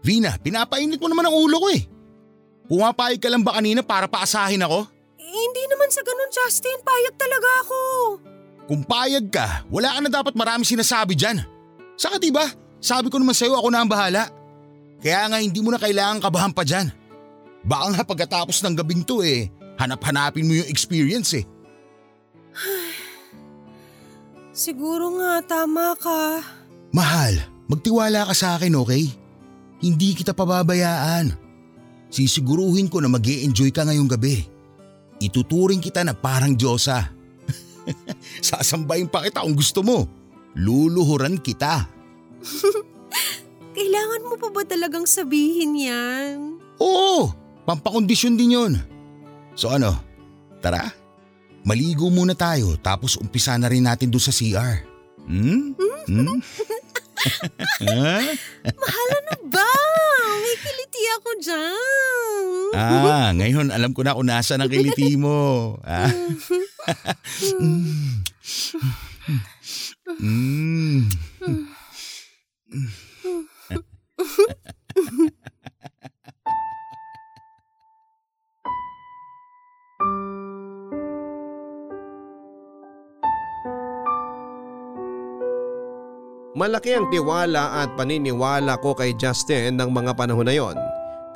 Vina, 0.06 0.38
pinapainit 0.38 1.02
mo 1.02 1.10
naman 1.10 1.26
ang 1.26 1.34
ulo 1.34 1.58
ko 1.58 1.68
eh. 1.74 1.82
Pumapayag 2.70 3.18
ka 3.18 3.28
lang 3.32 3.42
ba 3.42 3.58
kanina 3.58 3.82
para 3.82 4.06
paasahin 4.06 4.62
ako? 4.62 4.86
Eh, 5.18 5.26
hindi 5.26 5.64
naman 5.66 5.90
sa 5.90 6.04
ganun 6.06 6.30
Justin, 6.30 6.78
payag 6.86 7.16
talaga 7.18 7.48
ako. 7.66 7.78
Kung 8.68 8.82
payag 8.84 9.26
ka, 9.32 9.64
wala 9.72 9.96
ka 9.96 10.00
na 10.04 10.10
dapat 10.12 10.34
marami 10.36 10.62
sinasabi 10.62 11.16
dyan. 11.16 11.42
Saka 11.98 12.20
diba, 12.20 12.44
sabi 12.78 13.10
ko 13.10 13.18
naman 13.18 13.34
sa'yo 13.34 13.58
ako 13.58 13.68
na 13.72 13.82
ang 13.82 13.90
bahala. 13.90 14.30
Kaya 15.02 15.26
nga 15.26 15.38
hindi 15.40 15.58
mo 15.64 15.72
na 15.72 15.80
kailangan 15.80 16.22
kabahan 16.22 16.52
pa 16.54 16.62
dyan. 16.62 16.92
Baka 17.64 17.84
nga 17.96 18.02
pagkatapos 18.06 18.62
ng 18.62 18.74
gabing 18.78 19.02
to 19.02 19.24
eh, 19.24 19.50
hanap-hanapin 19.80 20.46
mo 20.46 20.54
yung 20.54 20.70
experience 20.70 21.34
eh. 21.34 21.44
Siguro 24.52 25.14
nga, 25.22 25.38
tama 25.46 25.94
ka. 25.96 26.42
Mahal, 26.88 27.36
magtiwala 27.68 28.24
ka 28.28 28.34
sa 28.34 28.56
akin 28.56 28.72
okay? 28.80 29.04
Hindi 29.78 30.16
kita 30.16 30.32
pababayaan. 30.32 31.36
Sisiguruhin 32.08 32.88
ko 32.88 33.04
na 33.04 33.12
mag 33.12 33.24
enjoy 33.24 33.68
ka 33.68 33.84
ngayong 33.84 34.08
gabi. 34.08 34.48
Ituturing 35.20 35.82
kita 35.82 36.00
na 36.02 36.16
parang 36.16 36.56
Diyosa. 36.56 37.12
Sasambahin 38.46 39.10
pa 39.10 39.20
kita 39.20 39.44
kung 39.44 39.54
gusto 39.54 39.84
mo. 39.84 40.08
Luluhuran 40.56 41.36
kita. 41.36 41.84
Kailangan 43.76 44.22
mo 44.24 44.34
pa 44.40 44.48
ba 44.50 44.62
talagang 44.64 45.04
sabihin 45.04 45.76
yan? 45.76 46.58
Oo, 46.80 47.30
pampakondisyon 47.68 48.34
din 48.34 48.56
yon. 48.56 48.72
So 49.54 49.70
ano, 49.70 49.94
tara. 50.64 50.88
Maligo 51.66 52.08
muna 52.08 52.32
tayo 52.32 52.80
tapos 52.80 53.20
umpisa 53.20 53.52
na 53.60 53.68
rin 53.68 53.84
natin 53.84 54.08
doon 54.08 54.24
sa 54.24 54.32
CR. 54.32 54.82
Hmm? 55.28 55.76
Hmm? 56.08 56.40
Ha? 57.78 58.18
Mahal 58.74 59.08
ano 59.22 59.34
ba? 59.50 59.70
May 60.42 60.56
kiliti 60.62 61.02
ako 61.18 61.30
dyan. 61.42 62.70
Ah, 62.74 63.30
ngayon 63.34 63.70
alam 63.70 63.94
ko 63.94 64.02
na 64.02 64.14
kung 64.18 64.26
nasa 64.28 64.58
ng 64.58 64.70
kiliti 64.70 65.16
mo. 65.18 65.78
Ah. 65.82 66.10
mm. 70.22 71.08
Malaki 86.56 86.96
ang 86.96 87.12
tiwala 87.12 87.84
at 87.84 87.92
paniniwala 87.92 88.80
ko 88.80 88.96
kay 88.96 89.12
Justin 89.20 89.76
ng 89.76 89.92
mga 89.92 90.16
panahon 90.16 90.48
na 90.48 90.56
yon. 90.56 90.76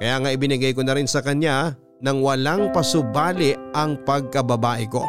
Kaya 0.00 0.16
nga 0.24 0.32
ibinigay 0.32 0.72
ko 0.72 0.80
na 0.80 0.96
rin 0.96 1.04
sa 1.04 1.20
kanya 1.20 1.76
nang 2.00 2.24
walang 2.24 2.72
pasubali 2.72 3.52
ang 3.76 4.00
pagkababae 4.08 4.88
ko. 4.88 5.04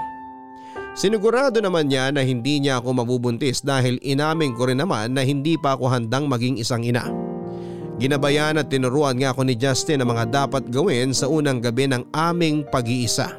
Sinigurado 0.94 1.58
naman 1.58 1.90
niya 1.90 2.14
na 2.14 2.22
hindi 2.22 2.62
niya 2.62 2.78
ako 2.78 3.02
mabubuntis 3.02 3.66
dahil 3.66 3.98
inamin 4.04 4.54
ko 4.54 4.70
rin 4.70 4.78
naman 4.78 5.18
na 5.18 5.26
hindi 5.26 5.58
pa 5.58 5.74
ako 5.74 5.90
handang 5.90 6.30
maging 6.30 6.62
isang 6.62 6.86
ina. 6.86 7.10
Ginabayan 7.98 8.62
at 8.62 8.70
tinuruan 8.70 9.18
nga 9.18 9.34
ako 9.34 9.48
ni 9.48 9.58
Justin 9.58 10.06
ang 10.06 10.14
mga 10.14 10.30
dapat 10.30 10.70
gawin 10.70 11.16
sa 11.16 11.26
unang 11.26 11.64
gabi 11.64 11.90
ng 11.90 12.14
aming 12.14 12.62
pag-iisa. 12.70 13.34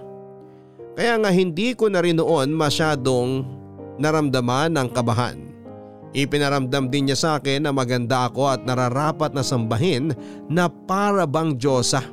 Kaya 0.99 1.15
nga 1.23 1.31
hindi 1.31 1.79
ko 1.79 1.87
na 1.87 2.03
rin 2.03 2.19
noon 2.19 2.51
masyadong 2.51 3.47
naramdaman 4.03 4.75
ng 4.75 4.89
kabahan. 4.91 5.54
Ipinaramdam 6.15 6.95
din 6.95 7.11
niya 7.11 7.19
sa 7.19 7.31
akin 7.43 7.67
na 7.67 7.75
maganda 7.75 8.31
ako 8.31 8.47
at 8.47 8.63
nararapat 8.63 9.35
na 9.35 9.43
sambahin 9.43 10.15
na 10.47 10.71
para 10.71 11.27
bang 11.27 11.59
Diyosa. 11.59 12.07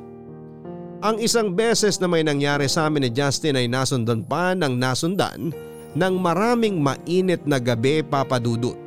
Ang 1.06 1.22
isang 1.22 1.54
beses 1.54 2.02
na 2.02 2.10
may 2.10 2.26
nangyari 2.26 2.66
sa 2.66 2.90
amin 2.90 3.06
ni 3.06 3.10
Justin 3.14 3.62
ay 3.62 3.70
nasundan 3.70 4.26
pa 4.26 4.58
ng 4.58 4.74
nasundan 4.74 5.54
ng 5.94 6.14
maraming 6.18 6.82
mainit 6.82 7.46
na 7.46 7.62
gabi 7.62 8.02
papadudot. 8.02 8.78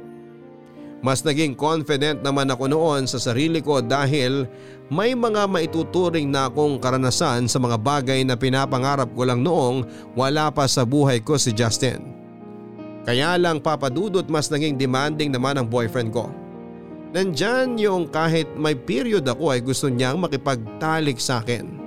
Mas 1.05 1.21
naging 1.21 1.53
confident 1.53 2.25
naman 2.25 2.49
ako 2.49 2.65
noon 2.71 3.05
sa 3.05 3.21
sarili 3.21 3.61
ko 3.61 3.85
dahil 3.85 4.49
may 4.89 5.13
mga 5.13 5.45
maituturing 5.45 6.33
na 6.33 6.49
akong 6.49 6.81
karanasan 6.81 7.45
sa 7.45 7.61
mga 7.61 7.77
bagay 7.77 8.25
na 8.25 8.41
pinapangarap 8.41 9.13
ko 9.13 9.23
lang 9.29 9.45
noong 9.45 9.85
wala 10.17 10.49
pa 10.49 10.65
sa 10.65 10.83
buhay 10.83 11.21
ko 11.21 11.37
si 11.37 11.53
Justin. 11.53 12.14
Kaya 13.05 13.37
lang 13.37 13.61
papadudot 13.61 14.25
mas 14.33 14.49
naging 14.49 14.81
demanding 14.81 15.29
naman 15.29 15.61
ang 15.61 15.69
boyfriend 15.69 16.11
ko. 16.11 16.33
Nandyan 17.15 17.79
yung 17.79 18.11
kahit 18.11 18.51
may 18.59 18.75
period 18.75 19.23
ako 19.29 19.55
ay 19.55 19.61
gusto 19.63 19.87
niyang 19.87 20.19
makipagtalik 20.19 21.21
sa 21.21 21.45
akin. 21.45 21.79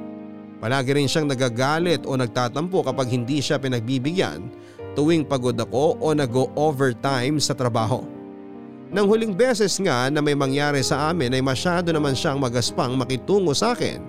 Palagi 0.63 0.95
rin 0.95 1.09
siyang 1.09 1.27
nagagalit 1.27 2.07
o 2.07 2.15
nagtatampo 2.15 2.81
kapag 2.85 3.11
hindi 3.11 3.43
siya 3.43 3.59
pinagbibigyan 3.59 4.47
tuwing 4.97 5.27
pagod 5.27 5.57
ako 5.57 5.99
o 6.01 6.15
nag-overtime 6.15 7.37
sa 7.37 7.53
trabaho. 7.53 8.01
Nang 8.87 9.05
huling 9.11 9.35
beses 9.35 9.75
nga 9.83 10.07
na 10.07 10.23
may 10.23 10.33
mangyari 10.33 10.79
sa 10.79 11.11
amin 11.11 11.35
ay 11.35 11.43
masyado 11.43 11.91
naman 11.91 12.15
siyang 12.15 12.39
magaspang 12.39 12.95
makitungo 12.95 13.51
sa 13.51 13.75
akin 13.75 13.99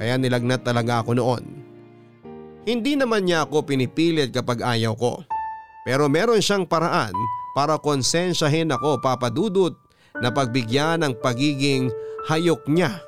kaya 0.00 0.16
nilagnat 0.18 0.64
talaga 0.64 1.04
ako 1.04 1.14
noon. 1.14 1.44
Hindi 2.64 2.96
naman 2.96 3.28
niya 3.28 3.44
ako 3.44 3.66
pinipilit 3.68 4.32
kapag 4.32 4.64
ayaw 4.64 4.96
ko. 4.96 5.22
Pero 5.82 6.06
meron 6.06 6.38
siyang 6.38 6.66
paraan 6.66 7.14
para 7.58 7.74
konsensyahin 7.78 8.70
ako 8.70 9.02
papadudot 9.02 9.74
na 10.22 10.30
pagbigyan 10.30 11.02
ng 11.02 11.14
pagiging 11.18 11.90
hayok 12.30 12.62
niya. 12.70 13.02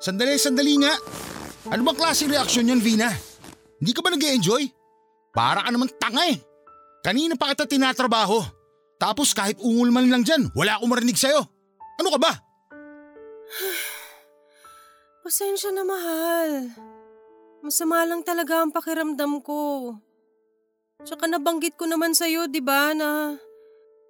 Sandali, 0.00 0.40
sandali 0.40 0.80
nga. 0.80 0.96
Ano 1.68 1.84
bang 1.84 1.98
klaseng 2.00 2.32
reaksyon 2.32 2.72
yan, 2.72 2.80
Vina? 2.80 3.12
Hindi 3.76 3.92
ka 3.92 4.00
ba 4.00 4.08
nag 4.08 4.24
enjoy 4.24 4.64
Para 5.30 5.60
ka 5.60 5.68
naman 5.68 5.92
tanga 6.00 6.24
eh. 6.32 6.40
Kanina 7.04 7.36
pa 7.36 7.52
kita 7.52 7.68
tinatrabaho. 7.68 8.40
Tapos 8.96 9.36
kahit 9.36 9.60
ungol 9.60 9.92
man 9.92 10.08
lang 10.08 10.24
dyan, 10.24 10.48
wala 10.56 10.76
akong 10.80 10.88
marinig 10.92 11.20
sa'yo. 11.20 11.44
Ano 12.00 12.08
ka 12.16 12.18
ba? 12.20 12.32
Pasensya 15.20 15.70
na 15.72 15.84
mahal. 15.84 16.72
Masama 17.60 18.04
lang 18.08 18.24
talaga 18.24 18.64
ang 18.64 18.72
pakiramdam 18.72 19.44
ko. 19.44 19.94
Tsaka 21.04 21.28
nabanggit 21.28 21.76
ko 21.76 21.84
naman 21.88 22.16
sa'yo, 22.16 22.48
di 22.48 22.60
ba, 22.60 22.92
na 22.96 23.36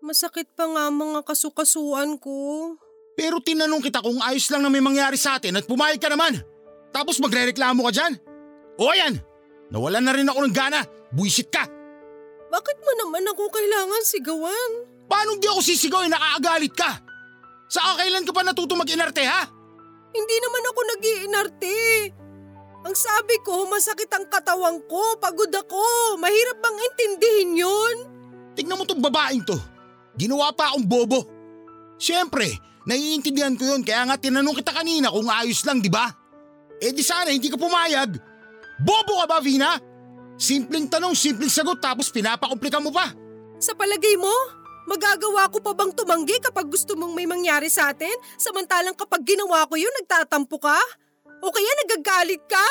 masakit 0.03 0.47
pa 0.55 0.67
nga 0.71 0.91
mga 0.91 1.27
kasukasuan 1.27 2.19
ko. 2.19 2.75
Pero 3.19 3.43
tinanong 3.43 3.83
kita 3.83 4.03
kung 4.03 4.23
ayos 4.23 4.47
lang 4.55 4.63
na 4.63 4.71
may 4.71 4.83
mangyari 4.83 5.19
sa 5.19 5.39
atin 5.39 5.59
at 5.59 5.67
pumayag 5.67 5.99
ka 5.99 6.11
naman. 6.11 6.39
Tapos 6.95 7.19
magre-reklamo 7.19 7.87
ka 7.87 7.93
dyan. 7.95 8.13
O 8.81 8.91
ayan, 8.91 9.19
Nawalan 9.71 10.03
na 10.03 10.13
rin 10.13 10.27
ako 10.27 10.41
ng 10.51 10.55
gana. 10.55 10.83
Buisit 11.15 11.49
ka. 11.49 11.63
Bakit 12.51 12.79
mo 12.83 12.93
naman 12.99 13.23
ako 13.31 13.47
kailangan 13.47 14.03
sigawan? 14.03 14.71
Paano 15.07 15.39
di 15.39 15.47
ako 15.47 15.63
sisigaw 15.63 16.03
eh 16.03 16.11
nakakagalit 16.11 16.75
ka? 16.75 16.91
Sa 17.71 17.95
kailan 17.95 18.27
ka 18.27 18.35
pa 18.35 18.43
natuto 18.43 18.75
mag-inarte 18.75 19.23
ha? 19.23 19.47
Hindi 20.11 20.37
naman 20.43 20.63
ako 20.71 20.81
nag 20.83 21.03
iinarte 21.03 21.79
Ang 22.81 22.97
sabi 22.97 23.37
ko, 23.45 23.69
masakit 23.69 24.09
ang 24.11 24.27
katawang 24.27 24.81
ko, 24.89 25.21
pagod 25.21 25.53
ako. 25.53 26.17
Mahirap 26.17 26.59
bang 26.65 26.79
intindihin 26.81 27.53
yun? 27.61 27.97
Tignan 28.57 28.81
mo 28.81 28.89
tong 28.89 29.05
babaeng 29.05 29.45
to. 29.45 29.57
Ginawa 30.17 30.49
pa 30.57 30.73
akong 30.73 30.89
bobo. 30.89 31.21
Siyempre, 32.01 32.49
naiintindihan 32.89 33.53
ko 33.53 33.77
yun 33.77 33.85
kaya 33.85 34.09
nga 34.09 34.17
tinanong 34.17 34.57
kita 34.57 34.73
kanina 34.73 35.13
kung 35.13 35.29
ayos 35.29 35.61
lang, 35.69 35.85
di 35.85 35.93
ba? 35.93 36.09
Eh 36.81 36.97
di 36.97 37.05
sana 37.05 37.29
hindi 37.29 37.53
ka 37.53 37.61
pumayag. 37.61 38.17
Bobo 38.81 39.21
ka 39.21 39.27
ba, 39.29 39.45
Vina? 39.45 39.77
Simpleng 40.41 40.89
tanong, 40.89 41.13
simpleng 41.13 41.53
sagot 41.53 41.77
tapos 41.85 42.09
pinapakomplika 42.09 42.81
mo 42.81 42.89
pa. 42.89 43.13
Sa 43.61 43.77
palagay 43.77 44.17
mo, 44.17 44.33
magagawa 44.89 45.49
ko 45.53 45.61
pa 45.61 45.73
bang 45.77 45.93
tumanggi 45.93 46.37
kapag 46.41 46.69
gusto 46.69 46.97
mong 46.97 47.13
may 47.13 47.29
mangyari 47.29 47.69
sa 47.69 47.93
atin? 47.93 48.13
Samantalang 48.41 48.97
kapag 48.97 49.25
ginawa 49.25 49.69
ko 49.69 49.77
yun, 49.77 49.93
nagtatampo 50.01 50.57
ka? 50.61 50.81
O 51.41 51.53
kaya 51.53 51.73
nagagalit 51.85 52.43
ka? 52.45 52.67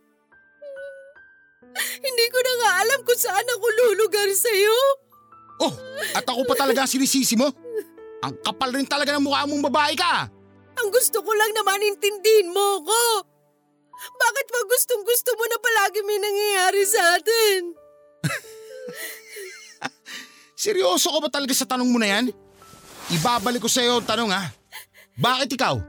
Hindi 2.06 2.26
ko 2.30 2.38
na 2.42 2.52
nga 2.58 2.70
alam 2.82 3.00
kung 3.06 3.20
saan 3.20 3.46
ako 3.46 3.66
lulugar 3.70 4.30
sa'yo. 4.30 4.78
Oh, 5.60 5.74
at 6.16 6.24
ako 6.24 6.42
pa 6.48 6.54
talaga 6.56 6.88
sinisisi 6.88 7.36
mo? 7.36 7.52
Ang 8.24 8.34
kapal 8.40 8.74
rin 8.74 8.88
talaga 8.88 9.16
ng 9.16 9.24
mukha 9.24 9.46
mong 9.46 9.64
babae 9.70 9.94
ka. 9.94 10.28
Ang 10.80 10.88
gusto 10.88 11.20
ko 11.20 11.30
lang 11.36 11.52
naman 11.52 11.84
intindihin 11.84 12.48
mo 12.48 12.80
ko. 12.84 13.02
Bakit 14.00 14.46
ba 14.48 14.60
gustong 14.64 15.04
gusto 15.04 15.30
mo 15.36 15.44
na 15.44 15.58
palagi 15.60 16.00
may 16.08 16.16
nangyayari 16.16 16.82
sa 16.88 17.20
atin? 17.20 17.60
Seryoso 20.60 21.08
ka 21.08 21.24
ba 21.24 21.32
talaga 21.32 21.56
sa 21.56 21.64
tanong 21.64 21.88
mo 21.88 21.96
na 21.96 22.04
yan? 22.04 22.36
Ibabalik 23.16 23.64
ko 23.64 23.70
sa 23.72 23.80
iyo 23.80 23.96
ang 23.96 24.04
tanong 24.04 24.28
ha. 24.28 24.52
Bakit 25.16 25.56
ikaw? 25.56 25.80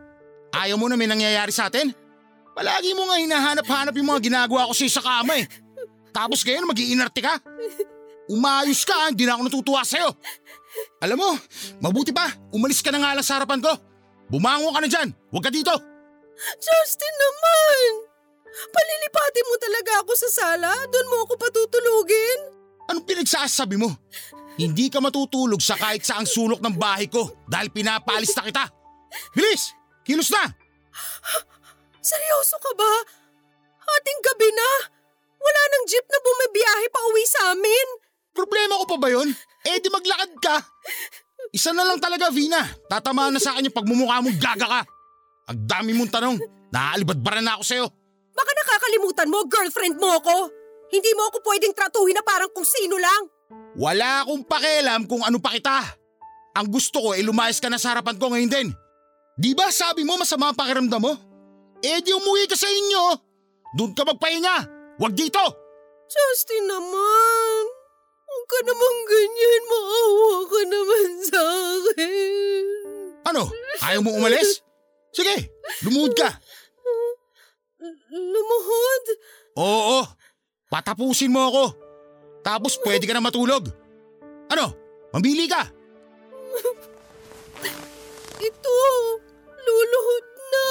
Ayaw 0.55 0.80
mo 0.80 0.88
na 0.88 0.95
may 0.95 1.11
nangyayari 1.11 1.51
sa 1.51 1.67
atin? 1.67 1.91
Palagi 2.55 2.95
mo 2.95 3.03
nga 3.11 3.19
hinahanap-hanap 3.19 3.91
yung 3.99 4.07
mga 4.15 4.32
ginagawa 4.32 4.72
ko 4.72 4.74
sa 4.76 4.88
sa 4.88 5.03
kama 5.03 5.43
eh. 5.43 5.45
Tapos 6.15 6.47
ngayon 6.47 6.72
mag-iinarte 6.72 7.19
ka? 7.19 7.36
Umayos 8.32 8.88
ka, 8.88 9.11
hindi 9.11 9.28
na 9.28 9.36
ako 9.36 9.51
natutuwa 9.51 9.84
sa'yo. 9.84 10.07
Alam 11.03 11.19
mo, 11.19 11.32
mabuti 11.84 12.15
pa, 12.15 12.32
umalis 12.55 12.80
ka 12.80 12.95
na 12.95 13.03
nga 13.03 13.11
lang 13.11 13.28
sa 13.28 13.43
harapan 13.43 13.59
ko. 13.59 13.76
Bumangon 14.32 14.72
ka 14.72 14.80
na 14.80 14.88
dyan, 14.88 15.11
huwag 15.36 15.43
ka 15.43 15.51
dito. 15.51 15.76
Justin 16.63 17.15
naman! 17.19 18.07
Palilipatin 18.72 19.47
mo 19.51 19.55
talaga 19.59 19.91
ako 19.99 20.11
sa 20.15 20.30
sala? 20.32 20.72
Doon 20.88 21.07
mo 21.11 21.28
ako 21.28 21.34
patutulugin? 21.36 22.39
Anong 22.88 23.03
pinagsasabi 23.03 23.76
mo? 23.76 23.91
Hindi 24.60 24.91
ka 24.91 24.99
matutulog 24.99 25.64
sa 25.64 25.80
kahit 25.80 26.04
saang 26.04 26.28
sulok 26.28 26.60
ng 26.60 26.76
bahay 26.76 27.08
ko 27.08 27.32
dahil 27.47 27.72
pinapalis 27.72 28.36
na 28.36 28.43
kita. 28.47 28.66
Bilis! 29.32 29.72
Kilos 30.02 30.34
na! 30.34 30.49
Seryoso 32.02 32.58
ka 32.58 32.72
ba? 32.74 32.91
Ating 33.82 34.22
gabi 34.26 34.49
na. 34.49 34.70
Wala 35.41 35.62
nang 35.72 35.86
jeep 35.86 36.06
na 36.10 36.20
bumibiyahe 36.22 36.86
pa 36.89 36.99
uwi 37.12 37.24
sa 37.30 37.41
amin. 37.54 37.88
Problema 38.34 38.80
ko 38.82 38.86
pa 38.89 38.97
ba 38.97 39.10
yun? 39.14 39.30
Eh 39.68 39.78
di 39.78 39.89
maglakad 39.91 40.32
ka. 40.41 40.56
Isa 41.52 41.76
na 41.76 41.84
lang 41.84 41.99
talaga, 41.99 42.32
Vina. 42.32 42.64
Tatamaan 42.88 43.36
na 43.36 43.41
sa 43.41 43.54
akin 43.54 43.68
yung 43.68 43.76
pagmumukha 43.76 44.24
mong 44.24 44.39
gaga 44.39 44.68
ka. 44.68 44.82
Ang 45.52 45.60
dami 45.68 45.91
mong 45.93 46.12
tanong. 46.14 46.38
Naaalibadbaran 46.72 47.43
na 47.43 47.60
ako 47.60 47.64
sa'yo. 47.68 47.86
Baka 48.32 48.52
nakakalimutan 48.56 49.28
mo, 49.28 49.43
girlfriend 49.52 49.99
mo 49.99 50.16
ako. 50.16 50.36
Hindi 50.91 51.12
mo 51.14 51.28
ako 51.28 51.38
pwedeng 51.43 51.76
tratuhin 51.76 52.16
na 52.16 52.24
parang 52.24 52.47
kung 52.56 52.64
sino 52.64 52.95
lang. 52.95 53.28
Wala 53.76 54.28
akong 54.28 54.43
pakialam 54.43 55.08
kung 55.08 55.24
ano 55.24 55.39
pa 55.39 55.56
kita. 55.56 55.80
Ang 56.60 56.68
gusto 56.68 56.99
ko 56.99 57.10
ay 57.16 57.24
lumayas 57.24 57.64
ka 57.64 57.72
na 57.72 57.80
sa 57.80 57.95
harapan 57.95 58.20
ko 58.20 58.28
ngayon 58.32 58.52
din. 58.52 58.68
Di 59.39 59.56
ba 59.56 59.72
sabi 59.72 60.04
mo 60.04 60.20
masama 60.20 60.52
ang 60.52 60.58
pakiramdam 60.60 60.99
mo? 60.99 61.14
Eh 61.80 62.04
di 62.04 62.12
umuwi 62.12 62.45
ka 62.52 62.60
sa 62.60 62.68
inyo. 62.68 63.04
Doon 63.80 63.95
ka 63.95 64.04
magpahinga. 64.04 64.58
Huwag 64.99 65.16
dito. 65.16 65.41
Justin 66.12 66.68
naman. 66.68 67.64
Huwag 68.28 68.45
ka 68.52 68.60
naman 68.68 68.95
ganyan. 69.08 69.62
Maawa 69.66 70.32
ka 70.43 70.62
naman 70.68 71.10
sa 71.24 71.41
akin. 71.41 72.66
Ano? 73.32 73.43
Ayaw 73.88 74.02
mo 74.04 74.12
umalis? 74.20 74.60
Sige, 75.16 75.52
lumuhod 75.88 76.14
ka. 76.16 76.30
Lumuhod? 78.12 79.06
Oo, 79.60 79.99
patapusin 80.68 81.32
mo 81.32 81.47
ako. 81.47 81.66
Tapos 82.42 82.78
pwede 82.82 83.06
ka 83.06 83.14
na 83.14 83.22
matulog. 83.22 83.70
Ano, 84.50 84.74
mambili 85.14 85.46
ka. 85.46 85.70
Ito, 88.42 88.78
luluhod 89.62 90.26
na. 90.52 90.66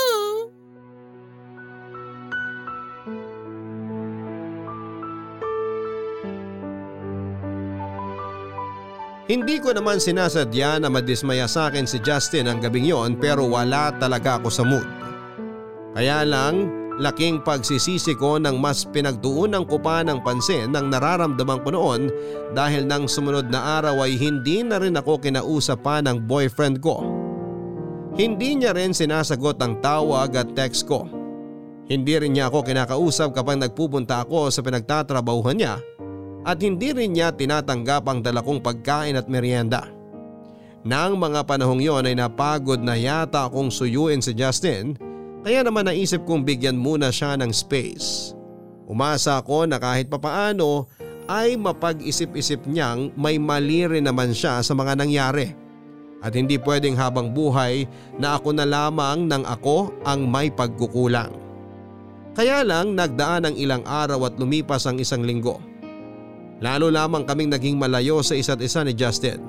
Hindi 9.30 9.62
ko 9.62 9.70
naman 9.70 10.02
sinasadya 10.02 10.82
na 10.82 10.90
madismaya 10.90 11.46
sa 11.46 11.70
akin 11.70 11.86
si 11.86 12.02
Justin 12.02 12.50
ang 12.50 12.58
gabing 12.58 12.90
yon 12.90 13.14
pero 13.14 13.46
wala 13.46 13.94
talaga 13.94 14.42
ako 14.42 14.50
sa 14.50 14.66
mood. 14.66 14.86
Kaya 15.94 16.26
lang, 16.26 16.79
laking 16.98 17.44
pagsisisi 17.46 18.18
ko 18.18 18.40
nang 18.40 18.58
mas 18.58 18.82
pinagtuunan 18.88 19.62
ko 19.68 19.78
pa 19.78 20.02
ng 20.02 20.24
pansin 20.26 20.74
ng 20.74 20.90
nararamdaman 20.90 21.62
ko 21.62 21.70
noon 21.70 22.10
dahil 22.56 22.88
nang 22.88 23.06
sumunod 23.06 23.52
na 23.52 23.78
araw 23.78 24.02
ay 24.02 24.18
hindi 24.18 24.66
na 24.66 24.82
rin 24.82 24.98
ako 24.98 25.22
kinausap 25.22 25.84
pa 25.86 26.02
ng 26.02 26.26
boyfriend 26.26 26.82
ko. 26.82 27.04
Hindi 28.18 28.58
niya 28.58 28.74
rin 28.74 28.90
sinasagot 28.90 29.62
ang 29.62 29.78
tawag 29.78 30.34
at 30.34 30.50
text 30.58 30.90
ko. 30.90 31.06
Hindi 31.86 32.18
rin 32.18 32.34
niya 32.34 32.50
ako 32.50 32.66
kinakausap 32.66 33.34
kapag 33.34 33.62
nagpupunta 33.62 34.26
ako 34.26 34.50
sa 34.50 34.62
pinagtatrabahuhan 34.62 35.58
niya 35.58 35.74
at 36.46 36.58
hindi 36.62 36.90
rin 36.94 37.14
niya 37.14 37.34
tinatanggap 37.34 38.02
ang 38.06 38.18
dalakong 38.24 38.62
pagkain 38.62 39.18
at 39.18 39.26
merienda. 39.26 39.86
Nang 40.80 41.20
mga 41.20 41.44
panahong 41.44 41.82
yon 41.82 42.08
ay 42.08 42.16
napagod 42.16 42.80
na 42.80 42.96
yata 42.96 43.44
akong 43.44 43.68
suyuin 43.68 44.24
si 44.24 44.32
Justin 44.32 44.96
Kaya 45.40 45.64
naman 45.64 45.88
naisip 45.88 46.28
kong 46.28 46.44
bigyan 46.44 46.76
muna 46.76 47.08
siya 47.08 47.32
ng 47.40 47.48
space. 47.48 48.36
Umasa 48.84 49.40
ako 49.40 49.64
na 49.64 49.80
kahit 49.80 50.12
papaano 50.12 50.84
ay 51.30 51.56
mapag-isip-isip 51.56 52.68
niyang 52.68 53.14
may 53.16 53.40
mali 53.40 53.88
rin 53.88 54.04
naman 54.04 54.36
siya 54.36 54.60
sa 54.60 54.76
mga 54.76 55.00
nangyari. 55.00 55.56
At 56.20 56.36
hindi 56.36 56.60
pwedeng 56.60 57.00
habang 57.00 57.32
buhay 57.32 57.88
na 58.20 58.36
ako 58.36 58.52
na 58.52 58.68
lamang 58.68 59.24
ng 59.32 59.48
ako 59.48 59.88
ang 60.04 60.28
may 60.28 60.52
pagkukulang. 60.52 61.32
Kaya 62.36 62.60
lang 62.60 62.92
nagdaan 62.92 63.48
ang 63.48 63.56
ilang 63.56 63.80
araw 63.88 64.28
at 64.28 64.36
lumipas 64.36 64.84
ang 64.84 65.00
isang 65.00 65.24
linggo. 65.24 65.56
Lalo 66.60 66.92
lamang 66.92 67.24
kaming 67.24 67.56
naging 67.56 67.80
malayo 67.80 68.20
sa 68.20 68.36
isa't 68.36 68.60
isa 68.60 68.84
ni 68.84 68.92
Justin. 68.92 69.40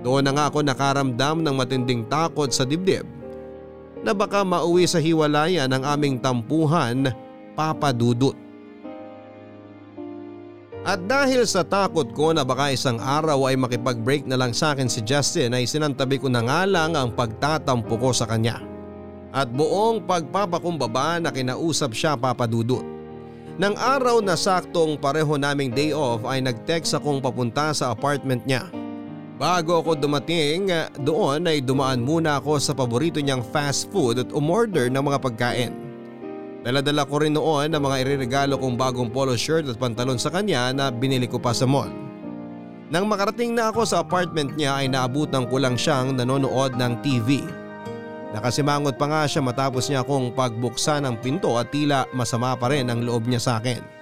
Doon 0.00 0.24
na 0.24 0.32
nga 0.32 0.44
ako 0.48 0.64
nakaramdam 0.64 1.44
ng 1.44 1.54
matinding 1.54 2.08
takot 2.08 2.48
sa 2.48 2.64
dibdib 2.64 3.04
na 4.02 4.12
baka 4.12 4.42
mauwi 4.42 4.84
sa 4.84 4.98
hiwalayan 4.98 5.70
ng 5.70 5.82
aming 5.86 6.18
tampuhan 6.18 7.10
papadudot. 7.54 8.34
At 10.82 10.98
dahil 11.06 11.46
sa 11.46 11.62
takot 11.62 12.10
ko 12.10 12.34
na 12.34 12.42
baka 12.42 12.74
isang 12.74 12.98
araw 12.98 13.46
ay 13.46 13.54
makipag-break 13.54 14.26
na 14.26 14.34
lang 14.34 14.50
sa 14.50 14.74
akin 14.74 14.90
si 14.90 14.98
Justin 15.06 15.54
ay 15.54 15.62
sinantabi 15.62 16.18
ko 16.18 16.26
na 16.26 16.42
nga 16.42 16.66
lang 16.66 16.98
ang 16.98 17.14
pagtatampo 17.14 17.94
ko 17.94 18.10
sa 18.10 18.26
kanya. 18.26 18.58
At 19.30 19.46
buong 19.54 20.02
pagpapakumbaba 20.02 21.22
na 21.22 21.30
kinausap 21.30 21.94
siya 21.94 22.18
papadudot. 22.18 22.82
Nang 23.62 23.78
araw 23.78 24.18
na 24.18 24.34
saktong 24.34 24.98
pareho 24.98 25.38
naming 25.38 25.70
day 25.70 25.94
off 25.94 26.26
ay 26.26 26.42
nag-text 26.42 26.98
akong 26.98 27.22
papunta 27.22 27.70
sa 27.70 27.94
apartment 27.94 28.42
niya. 28.42 28.66
Bago 29.42 29.82
ako 29.82 29.98
dumating 29.98 30.70
doon 31.02 31.50
ay 31.50 31.58
dumaan 31.58 31.98
muna 31.98 32.38
ako 32.38 32.62
sa 32.62 32.78
paborito 32.78 33.18
niyang 33.18 33.42
fast 33.42 33.90
food 33.90 34.22
at 34.22 34.30
umorder 34.30 34.86
ng 34.86 35.02
mga 35.02 35.18
pagkain. 35.18 35.74
Daladala 36.62 37.02
ko 37.02 37.18
rin 37.18 37.34
noon 37.34 37.74
ang 37.74 37.82
mga 37.82 38.06
iririgalo 38.06 38.54
kong 38.54 38.78
bagong 38.78 39.10
polo 39.10 39.34
shirt 39.34 39.66
at 39.66 39.82
pantalon 39.82 40.14
sa 40.14 40.30
kanya 40.30 40.70
na 40.70 40.94
binili 40.94 41.26
ko 41.26 41.42
pa 41.42 41.50
sa 41.50 41.66
mall. 41.66 41.90
Nang 42.94 43.10
makarating 43.10 43.50
na 43.50 43.74
ako 43.74 43.82
sa 43.82 44.06
apartment 44.06 44.54
niya 44.54 44.78
ay 44.78 44.86
naabutan 44.86 45.50
ko 45.50 45.58
lang 45.58 45.74
siyang 45.74 46.14
nanonood 46.14 46.78
ng 46.78 47.02
TV. 47.02 47.42
Nakasimangot 48.38 48.94
pa 48.94 49.10
nga 49.10 49.22
siya 49.26 49.42
matapos 49.42 49.90
niya 49.90 50.06
akong 50.06 50.38
pagbuksan 50.38 51.02
ng 51.02 51.18
pinto 51.18 51.58
at 51.58 51.66
tila 51.74 52.06
masama 52.14 52.54
pa 52.54 52.70
rin 52.70 52.86
ang 52.86 53.02
loob 53.02 53.26
niya 53.26 53.42
sa 53.42 53.58
akin. 53.58 54.01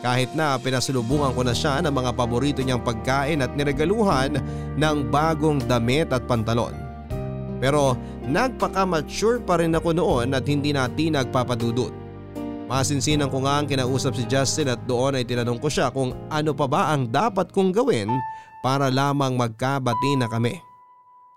Kahit 0.00 0.32
na 0.32 0.56
pinasalubungan 0.56 1.36
ko 1.36 1.44
na 1.44 1.52
siya 1.52 1.84
ng 1.84 1.92
mga 1.92 2.16
paborito 2.16 2.64
niyang 2.64 2.80
pagkain 2.80 3.44
at 3.44 3.52
niregaluhan 3.52 4.40
ng 4.80 4.96
bagong 5.12 5.60
damit 5.68 6.08
at 6.08 6.24
pantalon. 6.24 6.72
Pero 7.60 7.92
nagpaka-mature 8.24 9.44
pa 9.44 9.60
rin 9.60 9.76
ako 9.76 9.92
noon 9.92 10.32
at 10.32 10.48
hindi 10.48 10.72
natin 10.72 11.20
nagpapadudot. 11.20 11.92
Masinsinan 12.70 13.28
ko 13.28 13.44
nga 13.44 13.60
ang 13.60 13.66
kinausap 13.68 14.16
si 14.16 14.24
Justin 14.24 14.72
at 14.72 14.80
doon 14.88 15.20
ay 15.20 15.26
tinanong 15.26 15.60
ko 15.60 15.68
siya 15.68 15.92
kung 15.92 16.16
ano 16.32 16.56
pa 16.56 16.64
ba 16.70 16.94
ang 16.96 17.10
dapat 17.10 17.52
kong 17.52 17.74
gawin 17.74 18.08
para 18.64 18.88
lamang 18.88 19.36
magkabati 19.36 20.16
na 20.16 20.30
kami. 20.30 20.56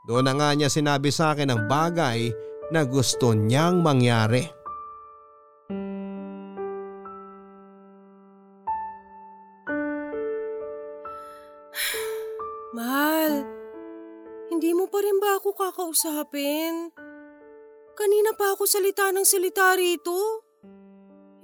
Doon 0.07 0.30
na 0.30 0.34
nga 0.38 0.53
niya 0.55 0.70
sinabi 0.72 1.09
sa 1.11 1.34
akin 1.36 1.51
ang 1.51 1.66
bagay 1.68 2.32
na 2.72 2.86
gusto 2.88 3.34
niyang 3.34 3.84
mangyari. 3.84 4.62
Mahal, 12.74 13.45
hindi 14.49 14.74
mo 14.74 14.89
pa 14.89 14.97
rin 15.05 15.21
ba 15.21 15.38
ako 15.38 15.53
kakausapin? 15.53 16.89
Kanina 17.93 18.34
pa 18.34 18.57
ako 18.57 18.65
salita 18.65 19.13
ng 19.13 19.21
salita 19.21 19.78
rito. 19.78 20.41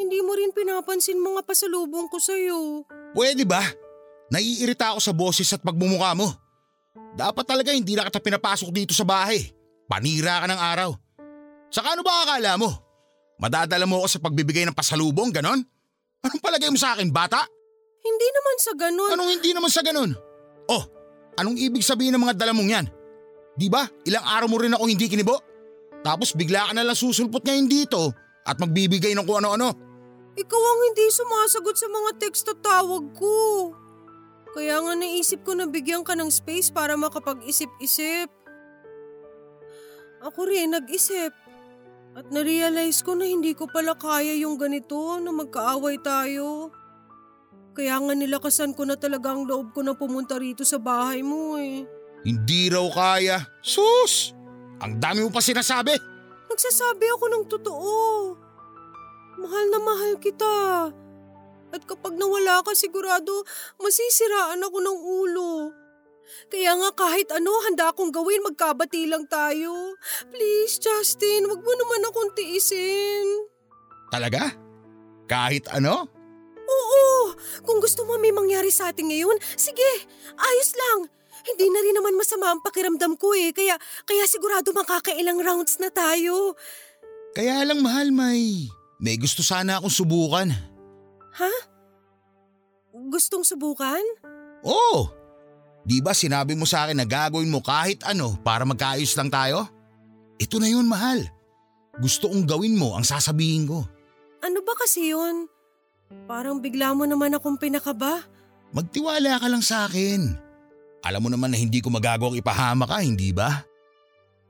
Hindi 0.01 0.25
mo 0.25 0.33
rin 0.33 0.49
pinapansin 0.49 1.21
mga 1.21 1.45
pasalubong 1.45 2.09
ko 2.09 2.17
sa'yo. 2.17 2.81
Pwede 3.13 3.45
ba? 3.45 3.61
Naiirita 4.33 4.97
ako 4.97 4.99
sa 5.05 5.13
boses 5.13 5.53
at 5.53 5.61
pagmumukha 5.61 6.17
mo. 6.17 6.33
Dapat 7.13 7.45
talaga 7.45 7.77
hindi 7.77 7.93
na 7.93 8.09
kita 8.09 8.17
pinapasok 8.17 8.73
dito 8.73 8.97
sa 8.97 9.05
bahay. 9.05 9.53
Panira 9.85 10.41
ka 10.41 10.47
ng 10.49 10.57
araw. 10.57 10.89
Saka 11.69 11.93
ano 11.93 12.01
ba 12.01 12.25
akala 12.25 12.57
mo? 12.57 12.73
Madadala 13.37 13.85
mo 13.85 14.01
ako 14.01 14.17
sa 14.17 14.19
pagbibigay 14.25 14.65
ng 14.65 14.73
pasalubong, 14.73 15.29
ganon? 15.29 15.61
Anong 16.25 16.41
palagay 16.41 16.73
mo 16.73 16.79
sa 16.81 16.97
akin, 16.97 17.13
bata? 17.13 17.45
Hindi 18.01 18.27
naman 18.33 18.55
sa 18.57 18.71
ganun. 18.73 19.11
Anong 19.13 19.31
hindi 19.37 19.49
naman 19.53 19.69
sa 19.69 19.85
ganon? 19.85 20.11
Oh, 20.69 20.83
anong 21.39 21.57
ibig 21.57 21.81
sabihin 21.81 22.13
ng 22.15 22.23
mga 22.27 22.35
dala 22.35 22.51
mong 22.51 22.69
yan? 22.69 22.85
Di 23.55 23.67
ba, 23.71 23.87
ilang 24.07 24.23
araw 24.23 24.47
mo 24.47 24.57
rin 24.59 24.75
ako 24.75 24.87
hindi 24.87 25.07
kinibo? 25.07 25.39
Tapos 25.99 26.31
bigla 26.31 26.69
ka 26.69 26.71
nalang 26.71 26.95
susulpot 26.95 27.43
ngayon 27.43 27.67
dito 27.67 28.11
at 28.47 28.55
magbibigay 28.59 29.11
ng 29.15 29.25
kung 29.27 29.43
ano-ano. 29.43 29.75
Ikaw 30.39 30.61
ang 30.63 30.81
hindi 30.87 31.05
sumasagot 31.11 31.75
sa 31.75 31.87
mga 31.91 32.11
text 32.23 32.47
at 32.47 32.59
tawag 32.63 33.11
ko. 33.11 33.71
Kaya 34.55 34.79
nga 34.79 34.93
naisip 34.95 35.43
ko 35.43 35.53
na 35.53 35.67
bigyan 35.67 36.07
ka 36.07 36.15
ng 36.15 36.31
space 36.31 36.71
para 36.71 36.95
makapag-isip-isip. 36.95 38.31
Ako 40.23 40.39
rin 40.47 40.71
nag-isip. 40.71 41.35
At 42.15 42.31
narealize 42.33 43.05
ko 43.05 43.13
na 43.13 43.27
hindi 43.27 43.53
ko 43.53 43.69
pala 43.69 43.93
kaya 43.93 44.33
yung 44.39 44.57
ganito 44.57 45.19
na 45.21 45.29
magkaaway 45.29 46.01
tayo. 46.01 46.73
Kaya 47.77 47.95
nga 48.01 48.13
nilakasan 48.17 48.73
ko 48.75 48.83
na 48.83 48.97
talaga 48.99 49.31
ang 49.31 49.45
loob 49.45 49.71
ko 49.71 49.85
na 49.85 49.93
pumunta 49.95 50.35
rito 50.35 50.65
sa 50.65 50.81
bahay 50.81 51.21
mo 51.21 51.55
eh. 51.55 51.85
Hindi 52.25 52.67
raw 52.67 52.87
kaya. 52.91 53.39
Sus! 53.63 54.35
Ang 54.79 54.99
dami 54.99 55.23
mo 55.23 55.31
pa 55.31 55.43
sinasabi. 55.43 55.95
Nagsasabi 56.49 57.07
ako 57.15 57.25
ng 57.29 57.43
totoo. 57.47 57.95
Mahal 59.39 59.65
na 59.71 59.79
mahal 59.79 60.13
kita. 60.19 60.55
At 61.69 61.81
kapag 61.85 62.17
nawala 62.17 62.65
ka 62.65 62.73
sigurado, 62.73 63.45
masisiraan 63.77 64.59
ako 64.65 64.77
ng 64.81 64.97
ulo. 64.99 65.51
Kaya 66.49 66.77
nga 66.77 66.89
kahit 66.93 67.29
ano 67.33 67.49
handa 67.65 67.89
akong 67.89 68.13
gawin 68.13 68.45
magkabati 68.45 69.09
lang 69.09 69.25
tayo. 69.25 69.97
Please 70.29 70.77
Justin, 70.77 71.49
wag 71.49 71.61
mo 71.61 71.73
naman 71.73 72.05
akong 72.05 72.31
tiisin. 72.37 73.49
Talaga? 74.13 74.53
Kahit 75.29 75.69
ano? 75.69 76.09
Oo, 76.69 77.33
kung 77.65 77.81
gusto 77.81 78.05
mo 78.05 78.21
may 78.21 78.29
mangyari 78.29 78.69
sa 78.69 78.93
atin 78.93 79.09
ngayon, 79.09 79.37
sige, 79.57 79.89
ayos 80.37 80.71
lang. 80.77 80.99
Hindi 81.49 81.65
na 81.71 81.79
rin 81.81 81.95
naman 81.97 82.13
masama 82.19 82.53
ang 82.53 82.61
pakiramdam 82.61 83.17
ko 83.17 83.33
eh, 83.33 83.49
kaya, 83.49 83.73
kaya 84.05 84.23
sigurado 84.29 84.69
makakailang 84.75 85.41
rounds 85.41 85.81
na 85.81 85.89
tayo. 85.89 86.53
Kaya 87.33 87.65
lang 87.65 87.81
mahal, 87.81 88.13
May. 88.13 88.69
May 88.99 89.15
gusto 89.15 89.39
sana 89.41 89.79
akong 89.79 89.93
subukan. 89.93 90.51
Ha? 91.39 91.53
Gustong 93.07 93.47
subukan? 93.47 94.03
Oo. 94.67 95.07
Di 95.87 96.03
ba 96.03 96.11
sinabi 96.11 96.53
mo 96.53 96.67
sa 96.67 96.85
akin 96.85 96.99
na 96.99 97.07
gagawin 97.07 97.49
mo 97.49 97.63
kahit 97.63 98.03
ano 98.03 98.35
para 98.43 98.67
magkaayos 98.67 99.15
lang 99.15 99.31
tayo? 99.31 99.65
Ito 100.35 100.59
na 100.59 100.67
yun, 100.67 100.85
mahal. 100.85 101.23
Gusto 102.03 102.27
kong 102.27 102.43
gawin 102.43 102.75
mo 102.75 102.99
ang 102.99 103.07
sasabihin 103.07 103.65
ko. 103.65 103.87
Ano 104.43 104.59
ba 104.63 104.75
kasi 104.75 105.15
yun? 105.15 105.47
Parang 106.29 106.57
bigla 106.57 106.93
mo 106.97 107.05
naman 107.05 107.33
akong 107.37 107.57
pinakaba. 107.57 108.25
Magtiwala 108.73 109.37
ka 109.37 109.47
lang 109.49 109.61
sa 109.61 109.85
akin. 109.85 110.33
Alam 111.05 111.21
mo 111.25 111.29
naman 111.29 111.53
na 111.53 111.57
hindi 111.57 111.81
ko 111.81 111.89
magagawang 111.93 112.37
ipahama 112.37 112.85
ka, 112.85 113.01
hindi 113.01 113.29
ba? 113.33 113.65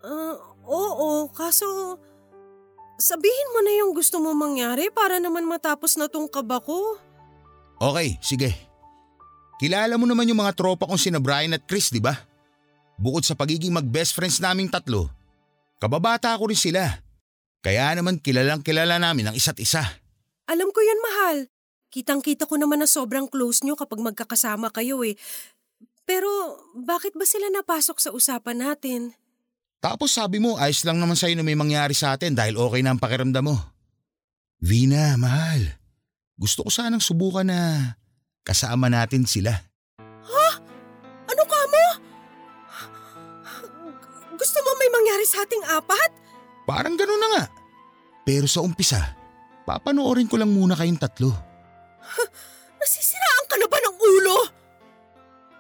Ah, 0.04 0.36
oo, 0.68 1.28
kaso 1.36 2.00
sabihin 3.00 3.50
mo 3.56 3.60
na 3.64 3.72
yung 3.80 3.92
gusto 3.96 4.20
mo 4.20 4.36
mangyari 4.36 4.92
para 4.92 5.20
naman 5.24 5.48
matapos 5.48 5.96
na 5.96 6.12
tong 6.12 6.28
kaba 6.28 6.60
ko. 6.60 7.00
Okay, 7.80 8.20
sige. 8.20 8.52
Kilala 9.60 9.96
mo 10.00 10.08
naman 10.08 10.28
yung 10.28 10.40
mga 10.40 10.56
tropa 10.56 10.88
kong 10.88 11.00
sina 11.00 11.20
Brian 11.20 11.56
at 11.56 11.64
Chris, 11.68 11.92
di 11.92 12.00
ba? 12.00 12.16
Bukod 13.00 13.24
sa 13.24 13.36
pagiging 13.36 13.72
mag-best 13.72 14.12
friends 14.12 14.44
naming 14.44 14.68
tatlo, 14.68 15.08
kababata 15.80 16.36
ko 16.36 16.52
rin 16.52 16.60
sila. 16.60 17.00
Kaya 17.64 17.92
naman 17.96 18.20
kilalang 18.20 18.64
kilala 18.64 19.00
namin 19.00 19.32
ang 19.32 19.36
isa't 19.36 19.60
isa. 19.60 19.84
Alam 20.50 20.74
ko 20.74 20.82
yan, 20.82 21.00
mahal. 21.06 21.38
Kitang-kita 21.94 22.50
ko 22.50 22.58
naman 22.58 22.82
na 22.82 22.90
sobrang 22.90 23.30
close 23.30 23.62
nyo 23.62 23.78
kapag 23.78 24.02
magkakasama 24.02 24.74
kayo 24.74 25.06
eh. 25.06 25.14
Pero 26.10 26.26
bakit 26.74 27.14
ba 27.14 27.22
sila 27.22 27.54
napasok 27.54 27.98
sa 28.02 28.10
usapan 28.10 28.66
natin? 28.66 29.14
Tapos 29.78 30.10
sabi 30.18 30.42
mo, 30.42 30.58
ayos 30.58 30.82
lang 30.86 30.98
naman 30.98 31.14
sa'yo 31.14 31.38
na 31.38 31.46
may 31.46 31.54
mangyari 31.54 31.94
sa 31.94 32.18
atin 32.18 32.34
dahil 32.34 32.58
okay 32.58 32.82
na 32.82 32.98
ang 32.98 33.00
pakiramdam 33.02 33.46
mo. 33.46 33.58
Vina, 34.58 35.14
mahal. 35.22 35.78
Gusto 36.34 36.66
ko 36.66 36.70
sanang 36.74 37.00
subukan 37.00 37.46
na 37.46 37.94
kasama 38.42 38.90
natin 38.90 39.30
sila. 39.30 39.54
Ano 41.30 41.44
ka 41.46 41.60
mo? 41.70 41.86
Gusto 44.34 44.58
mo 44.66 44.72
may 44.82 44.90
mangyari 44.90 45.26
sa 45.30 45.46
ating 45.46 45.62
apat? 45.78 46.10
Parang 46.66 46.98
ganun 46.98 47.22
na 47.22 47.30
nga. 47.38 47.44
Pero 48.26 48.50
sa 48.50 48.66
umpisa, 48.66 49.19
papanoorin 49.70 50.26
ko 50.26 50.42
lang 50.42 50.50
muna 50.50 50.74
kayong 50.74 50.98
tatlo. 50.98 51.30
Nasisiraan 52.82 53.46
ka 53.46 53.56
na 53.62 53.70
ba 53.70 53.78
ng 53.78 53.98
ulo? 54.02 54.38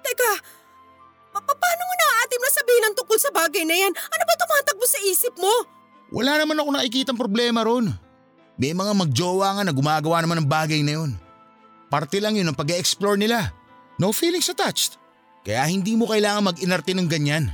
Teka, 0.01 0.31
pa- 1.29 1.45
pa- 1.45 1.59
paano 1.61 1.81
mo 1.85 1.93
naaatim 1.93 2.41
na 2.41 2.49
sabihin 2.49 2.85
ang 2.89 2.95
tungkol 2.97 3.19
sa 3.21 3.29
bagay 3.29 3.61
na 3.69 3.77
yan? 3.77 3.93
Ano 3.93 4.23
ba 4.25 4.33
tumatakbo 4.33 4.85
sa 4.89 4.97
isip 5.05 5.37
mo? 5.37 5.53
Wala 6.09 6.41
naman 6.41 6.57
ako 6.57 6.69
nakikitang 6.73 7.21
problema 7.21 7.61
ron. 7.61 7.93
May 8.57 8.73
mga 8.73 8.97
magjowa 8.97 9.61
nga 9.61 9.63
na 9.63 9.69
gumagawa 9.69 10.25
naman 10.25 10.41
ng 10.41 10.49
bagay 10.49 10.81
na 10.81 10.97
yun. 10.97 11.13
Parte 11.93 12.17
lang 12.17 12.33
yun 12.33 12.49
ng 12.49 12.57
pag 12.57 12.73
explore 12.73 13.13
nila. 13.15 13.53
No 14.01 14.09
feelings 14.09 14.49
attached. 14.49 14.97
Kaya 15.45 15.69
hindi 15.69 15.93
mo 15.93 16.09
kailangan 16.09 16.49
mag-inarte 16.49 16.97
ng 16.97 17.05
ganyan. 17.05 17.45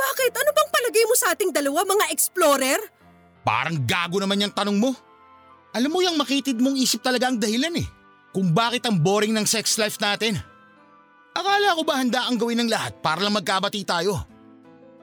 Bakit? 0.00 0.32
Ano 0.32 0.50
bang 0.56 0.70
palagay 0.72 1.04
mo 1.04 1.14
sa 1.14 1.36
ating 1.36 1.52
dalawa, 1.52 1.84
mga 1.84 2.08
explorer? 2.08 2.80
Parang 3.44 3.76
gago 3.84 4.16
naman 4.16 4.48
yung 4.48 4.54
tanong 4.56 4.80
mo. 4.80 4.90
Alam 5.70 5.90
mo 5.94 6.02
yung 6.02 6.18
makitid 6.18 6.58
mong 6.58 6.74
isip 6.74 6.98
talaga 6.98 7.30
ang 7.30 7.38
dahilan 7.38 7.70
eh. 7.78 7.86
Kung 8.34 8.50
bakit 8.50 8.86
ang 8.86 8.98
boring 8.98 9.34
ng 9.34 9.46
sex 9.46 9.78
life 9.78 9.98
natin. 10.02 10.38
Akala 11.30 11.78
ko 11.78 11.82
ba 11.86 11.98
handa 12.02 12.26
ang 12.26 12.34
gawin 12.38 12.58
ng 12.62 12.70
lahat 12.70 12.98
para 12.98 13.22
lang 13.22 13.34
magkabati 13.34 13.86
tayo? 13.86 14.18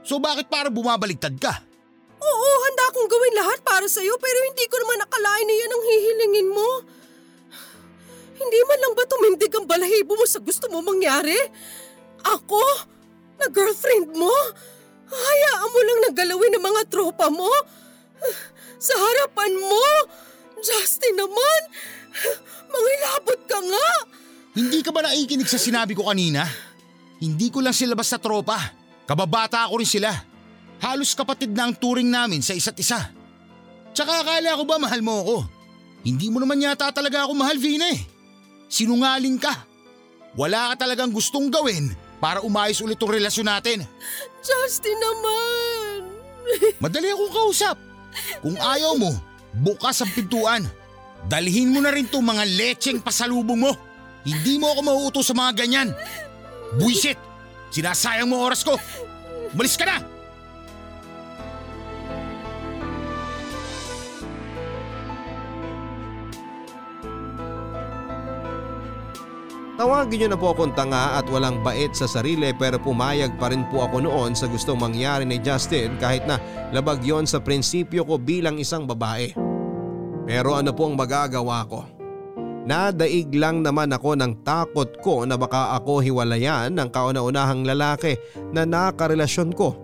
So 0.04 0.20
bakit 0.20 0.52
para 0.52 0.68
bumabaligtad 0.68 1.40
ka? 1.40 1.54
Oo, 2.18 2.50
handa 2.68 2.84
akong 2.92 3.08
gawin 3.08 3.36
lahat 3.36 3.60
para 3.64 3.88
sa'yo 3.88 4.16
pero 4.20 4.40
hindi 4.44 4.66
ko 4.68 4.76
naman 4.84 5.04
akalain 5.08 5.48
na 5.48 5.56
yan 5.56 5.72
ang 5.72 5.84
hihilingin 5.84 6.50
mo. 6.52 6.70
Hindi 8.38 8.60
man 8.68 8.80
lang 8.84 8.94
ba 8.94 9.04
tumindig 9.08 9.54
ang 9.56 9.66
balahibo 9.66 10.14
mo 10.20 10.26
sa 10.28 10.44
gusto 10.44 10.68
mo 10.68 10.84
mangyari? 10.84 11.36
Ako? 12.28 12.64
Na 13.40 13.48
girlfriend 13.48 14.14
mo? 14.14 14.34
Hayaan 15.08 15.70
mo 15.72 15.80
lang 15.80 16.00
nagalawin 16.12 16.52
ng 16.60 16.64
mga 16.64 16.82
tropa 16.92 17.32
mo? 17.32 17.50
Sa 18.78 18.94
harapan 18.94 19.56
mo? 19.56 19.86
Justin 20.62 21.16
naman? 21.18 21.62
Mangilabot 22.72 23.40
ka 23.46 23.60
nga! 23.62 23.90
Hindi 24.58 24.82
ka 24.82 24.90
ba 24.90 25.06
naikinig 25.06 25.46
sa 25.46 25.62
sinabi 25.62 25.94
ko 25.94 26.10
kanina? 26.10 26.46
Hindi 27.22 27.54
ko 27.54 27.62
lang 27.62 27.78
sila 27.78 27.94
basta 27.94 28.18
tropa. 28.18 28.58
Kababata 29.06 29.66
ako 29.66 29.82
rin 29.82 29.90
sila. 29.90 30.10
Halos 30.82 31.14
kapatid 31.14 31.54
na 31.54 31.70
ang 31.70 31.74
turing 31.74 32.10
namin 32.10 32.42
sa 32.42 32.54
isa't 32.54 32.78
isa. 32.78 33.14
Tsaka 33.94 34.22
akala 34.22 34.58
ko 34.58 34.64
ba 34.66 34.78
mahal 34.78 35.02
mo 35.02 35.14
ako? 35.26 35.38
Hindi 36.06 36.30
mo 36.30 36.38
naman 36.38 36.62
yata 36.62 36.94
talaga 36.94 37.26
ako 37.26 37.34
mahal, 37.34 37.58
Vina 37.58 37.90
eh. 37.90 38.02
Sinungaling 38.70 39.42
ka. 39.42 39.54
Wala 40.38 40.74
ka 40.74 40.86
talagang 40.86 41.10
gustong 41.10 41.50
gawin 41.50 41.94
para 42.22 42.46
umayos 42.46 42.78
ulit 42.82 43.02
ang 43.02 43.10
relasyon 43.10 43.50
natin. 43.50 43.82
Justin 44.42 44.98
naman! 45.02 45.98
Madali 46.84 47.10
akong 47.10 47.34
kausap. 47.34 47.78
Kung 48.42 48.58
ayaw 48.58 48.94
mo, 48.98 49.14
bukas 49.62 50.02
ang 50.02 50.12
pintuan. 50.14 50.64
Dalhin 51.26 51.74
mo 51.74 51.82
na 51.82 51.92
rin 51.92 52.08
to 52.08 52.22
mga 52.22 52.46
lecheng 52.46 53.02
pasalubong 53.02 53.68
mo. 53.68 53.74
Hindi 54.28 54.60
mo 54.62 54.72
ako 54.72 54.82
mauuto 54.84 55.20
sa 55.26 55.34
mga 55.34 55.52
ganyan. 55.66 55.90
Buisit! 56.78 57.18
Sinasayang 57.72 58.28
mo 58.28 58.44
oras 58.44 58.64
ko. 58.64 58.76
Malis 59.56 59.76
ka 59.80 59.88
na! 59.88 60.17
Tawagin 69.78 70.26
niyo 70.26 70.30
na 70.34 70.42
po 70.42 70.58
akong 70.58 70.74
tanga 70.74 71.22
at 71.22 71.30
walang 71.30 71.62
bait 71.62 71.94
sa 71.94 72.10
sarili 72.10 72.50
pero 72.58 72.82
pumayag 72.82 73.38
pa 73.38 73.54
rin 73.54 73.62
po 73.70 73.86
ako 73.86 74.10
noon 74.10 74.34
sa 74.34 74.50
gustong 74.50 74.82
mangyari 74.82 75.22
ni 75.22 75.38
Justin 75.38 76.02
kahit 76.02 76.26
na 76.26 76.42
labag 76.74 77.06
yon 77.06 77.30
sa 77.30 77.38
prinsipyo 77.38 78.02
ko 78.02 78.18
bilang 78.18 78.58
isang 78.58 78.90
babae. 78.90 79.38
Pero 80.26 80.58
ano 80.58 80.74
pong 80.74 80.98
magagawa 80.98 81.62
ko? 81.70 81.86
Nadaig 82.66 83.30
lang 83.38 83.62
naman 83.62 83.94
ako 83.94 84.18
ng 84.18 84.42
takot 84.42 84.98
ko 85.06 85.30
na 85.30 85.38
baka 85.38 85.78
ako 85.78 86.02
hiwalayan 86.02 86.74
ng 86.74 86.90
kauna-unahang 86.90 87.62
lalaki 87.62 88.18
na 88.50 88.66
nakarelasyon 88.66 89.54
ko. 89.54 89.78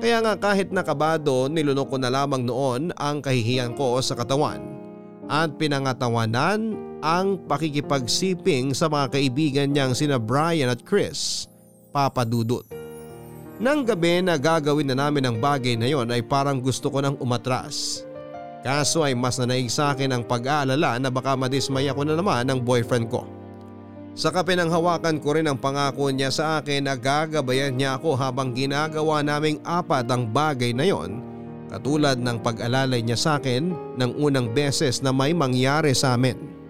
Kaya 0.00 0.24
nga 0.24 0.40
kahit 0.40 0.72
nakabado 0.72 1.52
nilunok 1.52 1.94
ko 1.94 1.96
na 2.00 2.08
lamang 2.08 2.48
noon 2.48 2.96
ang 2.96 3.20
kahihiyan 3.20 3.76
ko 3.76 4.00
sa 4.00 4.16
katawan 4.16 4.64
at 5.28 5.52
pinangatawanan 5.60 6.91
ang 7.02 7.34
pakikipagsiping 7.50 8.72
sa 8.78 8.86
mga 8.86 9.18
kaibigan 9.18 9.68
niyang 9.68 9.92
sina 9.92 10.22
Brian 10.22 10.70
at 10.70 10.86
Chris, 10.86 11.50
Papa 11.90 12.22
Dudut. 12.22 12.62
Nang 13.58 13.82
gabi 13.82 14.22
na 14.22 14.38
gagawin 14.38 14.86
na 14.90 14.96
namin 14.96 15.26
ang 15.26 15.36
bagay 15.42 15.74
na 15.74 15.90
yon 15.90 16.08
ay 16.14 16.22
parang 16.22 16.62
gusto 16.62 16.88
ko 16.88 17.02
nang 17.02 17.18
umatras. 17.18 18.06
Kaso 18.62 19.02
ay 19.02 19.18
mas 19.18 19.36
nanaig 19.42 19.66
sa 19.66 19.90
akin 19.90 20.14
ang 20.14 20.22
pag-aalala 20.22 20.96
na 21.02 21.10
baka 21.10 21.34
madismay 21.34 21.90
ako 21.90 22.06
na 22.06 22.14
naman 22.14 22.46
ng 22.46 22.62
boyfriend 22.62 23.10
ko. 23.10 23.26
Saka 24.14 24.46
pinanghawakan 24.46 25.18
ko 25.18 25.34
rin 25.34 25.50
ang 25.50 25.58
pangako 25.58 26.06
niya 26.14 26.30
sa 26.30 26.62
akin 26.62 26.86
na 26.86 26.94
gagabayan 26.94 27.74
niya 27.74 27.98
ako 27.98 28.14
habang 28.14 28.54
ginagawa 28.54 29.24
naming 29.24 29.58
apat 29.66 30.06
ang 30.06 30.30
bagay 30.30 30.70
na 30.70 30.86
yon 30.86 31.18
katulad 31.72 32.20
ng 32.20 32.38
pag-alalay 32.44 33.00
niya 33.00 33.16
sa 33.16 33.30
akin 33.40 33.72
ng 33.96 34.10
unang 34.20 34.52
beses 34.52 35.00
na 35.00 35.10
may 35.10 35.32
mangyari 35.32 35.96
sa 35.96 36.14
amin. 36.14 36.61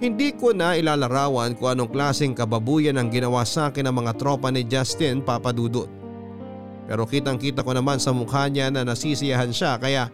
Hindi 0.00 0.32
ko 0.32 0.56
na 0.56 0.80
ilalarawan 0.80 1.52
kung 1.60 1.76
anong 1.76 1.92
klaseng 1.92 2.32
kababuyan 2.32 2.96
ang 2.96 3.12
ginawa 3.12 3.44
sa 3.44 3.68
akin 3.68 3.84
ng 3.84 3.96
mga 4.00 4.12
tropa 4.16 4.48
ni 4.48 4.64
Justin 4.64 5.20
Papadudut. 5.20 5.92
Pero 6.88 7.04
kitang 7.04 7.36
kita 7.36 7.60
ko 7.60 7.76
naman 7.76 8.00
sa 8.00 8.16
mukha 8.16 8.48
niya 8.48 8.72
na 8.72 8.80
nasisiyahan 8.80 9.52
siya 9.52 9.76
kaya 9.76 10.08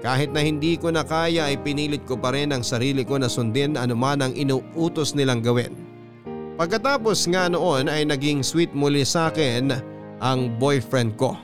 kahit 0.00 0.32
na 0.32 0.40
hindi 0.40 0.80
ko 0.80 0.88
na 0.88 1.04
kaya 1.04 1.52
ay 1.52 1.60
pinilit 1.60 2.08
ko 2.08 2.16
pa 2.16 2.32
rin 2.32 2.48
ang 2.48 2.64
sarili 2.64 3.04
ko 3.04 3.20
na 3.20 3.28
sundin 3.28 3.76
anuman 3.76 4.24
ang 4.24 4.32
inuutos 4.32 5.12
nilang 5.12 5.44
gawin. 5.44 5.76
Pagkatapos 6.56 7.28
nga 7.28 7.52
noon 7.52 7.92
ay 7.92 8.08
naging 8.08 8.40
sweet 8.40 8.72
muli 8.72 9.04
sa 9.04 9.28
akin 9.28 9.68
ang 10.24 10.56
boyfriend 10.56 11.12
ko. 11.20 11.36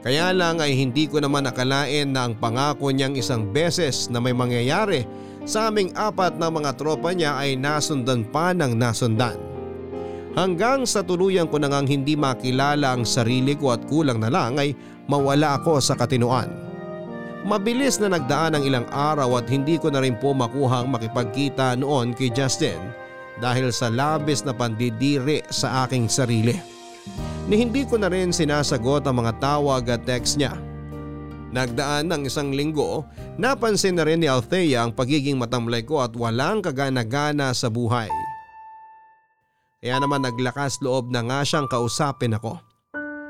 Kaya 0.00 0.32
lang 0.32 0.64
ay 0.64 0.72
hindi 0.72 1.04
ko 1.04 1.20
naman 1.20 1.44
nakalain 1.44 2.08
na 2.08 2.24
ang 2.24 2.40
pangako 2.40 2.88
niyang 2.88 3.20
isang 3.20 3.52
beses 3.52 4.08
na 4.08 4.16
may 4.16 4.32
mangyayari 4.32 5.04
sa 5.48 5.72
aming 5.72 5.88
apat 5.96 6.36
na 6.36 6.52
mga 6.52 6.76
tropa 6.76 7.16
niya 7.16 7.40
ay 7.40 7.56
nasundan 7.56 8.20
pa 8.28 8.52
ng 8.52 8.76
nasundan. 8.76 9.40
Hanggang 10.36 10.84
sa 10.84 11.00
tuluyan 11.00 11.48
ko 11.48 11.56
na 11.56 11.72
ngang 11.72 11.88
hindi 11.88 12.12
makilala 12.12 12.92
ang 12.92 13.08
sarili 13.08 13.56
ko 13.56 13.72
at 13.72 13.80
kulang 13.88 14.20
na 14.20 14.28
lang 14.28 14.60
ay 14.60 14.76
mawala 15.08 15.56
ako 15.56 15.80
sa 15.80 15.96
katinuan. 15.96 16.52
Mabilis 17.48 17.96
na 17.96 18.12
nagdaan 18.12 18.60
ang 18.60 18.62
ilang 18.62 18.84
araw 18.92 19.40
at 19.40 19.48
hindi 19.48 19.80
ko 19.80 19.88
na 19.88 20.04
rin 20.04 20.20
po 20.20 20.36
makuhang 20.36 20.92
makipagkita 20.92 21.80
noon 21.80 22.12
kay 22.12 22.28
Justin 22.28 22.76
dahil 23.40 23.72
sa 23.72 23.88
labis 23.88 24.44
na 24.44 24.52
pandidiri 24.52 25.40
sa 25.48 25.88
aking 25.88 26.12
sarili. 26.12 26.60
Ni 27.48 27.64
hindi 27.64 27.88
ko 27.88 27.96
na 27.96 28.12
rin 28.12 28.36
sinasagot 28.36 29.08
ang 29.08 29.24
mga 29.24 29.40
tawag 29.40 29.88
at 29.88 30.04
text 30.04 30.36
niya. 30.36 30.67
Nagdaan 31.48 32.12
ng 32.12 32.22
isang 32.28 32.52
linggo, 32.52 33.08
napansin 33.40 33.96
na 33.96 34.04
rin 34.04 34.20
ni 34.20 34.28
Althea 34.28 34.84
ang 34.84 34.92
pagiging 34.92 35.40
matamlay 35.40 35.80
ko 35.80 36.04
at 36.04 36.12
walang 36.12 36.60
kagana-gana 36.60 37.56
sa 37.56 37.72
buhay. 37.72 38.12
Kaya 39.80 39.96
naman 39.96 40.26
naglakas 40.26 40.76
loob 40.84 41.08
na 41.08 41.24
nga 41.24 41.40
siyang 41.46 41.70
kausapin 41.70 42.36
ako. 42.36 42.60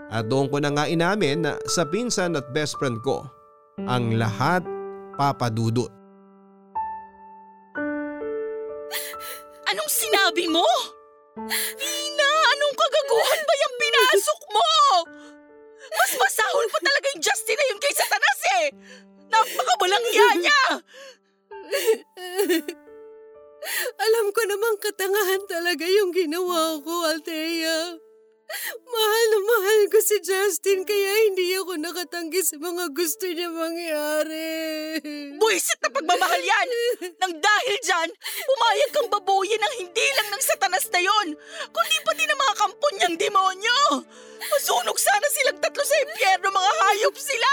At 0.09 0.27
doon 0.27 0.49
ko 0.49 0.59
na 0.59 0.73
nga 0.73 0.89
inamin 0.89 1.45
na 1.45 1.53
sa 1.69 1.85
pinsan 1.85 2.35
at 2.35 2.49
best 2.57 2.81
friend 2.81 2.99
ko 3.05 3.23
ang 3.87 4.17
lahat 4.19 4.67
papadudot. 5.15 5.93
Anong 9.69 9.93
sinabi 9.93 10.49
mo? 10.49 10.65
Tina, 11.79 12.31
anong 12.57 12.75
kagaguhan 12.75 13.41
ba 13.45 13.55
yung 13.63 13.77
pinasok 13.79 14.41
mo? 14.51 14.71
Mas 15.89 16.13
masahol 16.17 16.67
pa 16.69 16.79
talaga 16.85 17.07
yung 17.15 17.23
Justin 17.25 17.57
na 17.57 17.65
yun 17.69 17.81
kaysa 17.81 18.05
Tanas 18.09 18.43
eh! 18.61 18.67
Napakabalang 19.29 20.05
niya! 20.09 20.61
Alam 23.99 24.27
ko 24.33 24.41
namang 24.49 24.79
katangahan 24.81 25.43
talaga 25.45 25.85
yung 25.85 26.15
ginawa 26.15 26.81
ko, 26.81 26.95
Althea. 27.11 27.99
Mahal 28.89 29.25
na 29.29 29.39
mahal 29.45 29.81
ko 29.93 29.99
si 30.01 30.17
Justin 30.25 30.81
kaya 30.89 31.29
hindi 31.29 31.53
ako 31.53 31.77
nakatanggi 31.77 32.41
sa 32.41 32.57
mga 32.57 32.97
gusto 32.97 33.29
niya 33.29 33.53
mangyari. 33.53 34.49
Buisit 35.37 35.77
na 35.85 35.93
pagmamahal 35.93 36.41
yan! 36.41 36.69
Nang 37.21 37.37
dahil 37.37 37.77
dyan, 37.85 38.09
pumayag 38.49 38.91
kang 38.97 39.11
babuyin 39.13 39.61
ng 39.61 39.75
hindi 39.85 40.07
lang 40.17 40.29
ng 40.33 40.43
satanas 40.43 40.89
na 40.89 41.01
yon, 41.05 41.37
kundi 41.69 41.97
pati 42.09 42.25
ng 42.25 42.41
mga 42.41 42.55
kampon 42.57 42.95
niyang 42.97 43.17
demonyo! 43.21 43.81
Masunog 44.49 44.97
sana 44.97 45.29
silang 45.29 45.61
tatlo 45.61 45.85
sa 45.85 45.97
impyerno, 46.09 46.49
mga 46.49 46.73
hayop 46.73 47.17
sila! 47.21 47.53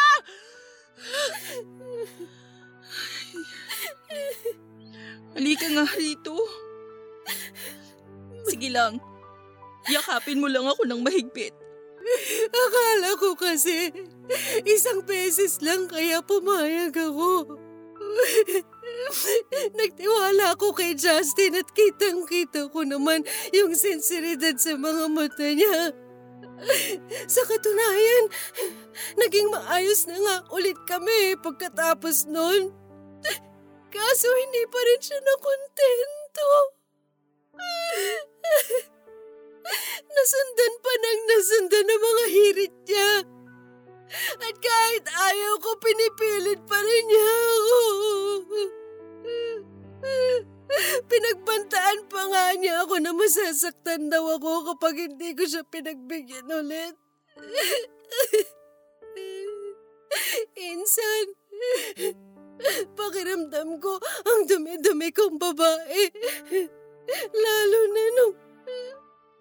Halika 5.35 5.67
nga 5.67 5.85
rito. 5.99 6.39
Sige 8.47 8.71
lang, 8.71 9.03
yakapin 9.91 10.41
mo 10.41 10.47
lang 10.49 10.65
ako 10.65 10.86
ng 10.88 11.01
mahigpit. 11.01 11.53
Akala 12.53 13.17
ko 13.17 13.33
kasi 13.33 13.89
isang 14.65 15.01
beses 15.05 15.57
lang 15.65 15.89
kaya 15.89 16.21
pumayag 16.21 16.93
ako. 16.93 17.57
Nagtiwala 19.79 20.53
ako 20.53 20.77
kay 20.77 20.93
Justin 20.93 21.57
at 21.59 21.67
kitang 21.73 22.23
kita 22.29 22.69
ko 22.69 22.86
naman 22.86 23.25
yung 23.51 23.73
sinseridad 23.73 24.55
sa 24.61 24.77
mga 24.77 25.05
mata 25.09 25.47
niya. 25.49 25.91
Sa 27.27 27.43
katunayan, 27.43 28.31
naging 29.19 29.51
maayos 29.51 30.07
na 30.07 30.15
nga 30.15 30.36
ulit 30.55 30.77
kami 30.88 31.36
pagkatapos 31.41 32.29
nun. 32.31 32.71
Kaso 33.91 34.27
hindi 34.27 34.63
pa 34.67 34.79
rin 34.79 35.01
siya 35.01 35.19
nakontento. 35.19 36.49
Nasundan 40.05 40.74
pa 40.82 40.93
ng 40.93 41.22
nasundan 41.30 41.86
ng 41.86 42.01
mga 42.01 42.26
hirit 42.30 42.76
niya. 42.86 43.11
At 44.38 44.55
kahit 44.61 45.05
ayaw 45.09 45.53
ko, 45.59 45.72
pinipilit 45.82 46.61
pa 46.70 46.78
rin 46.78 47.05
niya 47.09 47.26
ako. 47.26 47.80
Pinagbantaan 51.05 51.99
pa 52.09 52.22
nga 52.30 52.45
niya 52.57 52.86
ako 52.86 52.95
na 53.01 53.11
masasaktan 53.16 54.11
daw 54.11 54.38
ako 54.38 54.74
kapag 54.74 55.09
hindi 55.09 55.34
ko 55.34 55.43
siya 55.45 55.63
pinagbigyan 55.66 56.49
ulit. 56.49 56.95
Insan, 60.55 61.26
pakiramdam 62.95 63.82
ko 63.82 63.99
ang 64.01 64.41
dumi-dumi 64.47 65.09
kong 65.11 65.38
babae. 65.41 66.01
Lalo 67.34 67.80
na 67.91 68.03
nung 68.18 68.36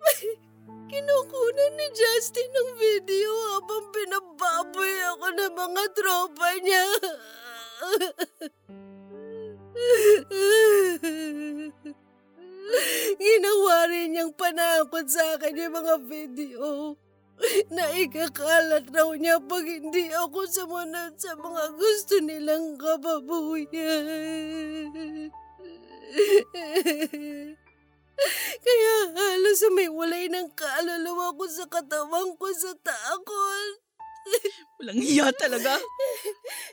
kinukunan 0.91 1.73
ni 1.77 1.87
Justin 1.97 2.49
ng 2.53 2.71
video 2.77 3.33
habang 3.57 3.85
pinababoy 3.91 4.95
ako 5.15 5.27
ng 5.33 5.55
mga 5.55 5.85
tropa 5.97 6.49
niya. 6.61 6.87
Ginawa 13.25 13.87
rin 13.87 14.15
niyang 14.15 14.33
panakot 14.35 15.07
sa 15.07 15.37
akin 15.37 15.55
yung 15.59 15.75
mga 15.75 15.95
video 16.07 16.97
na 17.71 17.91
ikakalat 17.99 18.87
raw 18.95 19.11
niya 19.19 19.43
pag 19.43 19.67
hindi 19.67 20.15
ako 20.15 20.47
sumunod 20.47 21.19
sa 21.19 21.35
mga 21.35 21.65
gusto 21.75 22.23
nilang 22.23 22.79
kababuyan. 22.79 23.69
Kaya 28.65 28.95
halos 29.13 29.61
umiwalay 29.69 30.31
ng 30.31 30.49
kaluluwa 30.55 31.35
ko 31.35 31.45
sa 31.51 31.65
katawan 31.67 32.35
ko 32.39 32.47
sa 32.55 32.73
takot. 32.81 33.85
Walang 34.81 35.01
hiya 35.05 35.29
talaga. 35.37 35.77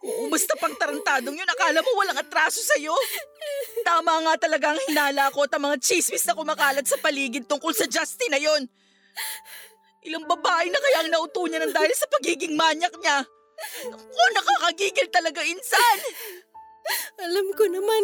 Oo, 0.07 0.31
basta 0.31 0.55
pang 0.55 0.71
tarantadong 0.79 1.35
yun, 1.35 1.49
akala 1.51 1.83
mo 1.83 1.91
walang 1.99 2.15
atraso 2.15 2.63
sa'yo. 2.63 2.95
Tama 3.83 4.23
nga 4.23 4.33
talaga 4.39 4.71
ang 4.71 4.81
hinala 4.87 5.27
ko 5.35 5.43
at 5.43 5.51
ang 5.55 5.67
mga 5.67 5.77
chismis 5.83 6.23
na 6.23 6.37
kumakalat 6.37 6.87
sa 6.87 6.95
paligid 7.01 7.45
tungkol 7.51 7.75
sa 7.75 7.89
Justin 7.91 8.31
na 8.31 8.39
yon. 8.39 8.63
Ilang 10.07 10.25
babae 10.25 10.71
na 10.71 10.79
kaya 10.79 10.97
ang 11.05 11.11
nauto 11.11 11.45
niya 11.45 11.61
ng 11.61 11.75
dahil 11.75 11.93
sa 11.93 12.09
pagiging 12.09 12.55
manyak 12.55 12.93
niya. 13.03 13.21
Ako, 13.93 14.23
nakakagigil 14.33 15.07
talaga, 15.13 15.45
insan. 15.45 15.97
Alam 17.21 17.53
ko 17.53 17.69
naman 17.69 18.03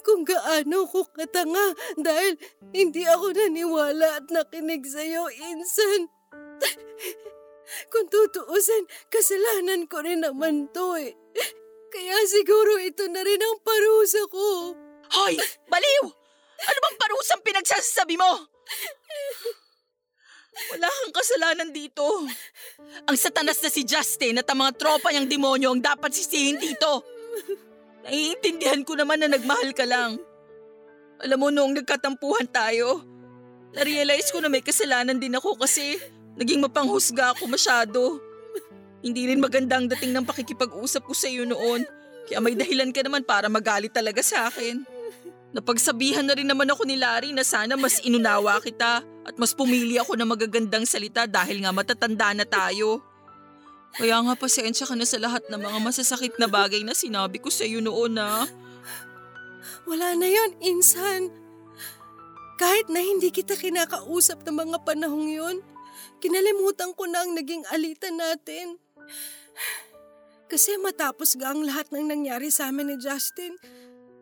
kung 0.00 0.24
gaano 0.24 0.88
ko 0.88 1.04
katanga 1.12 1.76
dahil 2.00 2.40
hindi 2.72 3.04
ako 3.04 3.36
naniwala 3.36 4.24
at 4.24 4.26
nakinig 4.32 4.88
sa'yo, 4.88 5.28
Insan. 5.52 6.08
Kung 7.92 8.06
tutuusin, 8.12 8.84
kasalanan 9.08 9.88
ko 9.88 10.04
rin 10.04 10.20
naman 10.20 10.68
to 10.72 10.96
eh. 11.00 11.16
Kaya 11.88 12.16
siguro 12.28 12.76
ito 12.80 13.08
na 13.08 13.24
rin 13.24 13.40
ang 13.40 13.58
parusa 13.64 14.20
ko. 14.28 14.76
Hoy, 15.14 15.38
baliw! 15.68 16.04
Ano 16.64 16.78
bang 16.80 16.96
parusang 17.00 17.40
pinagsasabi 17.44 18.16
mo? 18.16 18.48
Wala 20.74 20.86
kang 20.86 21.14
kasalanan 21.14 21.70
dito. 21.74 22.04
Ang 23.10 23.16
satanas 23.18 23.58
na 23.60 23.70
si 23.70 23.82
Justin 23.82 24.38
at 24.38 24.48
ang 24.48 24.62
mga 24.62 24.76
tropa 24.78 25.10
niyang 25.10 25.28
demonyo 25.28 25.74
ang 25.74 25.82
dapat 25.82 26.14
sisihin 26.14 26.58
dito. 26.62 27.02
Naiintindihan 28.04 28.84
ko 28.84 28.92
naman 29.00 29.24
na 29.24 29.32
nagmahal 29.32 29.72
ka 29.72 29.88
lang. 29.88 30.20
Alam 31.24 31.38
mo, 31.40 31.48
noong 31.48 31.80
nagkatampuhan 31.80 32.44
tayo, 32.52 33.00
narealize 33.72 34.28
ko 34.28 34.44
na 34.44 34.52
may 34.52 34.60
kasalanan 34.60 35.16
din 35.16 35.32
ako 35.32 35.56
kasi 35.56 35.96
naging 36.36 36.60
mapanghusga 36.60 37.32
ako 37.32 37.48
masyado. 37.48 38.20
Hindi 39.00 39.32
rin 39.32 39.40
maganda 39.40 39.80
ang 39.80 39.88
dating 39.88 40.12
ng 40.12 40.28
pakikipag-usap 40.28 41.04
ko 41.08 41.16
sa 41.16 41.32
iyo 41.32 41.48
noon. 41.48 41.84
Kaya 42.28 42.40
may 42.44 42.56
dahilan 42.56 42.92
ka 42.92 43.00
naman 43.04 43.24
para 43.24 43.48
magalit 43.48 43.92
talaga 43.92 44.20
sa 44.20 44.48
akin. 44.52 44.84
Napagsabihan 45.54 46.24
na 46.24 46.34
rin 46.34 46.48
naman 46.48 46.68
ako 46.68 46.84
ni 46.84 46.98
Larry 46.98 47.30
na 47.32 47.44
sana 47.46 47.78
mas 47.78 48.02
inunawa 48.02 48.58
kita 48.60 49.04
at 49.04 49.34
mas 49.38 49.54
pumili 49.56 49.96
ako 49.96 50.18
ng 50.18 50.28
magagandang 50.28 50.84
salita 50.84 51.24
dahil 51.24 51.62
nga 51.62 51.70
matatanda 51.72 52.34
na 52.36 52.44
tayo. 52.44 53.00
Kaya 53.94 54.18
nga 54.26 54.34
pasensya 54.34 54.90
ka 54.90 54.98
na 54.98 55.06
sa 55.06 55.22
lahat 55.22 55.46
ng 55.46 55.60
mga 55.62 55.78
masasakit 55.78 56.34
na 56.42 56.50
bagay 56.50 56.82
na 56.82 56.98
sinabi 56.98 57.38
ko 57.38 57.46
sa 57.46 57.62
iyo 57.62 57.78
noon 57.78 58.18
na. 58.18 58.42
Wala 59.86 60.18
na 60.18 60.26
yon, 60.26 60.50
Insan. 60.64 61.30
Kahit 62.58 62.90
na 62.90 63.02
hindi 63.02 63.30
kita 63.30 63.54
kinakausap 63.54 64.42
ng 64.42 64.56
mga 64.66 64.78
panahong 64.82 65.30
yon, 65.30 65.56
kinalimutan 66.18 66.90
ko 66.94 67.06
na 67.06 67.22
ang 67.22 67.38
naging 67.38 67.62
alitan 67.70 68.18
natin. 68.18 68.82
Kasi 70.50 70.78
matapos 70.78 71.38
ga 71.38 71.54
ang 71.54 71.62
lahat 71.66 71.90
ng 71.90 72.06
nangyari 72.10 72.50
sa 72.50 72.70
amin 72.70 72.94
ni 72.94 72.96
Justin, 72.98 73.58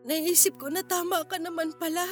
naisip 0.04 0.56
ko 0.60 0.68
na 0.68 0.84
tama 0.84 1.24
ka 1.28 1.36
naman 1.40 1.72
pala. 1.76 2.04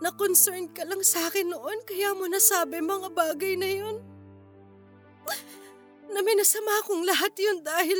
Na-concern 0.00 0.70
ka 0.72 0.86
lang 0.86 1.02
sa 1.04 1.28
akin 1.28 1.52
noon 1.52 1.82
kaya 1.86 2.14
mo 2.16 2.24
nasabi 2.26 2.80
mga 2.80 3.08
bagay 3.12 3.54
na 3.58 3.68
yun. 3.68 3.96
Na 6.10 6.20
minasama 6.26 6.82
akong 6.82 7.06
lahat 7.06 7.32
yun 7.38 7.62
dahil 7.62 7.98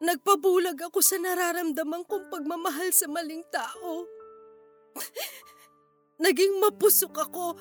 nagpabulag 0.00 0.76
ako 0.88 1.00
sa 1.04 1.20
nararamdaman 1.20 2.04
kong 2.08 2.28
pagmamahal 2.32 2.90
sa 2.92 3.08
maling 3.08 3.44
tao. 3.52 4.08
Naging 6.24 6.60
mapusok 6.60 7.14
ako. 7.28 7.56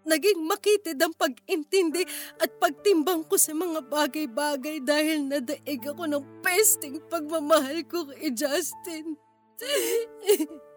Naging 0.00 0.40
makitid 0.48 0.96
ang 0.96 1.12
pag-intindi 1.12 2.08
at 2.40 2.48
pagtimbang 2.56 3.20
ko 3.28 3.36
sa 3.36 3.52
mga 3.52 3.84
bagay-bagay 3.84 4.80
dahil 4.80 5.28
nadaig 5.28 5.84
ako 5.84 6.08
ng 6.08 6.24
pesting 6.40 6.96
pagmamahal 7.12 7.84
ko 7.84 8.08
kay 8.08 8.32
Justin. 8.32 9.20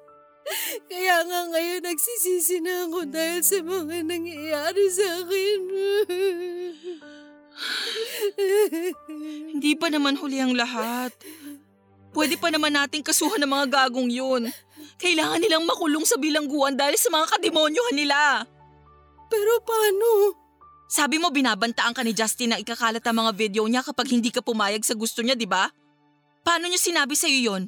Kaya 0.92 1.24
nga 1.26 1.40
ngayon 1.54 1.82
nagsisisi 1.86 2.60
na 2.60 2.88
ako 2.90 3.00
dahil 3.08 3.42
sa 3.44 3.60
mga 3.64 3.98
nangyayari 4.04 4.86
sa 4.92 5.08
akin. 5.24 5.60
Hindi 9.54 9.72
pa 9.78 9.88
naman 9.94 10.18
huli 10.20 10.42
ang 10.42 10.54
lahat. 10.58 11.14
Pwede 12.14 12.38
pa 12.38 12.54
naman 12.54 12.78
nating 12.78 13.02
kasuhan 13.02 13.42
ng 13.42 13.50
mga 13.50 13.66
gagong 13.74 14.10
yun. 14.10 14.44
Kailangan 15.02 15.42
nilang 15.42 15.66
makulong 15.66 16.06
sa 16.06 16.20
bilangguan 16.22 16.78
dahil 16.78 16.94
sa 16.98 17.10
mga 17.10 17.26
kademonyohan 17.38 17.98
nila. 17.98 18.46
Pero 19.34 19.52
paano? 19.66 20.38
Sabi 20.94 21.18
mo 21.18 21.34
binabantaan 21.34 21.98
ka 21.98 22.06
ni 22.06 22.14
Justin 22.14 22.54
na 22.54 22.62
ikakalat 22.62 23.02
ang 23.02 23.26
mga 23.26 23.32
video 23.34 23.66
niya 23.66 23.82
kapag 23.82 24.14
hindi 24.14 24.30
ka 24.30 24.46
pumayag 24.46 24.86
sa 24.86 24.94
gusto 24.94 25.26
niya, 25.26 25.34
di 25.34 25.50
ba? 25.50 25.66
Paano 26.46 26.70
niya 26.70 26.78
sinabi 26.78 27.18
sa'yo 27.18 27.40
yon? 27.50 27.64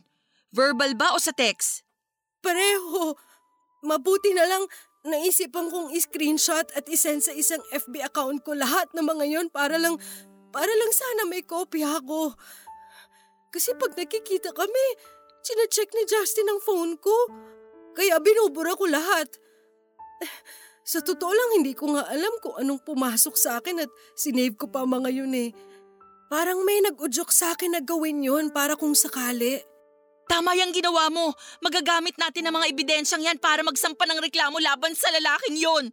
Verbal 0.53 0.93
ba 0.93 1.15
o 1.15 1.17
sa 1.17 1.33
text? 1.33 1.84
Pareho. 2.45 3.17
Mabuti 3.81 4.37
na 4.37 4.45
lang 4.45 4.69
naisipan 5.05 5.69
kong 5.73 5.93
i-screenshot 5.97 6.69
at 6.77 6.85
isend 6.89 7.25
sa 7.25 7.33
isang 7.33 7.61
FB 7.73 8.05
account 8.05 8.41
ko 8.45 8.53
lahat 8.53 8.89
ng 8.93 9.05
mga 9.05 9.25
yon 9.25 9.47
para 9.49 9.77
lang, 9.81 9.97
para 10.53 10.69
lang 10.69 10.91
sana 10.93 11.25
may 11.25 11.41
kopya 11.41 12.01
ako. 12.01 12.37
Kasi 13.49 13.73
pag 13.77 13.97
nakikita 13.97 14.53
kami, 14.53 14.85
chinecheck 15.45 15.89
ni 15.93 16.03
Justin 16.05 16.49
ang 16.53 16.61
phone 16.61 16.97
ko. 17.01 17.13
Kaya 17.97 18.21
binubura 18.21 18.77
ko 18.77 18.85
lahat. 18.89 19.29
Sa 20.85 21.01
totoo 21.01 21.33
lang, 21.33 21.49
hindi 21.57 21.73
ko 21.73 21.97
nga 21.97 22.05
alam 22.05 22.29
kung 22.45 22.61
anong 22.61 22.85
pumasok 22.85 23.33
sa 23.33 23.57
akin 23.57 23.81
at 23.81 23.89
sinave 24.13 24.53
ko 24.53 24.69
pa 24.69 24.85
mga 24.85 25.09
yun 25.17 25.33
eh. 25.33 25.49
Parang 26.29 26.61
may 26.61 26.77
nag-udyok 26.85 27.33
sa 27.33 27.57
akin 27.57 27.73
na 27.73 27.81
gawin 27.81 28.21
yun 28.21 28.53
para 28.53 28.77
kung 28.77 28.93
sakali. 28.93 29.65
Tama 30.25 30.57
yung 30.57 30.73
ginawa 30.73 31.09
mo. 31.13 31.33
Magagamit 31.61 32.17
natin 32.17 32.49
ang 32.49 32.57
mga 32.57 32.69
ebidensyang 32.73 33.21
yan 33.21 33.37
para 33.37 33.61
magsampa 33.61 34.09
ng 34.09 34.21
reklamo 34.21 34.57
laban 34.57 34.97
sa 34.97 35.09
lalaking 35.13 35.57
yon. 35.61 35.85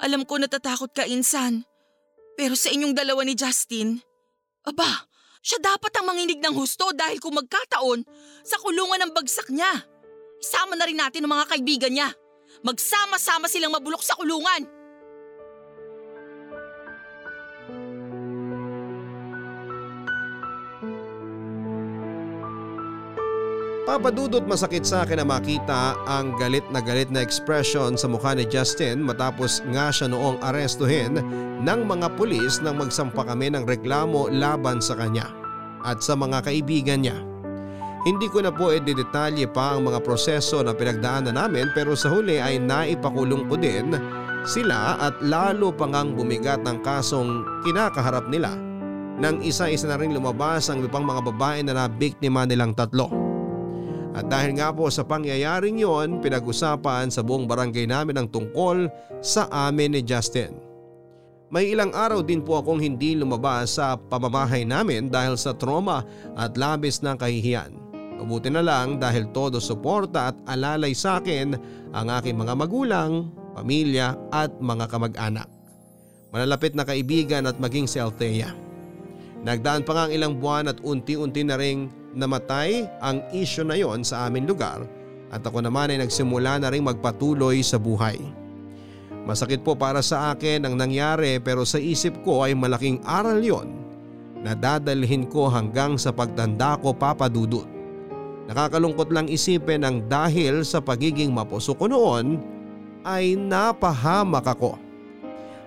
Alam 0.00 0.24
ko 0.24 0.40
natatakot 0.40 0.88
ka, 0.96 1.04
Insan. 1.04 1.68
Pero 2.32 2.56
sa 2.56 2.72
inyong 2.72 2.96
dalawa 2.96 3.28
ni 3.28 3.36
Justin, 3.36 4.00
aba, 4.64 5.04
siya 5.44 5.60
dapat 5.60 5.92
ang 6.00 6.08
manginig 6.08 6.40
ng 6.40 6.54
husto 6.56 6.96
dahil 6.96 7.20
kung 7.20 7.36
magkataon, 7.36 8.06
sa 8.40 8.56
kulungan 8.62 9.04
ng 9.04 9.12
bagsak 9.12 9.52
niya. 9.52 9.84
Isama 10.40 10.74
na 10.74 10.88
rin 10.88 10.98
natin 10.98 11.28
ang 11.28 11.36
mga 11.36 11.50
kaibigan 11.52 11.92
niya. 11.92 12.08
Magsama-sama 12.64 13.46
silang 13.52 13.74
mabulok 13.74 14.00
sa 14.00 14.16
kulungan. 14.16 14.64
Papadudot 23.92 24.48
masakit 24.48 24.88
sa 24.88 25.04
akin 25.04 25.20
na 25.20 25.26
makita 25.28 25.92
ang 26.08 26.32
galit 26.40 26.64
na 26.72 26.80
galit 26.80 27.12
na 27.12 27.20
expression 27.20 27.92
sa 27.92 28.08
mukha 28.08 28.32
ni 28.32 28.48
Justin 28.48 29.04
matapos 29.04 29.60
nga 29.68 29.92
siya 29.92 30.08
noong 30.08 30.40
arestuhin 30.40 31.20
ng 31.60 31.80
mga 31.84 32.16
pulis 32.16 32.56
nang 32.64 32.80
magsampa 32.80 33.20
kami 33.20 33.52
ng 33.52 33.68
reklamo 33.68 34.32
laban 34.32 34.80
sa 34.80 34.96
kanya 34.96 35.28
at 35.84 36.00
sa 36.00 36.16
mga 36.16 36.40
kaibigan 36.40 37.04
niya. 37.04 37.20
Hindi 38.08 38.32
ko 38.32 38.40
na 38.40 38.48
po 38.48 38.72
edidetalye 38.72 39.44
pa 39.52 39.76
ang 39.76 39.84
mga 39.84 40.00
proseso 40.00 40.64
na 40.64 40.72
pinagdaanan 40.72 41.36
namin 41.36 41.68
pero 41.76 41.92
sa 41.92 42.08
huli 42.08 42.40
ay 42.40 42.64
naipakulong 42.64 43.44
ko 43.44 43.60
din 43.60 43.92
sila 44.48 45.04
at 45.04 45.20
lalo 45.20 45.68
pang 45.68 45.92
ang 45.92 46.16
bumigat 46.16 46.64
ng 46.64 46.80
kasong 46.80 47.44
kinakaharap 47.60 48.24
nila 48.32 48.56
nang 49.20 49.44
isa-isa 49.44 49.84
na 49.84 50.00
rin 50.00 50.16
lumabas 50.16 50.72
ang 50.72 50.80
ibang 50.80 51.04
mga 51.04 51.28
babae 51.28 51.60
na 51.60 51.76
nabiktima 51.76 52.48
nilang 52.48 52.72
tatlo. 52.72 53.21
At 54.12 54.28
dahil 54.28 54.60
nga 54.60 54.68
po 54.68 54.92
sa 54.92 55.08
pangyayaring 55.08 55.80
yon, 55.80 56.20
pinag-usapan 56.20 57.08
sa 57.08 57.24
buong 57.24 57.48
barangay 57.48 57.88
namin 57.88 58.20
ang 58.20 58.28
tungkol 58.28 58.92
sa 59.24 59.48
amin 59.48 59.96
ni 59.96 60.04
Justin. 60.04 60.52
May 61.52 61.72
ilang 61.72 61.92
araw 61.92 62.24
din 62.24 62.40
po 62.40 62.60
akong 62.60 62.80
hindi 62.80 63.12
lumabas 63.12 63.76
sa 63.76 63.96
pamamahay 63.96 64.64
namin 64.64 65.12
dahil 65.12 65.36
sa 65.36 65.52
trauma 65.52 66.04
at 66.36 66.56
labis 66.56 67.04
ng 67.04 67.16
kahihiyan. 67.16 67.72
Mabuti 68.20 68.48
na 68.48 68.64
lang 68.64 68.96
dahil 68.96 69.28
todo 69.32 69.60
suporta 69.60 70.32
at 70.32 70.36
alalay 70.48 70.96
sa 70.96 71.20
akin 71.20 71.56
ang 71.92 72.06
aking 72.08 72.36
mga 72.36 72.56
magulang, 72.56 73.32
pamilya 73.52 74.16
at 74.32 74.52
mga 74.60 74.88
kamag-anak. 74.88 75.48
Malalapit 76.32 76.72
na 76.72 76.88
kaibigan 76.88 77.44
at 77.44 77.60
maging 77.60 77.84
si 77.84 78.00
Althea. 78.00 78.56
Nagdaan 79.44 79.84
pa 79.84 79.92
nga 79.92 80.02
ang 80.08 80.12
ilang 80.16 80.40
buwan 80.40 80.72
at 80.72 80.80
unti-unti 80.80 81.44
na 81.44 81.60
ring 81.60 81.92
namatay 82.12 82.86
ang 83.00 83.24
isyo 83.32 83.64
na 83.64 83.76
yon 83.76 84.04
sa 84.04 84.28
aming 84.28 84.44
lugar 84.44 84.84
at 85.32 85.40
ako 85.40 85.64
naman 85.64 85.88
ay 85.88 85.98
nagsimula 86.04 86.60
na 86.60 86.68
rin 86.68 86.84
magpatuloy 86.84 87.64
sa 87.64 87.80
buhay. 87.80 88.20
Masakit 89.24 89.64
po 89.64 89.72
para 89.72 90.04
sa 90.04 90.34
akin 90.34 90.68
ang 90.68 90.74
nangyari 90.76 91.40
pero 91.40 91.64
sa 91.64 91.80
isip 91.80 92.20
ko 92.20 92.44
ay 92.44 92.52
malaking 92.52 93.00
aral 93.06 93.40
yon 93.40 93.72
na 94.42 94.52
dadalhin 94.52 95.24
ko 95.30 95.48
hanggang 95.48 95.96
sa 95.96 96.10
pagtanda 96.10 96.76
ko 96.82 96.92
papadudot. 96.92 97.64
Nakakalungkot 98.50 99.14
lang 99.14 99.30
isipin 99.30 99.86
ang 99.86 100.02
dahil 100.10 100.66
sa 100.66 100.82
pagiging 100.82 101.30
mapuso 101.30 101.72
ko 101.78 101.86
noon 101.86 102.42
ay 103.06 103.38
napahamak 103.38 104.44
ako. 104.44 104.76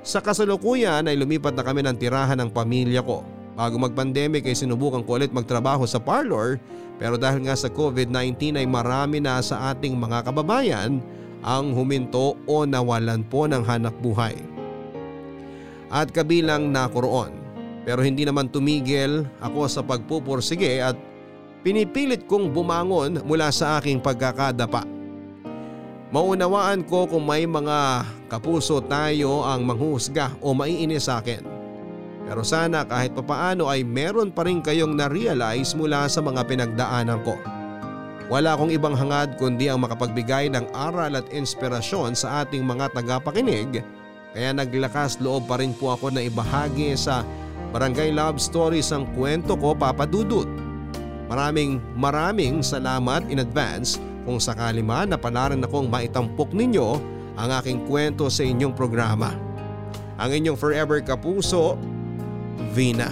Sa 0.06 0.22
kasalukuyan 0.22 1.08
ay 1.10 1.18
lumipat 1.18 1.56
na 1.56 1.64
kami 1.66 1.82
ng 1.82 1.98
tirahan 1.98 2.38
ng 2.38 2.52
pamilya 2.52 3.02
ko 3.02 3.35
Bago 3.56 3.80
mag-pandemic 3.80 4.44
ay 4.44 4.56
sinubukan 4.56 5.00
ko 5.08 5.16
ulit 5.16 5.32
magtrabaho 5.32 5.88
sa 5.88 5.96
parlor 5.96 6.60
pero 7.00 7.16
dahil 7.16 7.48
nga 7.48 7.56
sa 7.56 7.72
COVID-19 7.72 8.60
ay 8.60 8.68
marami 8.68 9.24
na 9.24 9.40
sa 9.40 9.72
ating 9.72 9.96
mga 9.96 10.28
kababayan 10.28 11.00
ang 11.40 11.72
huminto 11.72 12.36
o 12.44 12.68
nawalan 12.68 13.24
po 13.24 13.48
ng 13.48 13.64
hanap 13.64 13.96
buhay. 14.04 14.36
At 15.88 16.12
kabilang 16.12 16.74
na 16.74 16.92
ko 16.92 17.08
roon. 17.08 17.32
Pero 17.86 18.02
hindi 18.02 18.26
naman 18.26 18.50
tumigil 18.50 19.30
ako 19.40 19.70
sa 19.70 19.86
pagpupursige 19.86 20.82
at 20.82 20.98
pinipilit 21.62 22.26
kong 22.26 22.50
bumangon 22.50 23.22
mula 23.24 23.54
sa 23.54 23.78
aking 23.78 24.02
pagkakadapa. 24.02 24.84
Maunawaan 26.10 26.82
ko 26.90 27.06
kung 27.06 27.30
may 27.30 27.46
mga 27.46 28.04
kapuso 28.26 28.82
tayo 28.90 29.46
ang 29.46 29.64
manghusga 29.64 30.34
o 30.42 30.58
maiinis 30.58 31.06
sa 31.06 31.22
akin. 31.22 31.46
Pero 32.26 32.42
sana 32.42 32.82
kahit 32.86 33.14
papaano 33.14 33.70
ay 33.70 33.86
meron 33.86 34.34
pa 34.34 34.46
rin 34.50 34.60
kayong 34.60 34.98
na-realize 34.98 35.78
mula 35.78 36.10
sa 36.10 36.20
mga 36.26 36.42
pinagdaanan 36.50 37.22
ko. 37.22 37.38
Wala 38.26 38.58
akong 38.58 38.74
ibang 38.74 38.98
hangad 38.98 39.38
kundi 39.38 39.70
ang 39.70 39.86
makapagbigay 39.86 40.50
ng 40.50 40.74
aral 40.74 41.14
at 41.14 41.30
inspirasyon 41.30 42.18
sa 42.18 42.42
ating 42.42 42.66
mga 42.66 42.90
tagapakinig 42.98 43.86
kaya 44.36 44.52
naglakas 44.52 45.16
loob 45.24 45.48
pa 45.48 45.56
rin 45.64 45.72
po 45.72 45.96
ako 45.96 46.12
na 46.12 46.28
ibahagi 46.28 46.92
sa 47.00 47.24
Barangay 47.72 48.12
Love 48.12 48.36
Stories 48.36 48.92
ang 48.92 49.08
kwento 49.16 49.56
ko 49.56 49.72
papadudot. 49.72 50.44
Maraming 51.32 51.80
maraming 51.96 52.60
salamat 52.60 53.32
in 53.32 53.40
advance 53.40 53.96
kung 54.28 54.44
sakali 54.44 54.84
man 54.84 55.16
na 55.16 55.18
panaran 55.18 55.64
akong 55.64 55.88
maitampok 55.88 56.52
ninyo 56.52 57.00
ang 57.40 57.50
aking 57.64 57.88
kwento 57.88 58.28
sa 58.28 58.44
inyong 58.44 58.76
programa. 58.76 59.32
Ang 60.20 60.44
inyong 60.44 60.60
forever 60.60 61.00
kapuso, 61.00 61.80
Vina. 62.76 63.08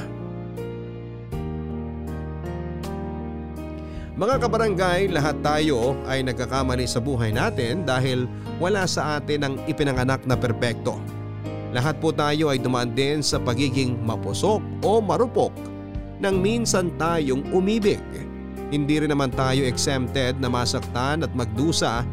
Mga 4.14 4.36
kabarangay, 4.44 5.10
lahat 5.10 5.40
tayo 5.40 5.96
ay 6.04 6.22
nagkakamali 6.22 6.84
sa 6.84 7.00
buhay 7.00 7.32
natin 7.32 7.88
dahil 7.88 8.28
wala 8.60 8.84
sa 8.84 9.18
atin 9.18 9.48
ang 9.48 9.56
ipinanganak 9.66 10.22
na 10.28 10.36
perpekto. 10.36 11.00
Lahat 11.74 11.98
po 11.98 12.14
tayo 12.14 12.54
ay 12.54 12.62
dumaan 12.62 12.94
din 12.94 13.26
sa 13.26 13.42
pagiging 13.42 13.98
mapusok 14.04 14.62
o 14.86 15.02
marupok 15.02 15.56
nang 16.22 16.38
minsan 16.38 16.94
tayong 17.00 17.42
umibig. 17.56 18.04
Hindi 18.70 19.02
rin 19.02 19.10
naman 19.16 19.34
tayo 19.34 19.66
exempted 19.66 20.38
na 20.38 20.52
masaktan 20.52 21.26
at 21.26 21.32
magdusa 21.34 22.06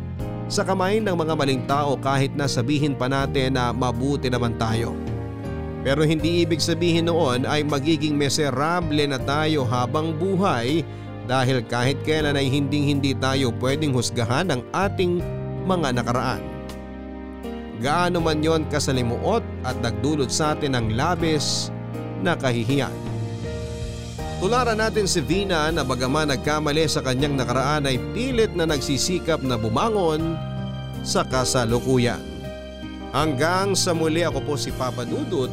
sa 0.48 0.62
kamay 0.64 1.03
ng 1.03 1.12
mga 1.12 1.34
maling 1.36 1.62
tao 1.68 2.01
kahit 2.01 2.32
na 2.32 2.48
sabihin 2.48 2.96
pa 2.96 3.12
natin 3.12 3.59
na 3.59 3.74
mabuti 3.76 4.32
naman 4.32 4.57
tayo. 4.57 5.10
Pero 5.81 6.05
hindi 6.05 6.45
ibig 6.45 6.61
sabihin 6.61 7.09
noon 7.09 7.49
ay 7.49 7.64
magiging 7.64 8.12
miserable 8.12 9.01
na 9.09 9.16
tayo 9.16 9.64
habang 9.64 10.12
buhay 10.12 10.85
dahil 11.24 11.64
kahit 11.64 11.97
kailan 12.05 12.37
ay 12.37 12.53
hinding 12.53 12.85
hindi 12.85 13.16
tayo 13.16 13.49
pwedeng 13.64 13.97
husgahan 13.97 14.53
ng 14.53 14.61
ating 14.76 15.24
mga 15.64 15.97
nakaraan. 15.97 16.43
Gaano 17.81 18.20
man 18.20 18.45
yon 18.45 18.68
kasalimuot 18.68 19.41
at 19.64 19.76
nagdulot 19.81 20.28
sa 20.28 20.53
atin 20.53 20.76
ng 20.76 21.01
labis 21.01 21.72
na 22.20 22.37
kahihiyan. 22.37 22.93
Tularan 24.41 24.81
natin 24.81 25.05
si 25.05 25.20
Vina 25.24 25.68
na 25.68 25.85
bagaman 25.85 26.33
nagkamali 26.33 26.85
sa 26.89 27.05
kanyang 27.05 27.41
nakaraan 27.41 27.89
ay 27.89 27.97
pilit 28.16 28.53
na 28.57 28.68
nagsisikap 28.68 29.41
na 29.41 29.57
bumangon 29.57 30.37
sa 31.05 31.24
kasalukuyan. 31.24 32.20
Hanggang 33.12 33.76
sa 33.76 33.93
muli 33.93 34.24
ako 34.24 34.41
po 34.45 34.55
si 34.57 34.72
Papa 34.72 35.05
Dudut 35.05 35.53